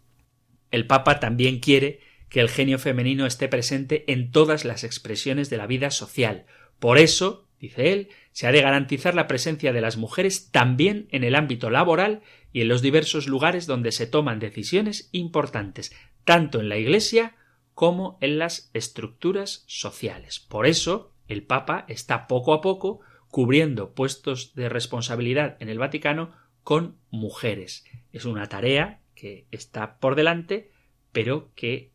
El 0.70 0.86
Papa 0.86 1.20
también 1.20 1.60
quiere 1.60 2.00
que 2.28 2.40
el 2.40 2.48
genio 2.48 2.78
femenino 2.78 3.26
esté 3.26 3.48
presente 3.48 4.04
en 4.12 4.30
todas 4.30 4.64
las 4.64 4.84
expresiones 4.84 5.50
de 5.50 5.56
la 5.56 5.66
vida 5.66 5.90
social. 5.90 6.44
Por 6.78 6.98
eso, 6.98 7.48
dice 7.58 7.92
él, 7.92 8.08
se 8.32 8.46
ha 8.46 8.52
de 8.52 8.60
garantizar 8.60 9.14
la 9.14 9.26
presencia 9.26 9.72
de 9.72 9.80
las 9.80 9.96
mujeres 9.96 10.50
también 10.50 11.08
en 11.10 11.24
el 11.24 11.34
ámbito 11.34 11.70
laboral 11.70 12.20
y 12.52 12.60
en 12.60 12.68
los 12.68 12.82
diversos 12.82 13.26
lugares 13.26 13.66
donde 13.66 13.92
se 13.92 14.06
toman 14.06 14.38
decisiones 14.38 15.08
importantes, 15.12 15.92
tanto 16.24 16.60
en 16.60 16.68
la 16.68 16.76
Iglesia 16.76 17.34
como 17.78 18.18
en 18.20 18.40
las 18.40 18.72
estructuras 18.74 19.62
sociales. 19.68 20.40
Por 20.40 20.66
eso, 20.66 21.12
el 21.28 21.44
Papa 21.44 21.84
está 21.86 22.26
poco 22.26 22.52
a 22.52 22.60
poco 22.60 22.98
cubriendo 23.28 23.94
puestos 23.94 24.52
de 24.56 24.68
responsabilidad 24.68 25.56
en 25.60 25.68
el 25.68 25.78
Vaticano 25.78 26.32
con 26.64 26.98
mujeres. 27.10 27.84
Es 28.10 28.24
una 28.24 28.48
tarea 28.48 29.00
que 29.14 29.46
está 29.52 30.00
por 30.00 30.16
delante, 30.16 30.72
pero 31.12 31.52
que 31.54 31.92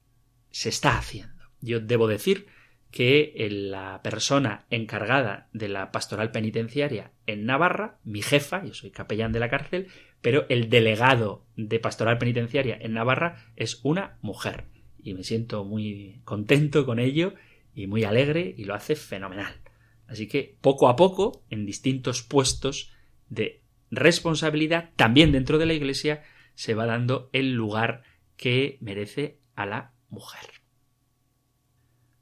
se 0.52 0.70
está 0.70 0.98
haciendo. 0.98 1.44
Yo 1.60 1.82
debo 1.82 2.08
decir 2.08 2.48
que 2.90 3.34
la 3.52 4.00
persona 4.04 4.66
encargada 4.70 5.50
de 5.52 5.68
la 5.68 5.92
pastoral 5.92 6.32
penitenciaria 6.32 7.12
en 7.28 7.46
Navarra, 7.46 8.00
mi 8.06 8.22
jefa, 8.22 8.64
yo 8.64 8.74
soy 8.74 8.92
capellán 8.92 9.34
de 9.34 9.42
la 9.42 9.50
cárcel, 9.50 9.90
pero 10.22 10.46
el 10.48 10.70
delegado 10.70 11.46
de 11.58 11.82
pastoral 11.82 12.20
penitenciaria 12.20 12.78
en 12.80 12.94
Navarra 12.94 13.52
es 13.58 13.82
una 13.84 14.18
mujer. 14.22 14.72
Y 15.04 15.14
me 15.14 15.24
siento 15.24 15.66
muy 15.66 16.22
contento 16.24 16.86
con 16.86 17.00
ello 17.00 17.34
y 17.76 17.88
muy 17.88 18.04
alegre 18.04 18.54
y 18.58 18.64
lo 18.64 18.74
hace 18.74 18.96
fenomenal. 18.96 19.54
Así 20.08 20.28
que 20.28 20.58
poco 20.62 20.90
a 20.90 20.96
poco, 20.96 21.44
en 21.50 21.66
distintos 21.66 22.22
puestos 22.22 22.94
de 23.30 23.64
responsabilidad, 23.92 24.92
también 24.96 25.32
dentro 25.32 25.58
de 25.58 25.66
la 25.66 25.74
Iglesia, 25.74 26.24
se 26.56 26.74
va 26.74 26.86
dando 26.86 27.30
el 27.34 27.54
lugar 27.54 28.04
que 28.38 28.78
merece 28.82 29.40
a 29.56 29.66
la 29.66 29.94
mujer. 30.10 30.50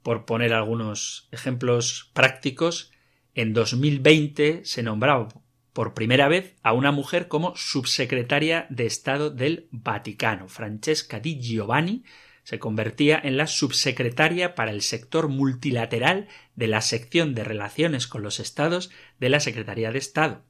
Por 0.03 0.25
poner 0.25 0.53
algunos 0.53 1.27
ejemplos 1.31 2.11
prácticos, 2.13 2.91
en 3.35 3.53
2020 3.53 4.65
se 4.65 4.83
nombraba 4.83 5.29
por 5.73 5.93
primera 5.93 6.27
vez 6.27 6.55
a 6.63 6.73
una 6.73 6.91
mujer 6.91 7.27
como 7.27 7.55
subsecretaria 7.55 8.67
de 8.69 8.85
Estado 8.85 9.29
del 9.29 9.67
Vaticano. 9.71 10.47
Francesca 10.47 11.19
Di 11.19 11.39
Giovanni 11.39 12.03
se 12.43 12.59
convertía 12.59 13.19
en 13.23 13.37
la 13.37 13.47
subsecretaria 13.47 14.55
para 14.55 14.71
el 14.71 14.81
sector 14.81 15.27
multilateral 15.27 16.27
de 16.55 16.67
la 16.67 16.81
sección 16.81 17.35
de 17.35 17.43
relaciones 17.43 18.07
con 18.07 18.23
los 18.23 18.39
estados 18.39 18.91
de 19.19 19.29
la 19.29 19.39
Secretaría 19.39 19.91
de 19.91 19.99
Estado. 19.99 20.43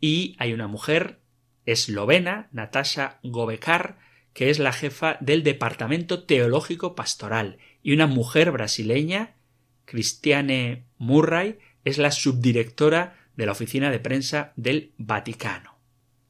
Y 0.00 0.36
hay 0.38 0.52
una 0.52 0.66
mujer 0.66 1.20
eslovena, 1.64 2.48
Natasha 2.52 3.18
Gobekar, 3.22 3.98
que 4.32 4.50
es 4.50 4.58
la 4.58 4.72
jefa 4.72 5.16
del 5.20 5.42
Departamento 5.42 6.24
Teológico 6.24 6.94
Pastoral, 6.94 7.58
y 7.82 7.92
una 7.92 8.06
mujer 8.06 8.50
brasileña, 8.50 9.36
Cristiane 9.84 10.84
Murray, 10.98 11.58
es 11.84 11.98
la 11.98 12.10
subdirectora 12.10 13.16
de 13.36 13.46
la 13.46 13.52
oficina 13.52 13.90
de 13.90 14.00
prensa 14.00 14.52
del 14.56 14.92
Vaticano. 14.98 15.78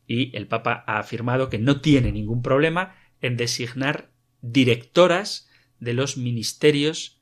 Y 0.07 0.37
el 0.37 0.47
Papa 0.47 0.85
ha 0.87 0.99
afirmado 0.99 1.49
que 1.49 1.59
no 1.59 1.81
tiene 1.81 2.13
ningún 2.13 2.43
problema 2.43 2.95
en 3.21 3.37
designar 3.37 4.11
directoras 4.53 5.49
de 5.81 5.95
los 5.95 6.17
ministerios 6.17 7.21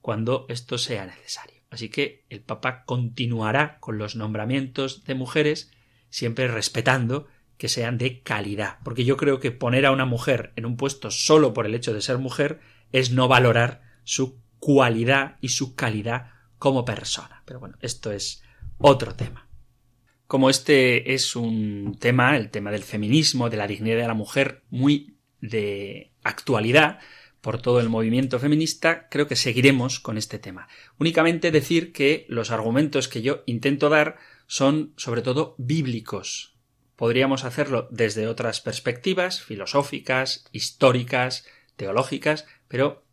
cuando 0.00 0.46
esto 0.48 0.78
sea 0.78 1.06
necesario. 1.06 1.62
Así 1.70 1.88
que 1.88 2.24
el 2.28 2.40
Papa 2.40 2.84
continuará 2.84 3.78
con 3.80 3.96
los 3.96 4.16
nombramientos 4.16 5.04
de 5.04 5.14
mujeres, 5.14 5.70
siempre 6.10 6.48
respetando 6.48 7.28
que 7.56 7.68
sean 7.68 7.96
de 7.96 8.20
calidad, 8.22 8.78
porque 8.84 9.04
yo 9.04 9.16
creo 9.16 9.38
que 9.38 9.52
poner 9.52 9.86
a 9.86 9.92
una 9.92 10.04
mujer 10.04 10.52
en 10.56 10.66
un 10.66 10.76
puesto 10.76 11.10
solo 11.10 11.54
por 11.54 11.64
el 11.64 11.74
hecho 11.74 11.94
de 11.94 12.02
ser 12.02 12.18
mujer 12.18 12.60
es 12.90 13.12
no 13.12 13.28
valorar 13.28 13.82
su 14.04 14.40
cualidad 14.58 15.36
y 15.40 15.48
su 15.48 15.74
calidad 15.74 16.30
como 16.58 16.84
persona. 16.84 17.42
Pero 17.44 17.60
bueno, 17.60 17.76
esto 17.80 18.12
es 18.12 18.42
otro 18.78 19.14
tema. 19.14 19.48
Como 20.26 20.50
este 20.50 21.14
es 21.14 21.36
un 21.36 21.96
tema, 21.98 22.36
el 22.36 22.50
tema 22.50 22.70
del 22.70 22.82
feminismo, 22.82 23.50
de 23.50 23.56
la 23.56 23.66
dignidad 23.66 23.98
de 23.98 24.08
la 24.08 24.14
mujer, 24.14 24.62
muy 24.70 25.11
de 25.42 26.12
actualidad 26.22 27.00
por 27.42 27.60
todo 27.60 27.80
el 27.80 27.90
movimiento 27.90 28.38
feminista, 28.38 29.08
creo 29.10 29.26
que 29.26 29.36
seguiremos 29.36 30.00
con 30.00 30.16
este 30.16 30.38
tema. 30.38 30.68
Únicamente 30.98 31.50
decir 31.50 31.92
que 31.92 32.24
los 32.28 32.50
argumentos 32.50 33.08
que 33.08 33.20
yo 33.20 33.42
intento 33.46 33.90
dar 33.90 34.16
son 34.46 34.94
sobre 34.96 35.22
todo 35.22 35.56
bíblicos. 35.58 36.56
Podríamos 36.94 37.44
hacerlo 37.44 37.88
desde 37.90 38.28
otras 38.28 38.60
perspectivas, 38.60 39.42
filosóficas, 39.42 40.44
históricas, 40.52 41.44
teológicas, 41.74 42.46
pero 42.68 43.04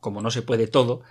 como 0.00 0.22
no 0.22 0.30
se 0.30 0.42
puede 0.42 0.66
todo, 0.66 1.02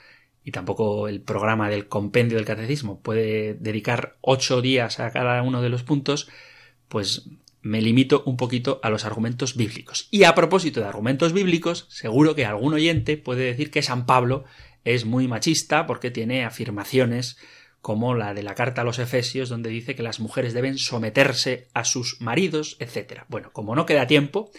y 0.44 0.52
tampoco 0.52 1.08
el 1.08 1.22
programa 1.22 1.70
del 1.70 1.88
compendio 1.88 2.38
del 2.38 2.46
catecismo 2.46 3.02
puede 3.02 3.56
dedicar 3.56 4.18
ocho 4.22 4.62
días 4.62 5.00
a 5.00 5.12
cada 5.12 5.42
uno 5.42 5.62
de 5.62 5.70
los 5.70 5.84
puntos, 5.84 6.30
pues 6.88 7.30
me 7.66 7.82
limito 7.82 8.22
un 8.28 8.38
poquito 8.38 8.80
a 8.84 8.92
los 8.92 9.06
argumentos 9.06 9.58
bíblicos. 9.58 10.08
Y 10.12 10.26
a 10.26 10.36
propósito 10.36 10.82
de 10.82 10.86
argumentos 10.86 11.34
bíblicos, 11.34 11.88
seguro 11.90 12.36
que 12.36 12.46
algún 12.46 12.76
oyente 12.76 13.18
puede 13.18 13.46
decir 13.46 13.72
que 13.72 13.82
San 13.82 14.06
Pablo 14.06 14.44
es 14.84 15.06
muy 15.06 15.28
machista 15.28 15.88
porque 15.88 16.12
tiene 16.12 16.46
afirmaciones 16.46 17.40
como 17.82 18.14
la 18.14 18.36
de 18.36 18.44
la 18.44 18.54
carta 18.54 18.82
a 18.82 18.84
los 18.84 19.00
Efesios, 19.00 19.50
donde 19.50 19.72
dice 19.72 19.96
que 19.96 20.04
las 20.04 20.20
mujeres 20.20 20.54
deben 20.54 20.78
someterse 20.78 21.68
a 21.74 21.86
sus 21.86 22.22
maridos, 22.22 22.78
etc. 22.80 23.24
Bueno, 23.30 23.50
como 23.52 23.76
no 23.76 23.88
queda 23.88 24.06
tiempo, 24.06 24.52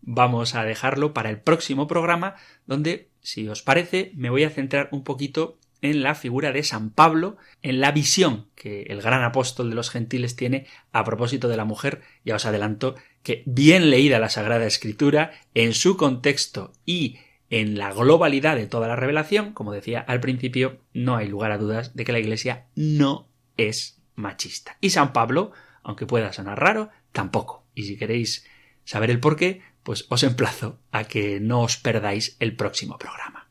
vamos 0.00 0.54
a 0.54 0.64
dejarlo 0.64 1.12
para 1.12 1.28
el 1.28 1.40
próximo 1.42 1.86
programa, 1.86 2.36
donde, 2.64 3.10
si 3.20 3.46
os 3.46 3.60
parece, 3.60 4.10
me 4.14 4.30
voy 4.30 4.44
a 4.44 4.50
centrar 4.50 4.88
un 4.90 5.04
poquito 5.04 5.58
en 5.86 6.02
la 6.02 6.14
figura 6.14 6.52
de 6.52 6.62
San 6.62 6.90
Pablo, 6.90 7.36
en 7.62 7.80
la 7.80 7.92
visión 7.92 8.46
que 8.54 8.82
el 8.84 9.02
gran 9.02 9.22
apóstol 9.22 9.70
de 9.70 9.76
los 9.76 9.90
gentiles 9.90 10.36
tiene 10.36 10.66
a 10.92 11.04
propósito 11.04 11.48
de 11.48 11.56
la 11.56 11.64
mujer. 11.64 12.02
Ya 12.24 12.36
os 12.36 12.46
adelanto 12.46 12.94
que 13.22 13.42
bien 13.46 13.90
leída 13.90 14.18
la 14.18 14.28
Sagrada 14.28 14.66
Escritura, 14.66 15.32
en 15.54 15.72
su 15.74 15.96
contexto 15.96 16.72
y 16.84 17.18
en 17.50 17.78
la 17.78 17.92
globalidad 17.92 18.56
de 18.56 18.66
toda 18.66 18.88
la 18.88 18.96
revelación, 18.96 19.52
como 19.52 19.72
decía 19.72 20.00
al 20.00 20.20
principio, 20.20 20.78
no 20.92 21.16
hay 21.16 21.28
lugar 21.28 21.52
a 21.52 21.58
dudas 21.58 21.94
de 21.94 22.04
que 22.04 22.12
la 22.12 22.18
Iglesia 22.18 22.66
no 22.74 23.28
es 23.56 24.02
machista. 24.14 24.76
Y 24.80 24.90
San 24.90 25.12
Pablo, 25.12 25.52
aunque 25.82 26.06
pueda 26.06 26.32
sonar 26.32 26.60
raro, 26.60 26.90
tampoco. 27.12 27.64
Y 27.74 27.84
si 27.84 27.96
queréis 27.96 28.46
saber 28.84 29.10
el 29.10 29.20
por 29.20 29.36
qué, 29.36 29.62
pues 29.82 30.06
os 30.08 30.22
emplazo 30.22 30.78
a 30.92 31.04
que 31.04 31.40
no 31.40 31.60
os 31.60 31.76
perdáis 31.76 32.36
el 32.40 32.56
próximo 32.56 32.98
programa. 32.98 33.43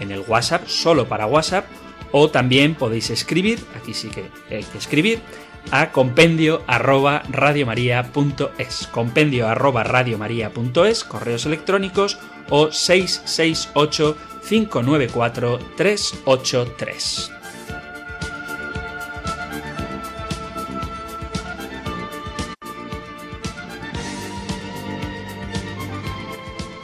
en 0.00 0.10
el 0.10 0.20
WhatsApp, 0.20 0.66
solo 0.68 1.06
para 1.06 1.26
WhatsApp, 1.26 1.66
o 2.12 2.30
también 2.30 2.74
podéis 2.74 3.10
escribir, 3.10 3.60
aquí 3.76 3.94
sí 3.94 4.08
que 4.08 4.30
hay 4.54 4.64
que 4.64 4.78
escribir, 4.78 5.20
a 5.70 5.92
compendio 5.92 6.62
arroba 6.66 7.22
radiomaria.es, 7.30 8.88
compendio 8.88 9.48
arroba 9.48 9.84
radiomaria.es, 9.84 11.04
correos 11.04 11.46
electrónicos 11.46 12.18
o 12.48 12.72
668 12.72 14.16
594 14.48 15.58
383. 15.76 17.39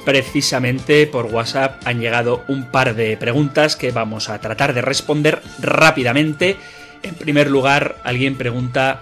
Precisamente 0.07 1.05
por 1.09 1.27
WhatsApp 1.27 1.83
han 1.85 1.99
llegado 1.99 2.45
un 2.47 2.67
par 2.67 2.95
de 2.95 3.17
preguntas 3.17 3.75
que 3.75 3.91
vamos 3.91 4.29
a 4.29 4.39
tratar 4.39 4.73
de 4.73 4.81
responder 4.81 5.43
rápidamente. 5.59 6.57
En 7.03 7.17
primer 7.17 7.51
lugar, 7.51 7.97
alguien 8.05 8.37
pregunta, 8.37 9.01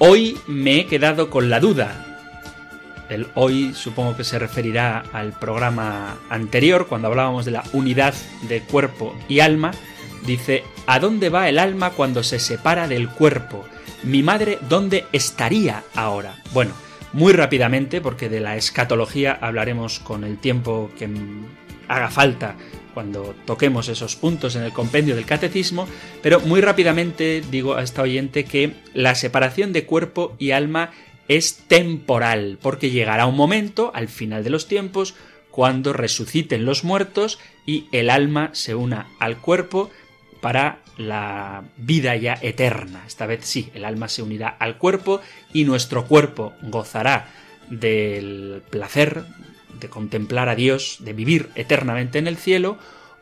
hoy 0.00 0.36
me 0.48 0.80
he 0.80 0.86
quedado 0.86 1.30
con 1.30 1.48
la 1.48 1.60
duda. 1.60 2.18
El 3.08 3.28
hoy 3.34 3.72
supongo 3.72 4.16
que 4.16 4.24
se 4.24 4.40
referirá 4.40 5.04
al 5.12 5.32
programa 5.32 6.18
anterior, 6.28 6.88
cuando 6.88 7.06
hablábamos 7.06 7.44
de 7.44 7.52
la 7.52 7.62
unidad 7.72 8.12
de 8.48 8.62
cuerpo 8.62 9.14
y 9.28 9.38
alma. 9.38 9.70
Dice, 10.26 10.64
¿a 10.88 10.98
dónde 10.98 11.28
va 11.28 11.48
el 11.48 11.60
alma 11.60 11.90
cuando 11.90 12.24
se 12.24 12.40
separa 12.40 12.88
del 12.88 13.08
cuerpo? 13.08 13.64
Mi 14.02 14.24
madre, 14.24 14.58
¿dónde 14.68 15.06
estaría 15.12 15.84
ahora? 15.94 16.34
Bueno, 16.52 16.72
muy 17.16 17.32
rápidamente, 17.32 18.02
porque 18.02 18.28
de 18.28 18.40
la 18.40 18.56
escatología 18.56 19.32
hablaremos 19.40 20.00
con 20.00 20.22
el 20.22 20.36
tiempo 20.36 20.90
que 20.98 21.08
haga 21.88 22.10
falta 22.10 22.56
cuando 22.92 23.34
toquemos 23.46 23.88
esos 23.88 24.16
puntos 24.16 24.54
en 24.54 24.62
el 24.62 24.72
compendio 24.74 25.16
del 25.16 25.24
catecismo, 25.24 25.88
pero 26.22 26.40
muy 26.40 26.60
rápidamente 26.60 27.42
digo 27.50 27.74
a 27.74 27.82
esta 27.82 28.02
oyente 28.02 28.44
que 28.44 28.74
la 28.92 29.14
separación 29.14 29.72
de 29.72 29.86
cuerpo 29.86 30.36
y 30.38 30.50
alma 30.50 30.90
es 31.26 31.56
temporal, 31.66 32.58
porque 32.60 32.90
llegará 32.90 33.24
un 33.24 33.36
momento, 33.36 33.92
al 33.94 34.08
final 34.08 34.44
de 34.44 34.50
los 34.50 34.68
tiempos, 34.68 35.14
cuando 35.50 35.94
resuciten 35.94 36.66
los 36.66 36.84
muertos 36.84 37.38
y 37.64 37.86
el 37.92 38.10
alma 38.10 38.50
se 38.52 38.74
una 38.74 39.06
al 39.20 39.38
cuerpo 39.38 39.90
para 40.42 40.80
la 40.96 41.64
vida 41.76 42.16
ya 42.16 42.38
eterna. 42.40 43.04
Esta 43.06 43.26
vez 43.26 43.44
sí, 43.44 43.70
el 43.74 43.84
alma 43.84 44.08
se 44.08 44.22
unirá 44.22 44.48
al 44.48 44.78
cuerpo 44.78 45.20
y 45.52 45.64
nuestro 45.64 46.06
cuerpo 46.06 46.54
gozará 46.62 47.28
del 47.68 48.62
placer 48.70 49.24
de 49.78 49.88
contemplar 49.88 50.48
a 50.48 50.54
Dios, 50.54 50.98
de 51.00 51.12
vivir 51.12 51.50
eternamente 51.54 52.18
en 52.18 52.26
el 52.26 52.36
cielo, 52.36 52.78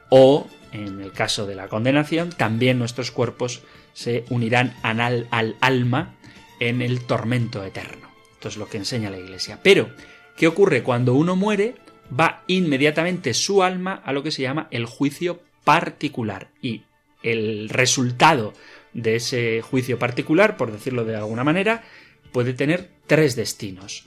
o, 0.09 0.49
en 0.73 1.01
el 1.01 1.13
caso 1.13 1.47
de 1.47 1.55
la 1.55 1.69
condenación, 1.69 2.31
también 2.31 2.79
nuestros 2.79 3.11
cuerpos 3.11 3.63
se 3.93 4.25
unirán 4.31 4.77
al, 4.83 5.27
al 5.31 5.57
alma 5.61 6.15
en 6.61 6.83
el 6.83 7.05
tormento 7.05 7.65
eterno. 7.65 8.09
Esto 8.35 8.49
es 8.49 8.57
lo 8.57 8.69
que 8.69 8.77
enseña 8.77 9.11
la 9.11 9.19
Iglesia. 9.19 9.59
Pero, 9.63 9.91
¿qué 10.37 10.47
ocurre 10.47 10.83
cuando 10.83 11.15
uno 11.15 11.37
muere? 11.37 11.77
Va 12.19 12.45
inmediatamente 12.47 13.35
su 13.35 13.63
alma 13.63 14.03
a 14.05 14.13
lo 14.13 14.23
que 14.23 14.31
se 14.31 14.43
llama 14.43 14.69
el 14.71 14.87
juicio 14.87 15.41
particular. 15.65 16.49
Y 16.61 16.83
el 17.25 17.69
resultado 17.69 18.53
de 18.93 19.17
ese 19.17 19.61
juicio 19.63 19.99
particular, 19.99 20.57
por 20.57 20.71
decirlo 20.71 21.05
de 21.05 21.17
alguna 21.17 21.43
manera, 21.43 21.83
puede 22.31 22.55
tener 22.55 22.91
tres 23.07 23.35
destinos. 23.35 24.07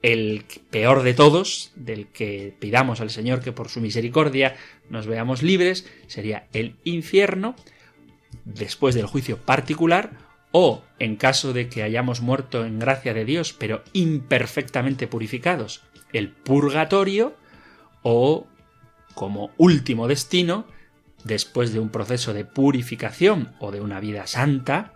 El 0.00 0.44
peor 0.70 1.02
de 1.02 1.14
todos, 1.14 1.72
del 1.74 2.06
que 2.06 2.54
pidamos 2.60 3.00
al 3.00 3.10
Señor 3.10 3.40
que 3.40 3.50
por 3.50 3.68
su 3.68 3.80
misericordia 3.80 4.54
nos 4.88 5.08
veamos 5.08 5.42
libres, 5.42 5.90
sería 6.06 6.46
el 6.52 6.76
infierno, 6.84 7.56
después 8.44 8.94
del 8.94 9.06
juicio 9.06 9.38
particular, 9.38 10.12
o, 10.52 10.84
en 10.98 11.16
caso 11.16 11.52
de 11.52 11.68
que 11.68 11.82
hayamos 11.82 12.20
muerto 12.20 12.64
en 12.64 12.78
gracia 12.78 13.12
de 13.12 13.24
Dios, 13.24 13.52
pero 13.52 13.82
imperfectamente 13.92 15.08
purificados, 15.08 15.82
el 16.12 16.30
purgatorio, 16.30 17.34
o, 18.02 18.46
como 19.14 19.50
último 19.56 20.06
destino, 20.06 20.66
después 21.24 21.72
de 21.72 21.80
un 21.80 21.90
proceso 21.90 22.32
de 22.32 22.44
purificación 22.44 23.54
o 23.58 23.70
de 23.70 23.80
una 23.80 24.00
vida 24.00 24.26
santa, 24.26 24.92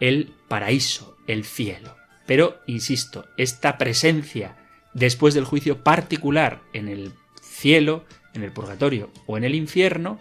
el 0.00 0.34
paraíso, 0.48 1.16
el 1.26 1.44
cielo. 1.44 1.96
Pero, 2.26 2.60
insisto, 2.66 3.26
esta 3.36 3.78
presencia 3.78 4.56
después 4.94 5.34
del 5.34 5.44
juicio 5.44 5.82
particular 5.82 6.60
en 6.72 6.88
el 6.88 7.12
cielo, 7.40 8.04
en 8.34 8.42
el 8.42 8.52
purgatorio 8.52 9.10
o 9.26 9.36
en 9.36 9.44
el 9.44 9.54
infierno, 9.54 10.18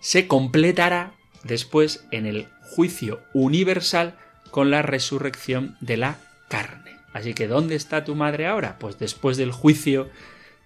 se 0.00 0.26
completará 0.26 1.14
después 1.44 2.06
en 2.10 2.26
el 2.26 2.48
juicio 2.60 3.20
universal 3.32 4.18
con 4.50 4.70
la 4.70 4.82
resurrección 4.82 5.76
de 5.80 5.96
la 5.96 6.18
carne. 6.48 6.96
Así 7.12 7.34
que, 7.34 7.46
¿dónde 7.46 7.74
está 7.74 8.04
tu 8.04 8.14
madre 8.14 8.46
ahora? 8.46 8.78
Pues 8.78 8.98
después 8.98 9.36
del 9.36 9.52
juicio 9.52 10.10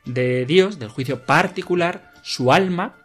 de 0.04 0.46
Dios, 0.46 0.78
del 0.78 0.88
juicio 0.88 1.24
particular, 1.24 2.12
su 2.22 2.52
alma 2.52 2.96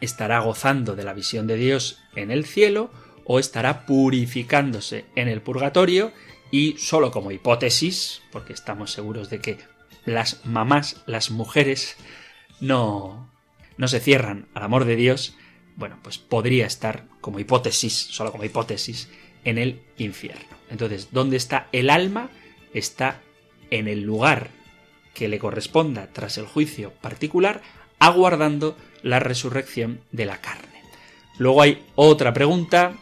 estará 0.00 0.40
gozando 0.40 0.96
de 0.96 1.04
la 1.04 1.14
visión 1.14 1.46
de 1.46 1.56
Dios 1.56 2.00
en 2.14 2.30
el 2.30 2.44
cielo 2.44 2.90
o 3.24 3.38
estará 3.38 3.86
purificándose 3.86 5.04
en 5.14 5.28
el 5.28 5.42
purgatorio 5.42 6.12
y 6.50 6.76
solo 6.78 7.10
como 7.10 7.30
hipótesis, 7.30 8.22
porque 8.32 8.52
estamos 8.52 8.92
seguros 8.92 9.30
de 9.30 9.40
que 9.40 9.58
las 10.04 10.44
mamás, 10.44 11.02
las 11.06 11.30
mujeres, 11.30 11.96
no, 12.60 13.30
no 13.76 13.88
se 13.88 14.00
cierran 14.00 14.48
al 14.54 14.64
amor 14.64 14.84
de 14.84 14.96
Dios, 14.96 15.34
bueno, 15.76 15.98
pues 16.02 16.18
podría 16.18 16.66
estar 16.66 17.06
como 17.20 17.38
hipótesis, 17.38 17.94
solo 17.94 18.32
como 18.32 18.44
hipótesis, 18.44 19.08
en 19.44 19.58
el 19.58 19.82
infierno. 19.96 20.56
Entonces, 20.68 21.08
¿dónde 21.10 21.36
está 21.36 21.68
el 21.72 21.90
alma? 21.90 22.30
Está 22.74 23.20
en 23.70 23.88
el 23.88 24.02
lugar 24.02 24.50
que 25.14 25.28
le 25.28 25.38
corresponda 25.38 26.08
tras 26.12 26.38
el 26.38 26.46
juicio 26.46 26.92
particular, 27.00 27.62
aguardando 27.98 28.76
la 29.02 29.18
resurrección 29.18 30.00
de 30.12 30.26
la 30.26 30.40
carne. 30.40 30.82
Luego 31.38 31.62
hay 31.62 31.82
otra 31.94 32.32
pregunta 32.32 32.94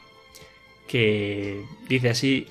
que 0.87 1.65
dice 1.89 2.11
así, 2.11 2.47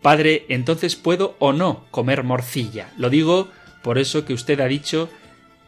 Padre, 0.00 0.46
entonces 0.48 0.96
puedo 0.96 1.36
o 1.38 1.52
no 1.52 1.84
comer 1.90 2.24
morcilla. 2.24 2.92
Lo 2.96 3.10
digo 3.10 3.48
por 3.82 3.98
eso 3.98 4.24
que 4.24 4.34
usted 4.34 4.60
ha 4.60 4.66
dicho 4.66 5.08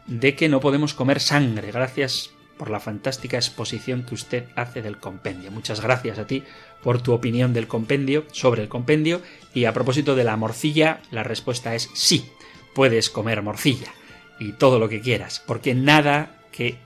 de 0.06 0.34
que 0.34 0.48
no 0.48 0.60
podemos 0.60 0.94
comer 0.94 1.20
sangre. 1.20 1.70
Gracias 1.70 2.30
por 2.56 2.70
la 2.70 2.80
fantástica 2.80 3.36
exposición 3.36 4.04
que 4.04 4.14
usted 4.14 4.44
hace 4.56 4.82
del 4.82 4.98
compendio. 4.98 5.50
Muchas 5.50 5.80
gracias 5.80 6.18
a 6.18 6.26
ti 6.26 6.42
por 6.82 7.02
tu 7.02 7.12
opinión 7.12 7.52
del 7.52 7.66
compendio, 7.66 8.24
sobre 8.32 8.62
el 8.62 8.68
compendio. 8.68 9.20
Y 9.52 9.64
a 9.64 9.72
propósito 9.72 10.14
de 10.14 10.24
la 10.24 10.36
morcilla, 10.36 11.00
la 11.10 11.22
respuesta 11.22 11.74
es 11.74 11.90
sí, 11.94 12.26
puedes 12.74 13.10
comer 13.10 13.42
morcilla 13.42 13.92
y 14.38 14.52
todo 14.52 14.78
lo 14.78 14.88
que 14.88 15.00
quieras, 15.00 15.42
porque 15.46 15.74
nada 15.74 16.42
que 16.50 16.76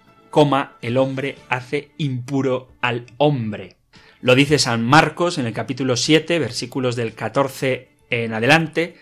el 0.83 0.97
hombre 0.97 1.37
hace 1.49 1.91
impuro 1.99 2.72
al 2.81 3.07
hombre. 3.16 3.76
Lo 4.20 4.35
dice 4.35 4.59
San 4.59 4.85
Marcos 4.85 5.39
en 5.39 5.47
el 5.47 5.53
capítulo 5.53 5.97
7, 5.97 6.39
versículos 6.39 6.97
del 6.97 7.14
14 7.14 7.89
en 8.11 8.35
adelante, 8.35 8.97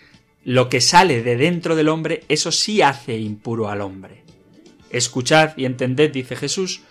lo 0.45 0.69
que 0.69 0.81
sale 0.81 1.23
de 1.23 1.37
dentro 1.37 1.75
del 1.75 1.89
hombre, 1.89 2.23
eso 2.29 2.53
sí 2.53 2.81
hace 2.81 3.19
impuro 3.19 3.69
al 3.69 3.81
hombre. 3.81 4.23
Escuchad 4.91 5.57
y 5.57 5.65
entended, 5.65 6.13
dice 6.13 6.37
Jesús, 6.37 6.83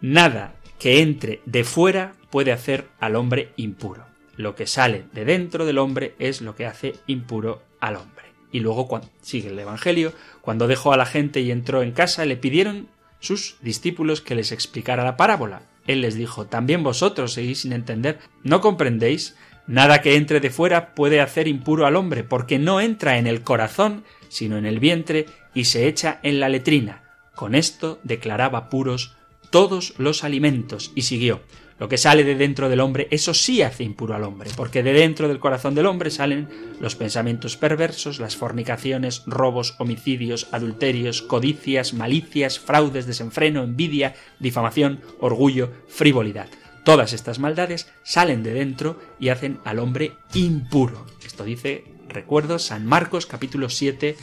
nada 0.00 0.54
que 0.78 1.00
entre 1.00 1.40
de 1.44 1.64
fuera 1.64 2.14
puede 2.30 2.52
hacer 2.52 2.88
al 3.00 3.16
hombre 3.16 3.52
impuro. 3.56 4.06
Lo 4.36 4.54
que 4.54 4.66
sale 4.66 5.04
de 5.12 5.24
dentro 5.24 5.66
del 5.66 5.78
hombre 5.78 6.14
es 6.18 6.40
lo 6.40 6.54
que 6.54 6.66
hace 6.66 6.94
impuro 7.06 7.62
al 7.80 7.96
hombre. 7.96 8.24
Y 8.50 8.60
luego 8.60 8.86
cuando, 8.86 9.08
sigue 9.20 9.48
el 9.48 9.58
Evangelio, 9.58 10.12
cuando 10.40 10.68
dejó 10.68 10.92
a 10.92 10.96
la 10.96 11.06
gente 11.06 11.40
y 11.40 11.50
entró 11.50 11.82
en 11.82 11.92
casa, 11.92 12.24
le 12.24 12.36
pidieron 12.36 12.88
sus 13.22 13.56
discípulos 13.62 14.20
que 14.20 14.34
les 14.34 14.50
explicara 14.52 15.04
la 15.04 15.16
parábola. 15.16 15.62
Él 15.86 16.00
les 16.00 16.16
dijo, 16.16 16.46
también 16.46 16.82
vosotros 16.82 17.32
seguís 17.32 17.60
sin 17.60 17.72
entender, 17.72 18.18
¿no 18.42 18.60
comprendéis? 18.60 19.36
Nada 19.66 20.02
que 20.02 20.16
entre 20.16 20.40
de 20.40 20.50
fuera 20.50 20.94
puede 20.94 21.20
hacer 21.20 21.46
impuro 21.46 21.86
al 21.86 21.94
hombre, 21.96 22.24
porque 22.24 22.58
no 22.58 22.80
entra 22.80 23.18
en 23.18 23.28
el 23.28 23.42
corazón, 23.42 24.04
sino 24.28 24.58
en 24.58 24.66
el 24.66 24.80
vientre, 24.80 25.26
y 25.54 25.66
se 25.66 25.86
echa 25.86 26.18
en 26.24 26.40
la 26.40 26.48
letrina. 26.48 27.04
Con 27.34 27.54
esto 27.54 28.00
declaraba 28.02 28.68
puros 28.68 29.16
todos 29.50 29.94
los 29.98 30.24
alimentos, 30.24 30.90
y 30.96 31.02
siguió. 31.02 31.42
Lo 31.82 31.88
que 31.88 31.98
sale 31.98 32.22
de 32.22 32.36
dentro 32.36 32.68
del 32.68 32.78
hombre, 32.78 33.08
eso 33.10 33.34
sí 33.34 33.60
hace 33.60 33.82
impuro 33.82 34.14
al 34.14 34.22
hombre, 34.22 34.48
porque 34.56 34.84
de 34.84 34.92
dentro 34.92 35.26
del 35.26 35.40
corazón 35.40 35.74
del 35.74 35.86
hombre 35.86 36.12
salen 36.12 36.48
los 36.78 36.94
pensamientos 36.94 37.56
perversos, 37.56 38.20
las 38.20 38.36
fornicaciones, 38.36 39.24
robos, 39.26 39.74
homicidios, 39.80 40.46
adulterios, 40.52 41.22
codicias, 41.22 41.92
malicias, 41.92 42.60
fraudes, 42.60 43.06
desenfreno, 43.06 43.64
envidia, 43.64 44.14
difamación, 44.38 45.00
orgullo, 45.18 45.72
frivolidad. 45.88 46.46
Todas 46.84 47.12
estas 47.12 47.40
maldades 47.40 47.92
salen 48.04 48.44
de 48.44 48.54
dentro 48.54 49.00
y 49.18 49.30
hacen 49.30 49.58
al 49.64 49.80
hombre 49.80 50.12
impuro. 50.34 51.04
Esto 51.26 51.42
dice, 51.42 51.82
recuerdo, 52.08 52.60
San 52.60 52.86
Marcos 52.86 53.26
capítulo 53.26 53.68
7, 53.68 54.16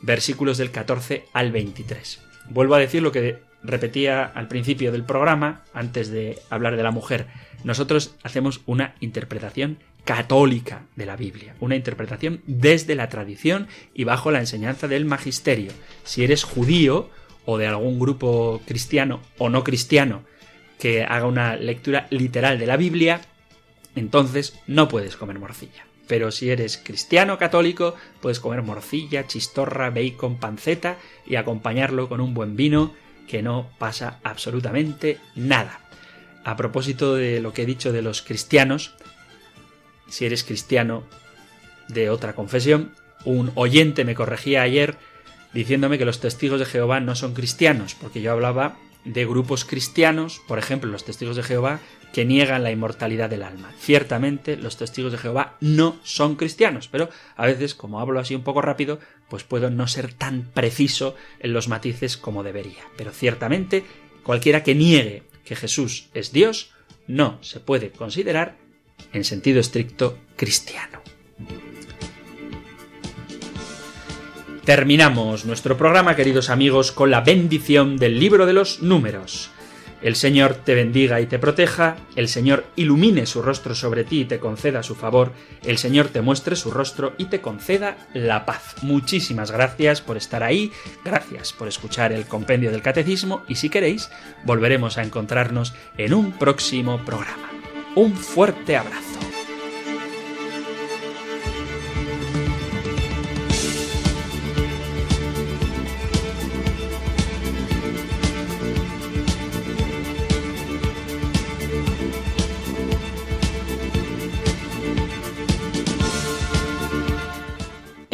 versículos 0.00 0.56
del 0.56 0.70
14 0.70 1.26
al 1.34 1.52
23. 1.52 2.20
Vuelvo 2.48 2.74
a 2.74 2.78
decir 2.78 3.02
lo 3.02 3.12
que 3.12 3.44
repetía 3.66 4.24
al 4.24 4.48
principio 4.48 4.92
del 4.92 5.04
programa, 5.04 5.62
antes 5.74 6.10
de 6.10 6.38
hablar 6.50 6.76
de 6.76 6.82
la 6.82 6.90
mujer. 6.90 7.26
Nosotros 7.64 8.14
hacemos 8.22 8.60
una 8.66 8.94
interpretación 9.00 9.78
católica 10.04 10.82
de 10.94 11.04
la 11.04 11.16
Biblia, 11.16 11.56
una 11.60 11.74
interpretación 11.74 12.40
desde 12.46 12.94
la 12.94 13.08
tradición 13.08 13.66
y 13.92 14.04
bajo 14.04 14.30
la 14.30 14.38
enseñanza 14.38 14.86
del 14.86 15.04
magisterio. 15.04 15.72
Si 16.04 16.22
eres 16.22 16.44
judío 16.44 17.10
o 17.44 17.58
de 17.58 17.66
algún 17.66 17.98
grupo 17.98 18.62
cristiano 18.66 19.20
o 19.38 19.48
no 19.48 19.64
cristiano 19.64 20.22
que 20.78 21.02
haga 21.02 21.26
una 21.26 21.56
lectura 21.56 22.06
literal 22.10 22.58
de 22.58 22.66
la 22.66 22.76
Biblia, 22.76 23.20
entonces 23.96 24.58
no 24.66 24.88
puedes 24.88 25.16
comer 25.16 25.38
morcilla. 25.38 25.86
Pero 26.06 26.30
si 26.30 26.50
eres 26.50 26.78
cristiano 26.78 27.36
católico, 27.36 27.96
puedes 28.20 28.38
comer 28.38 28.62
morcilla, 28.62 29.26
chistorra, 29.26 29.90
bacon, 29.90 30.36
panceta 30.36 30.98
y 31.26 31.34
acompañarlo 31.34 32.08
con 32.08 32.20
un 32.20 32.32
buen 32.32 32.54
vino 32.54 32.94
que 33.26 33.42
no 33.42 33.70
pasa 33.78 34.18
absolutamente 34.22 35.18
nada. 35.34 35.80
A 36.44 36.56
propósito 36.56 37.14
de 37.14 37.40
lo 37.40 37.52
que 37.52 37.62
he 37.62 37.66
dicho 37.66 37.92
de 37.92 38.02
los 38.02 38.22
cristianos, 38.22 38.94
si 40.08 40.26
eres 40.26 40.44
cristiano 40.44 41.04
de 41.88 42.10
otra 42.10 42.34
confesión, 42.34 42.92
un 43.24 43.50
oyente 43.54 44.04
me 44.04 44.14
corregía 44.14 44.62
ayer 44.62 44.96
diciéndome 45.52 45.98
que 45.98 46.04
los 46.04 46.20
testigos 46.20 46.60
de 46.60 46.66
Jehová 46.66 47.00
no 47.00 47.14
son 47.14 47.34
cristianos, 47.34 47.94
porque 47.94 48.20
yo 48.20 48.32
hablaba 48.32 48.76
de 49.06 49.24
grupos 49.24 49.64
cristianos, 49.64 50.42
por 50.46 50.58
ejemplo, 50.58 50.90
los 50.90 51.04
testigos 51.04 51.36
de 51.36 51.42
Jehová, 51.42 51.80
que 52.12 52.24
niegan 52.24 52.62
la 52.62 52.70
inmortalidad 52.70 53.30
del 53.30 53.42
alma. 53.42 53.72
Ciertamente, 53.78 54.56
los 54.56 54.76
testigos 54.76 55.12
de 55.12 55.18
Jehová 55.18 55.56
no 55.60 55.98
son 56.02 56.36
cristianos, 56.36 56.88
pero 56.88 57.08
a 57.36 57.46
veces, 57.46 57.74
como 57.74 58.00
hablo 58.00 58.20
así 58.20 58.34
un 58.34 58.42
poco 58.42 58.62
rápido, 58.62 58.98
pues 59.28 59.44
puedo 59.44 59.70
no 59.70 59.86
ser 59.86 60.12
tan 60.12 60.42
preciso 60.52 61.14
en 61.40 61.52
los 61.52 61.68
matices 61.68 62.16
como 62.16 62.42
debería. 62.42 62.84
Pero 62.96 63.12
ciertamente, 63.12 63.84
cualquiera 64.22 64.62
que 64.62 64.74
niegue 64.74 65.22
que 65.44 65.56
Jesús 65.56 66.08
es 66.14 66.32
Dios, 66.32 66.72
no 67.06 67.38
se 67.42 67.60
puede 67.60 67.90
considerar, 67.90 68.56
en 69.12 69.24
sentido 69.24 69.60
estricto, 69.60 70.18
cristiano. 70.36 71.00
Terminamos 74.66 75.44
nuestro 75.44 75.76
programa, 75.76 76.16
queridos 76.16 76.50
amigos, 76.50 76.90
con 76.90 77.12
la 77.12 77.20
bendición 77.20 77.98
del 77.98 78.18
libro 78.18 78.46
de 78.46 78.52
los 78.52 78.82
números. 78.82 79.52
El 80.02 80.16
Señor 80.16 80.54
te 80.54 80.74
bendiga 80.74 81.20
y 81.20 81.26
te 81.26 81.38
proteja, 81.38 81.94
el 82.16 82.26
Señor 82.26 82.64
ilumine 82.74 83.26
su 83.26 83.42
rostro 83.42 83.76
sobre 83.76 84.02
ti 84.02 84.22
y 84.22 84.24
te 84.24 84.40
conceda 84.40 84.82
su 84.82 84.96
favor, 84.96 85.30
el 85.64 85.78
Señor 85.78 86.08
te 86.08 86.20
muestre 86.20 86.56
su 86.56 86.72
rostro 86.72 87.14
y 87.16 87.26
te 87.26 87.40
conceda 87.40 87.96
la 88.12 88.44
paz. 88.44 88.74
Muchísimas 88.82 89.52
gracias 89.52 90.00
por 90.00 90.16
estar 90.16 90.42
ahí, 90.42 90.72
gracias 91.04 91.52
por 91.52 91.68
escuchar 91.68 92.12
el 92.12 92.26
compendio 92.26 92.72
del 92.72 92.82
catecismo 92.82 93.44
y 93.46 93.54
si 93.54 93.70
queréis, 93.70 94.10
volveremos 94.42 94.98
a 94.98 95.04
encontrarnos 95.04 95.74
en 95.96 96.12
un 96.12 96.32
próximo 96.32 97.04
programa. 97.04 97.50
Un 97.94 98.16
fuerte 98.16 98.76
abrazo. 98.76 99.20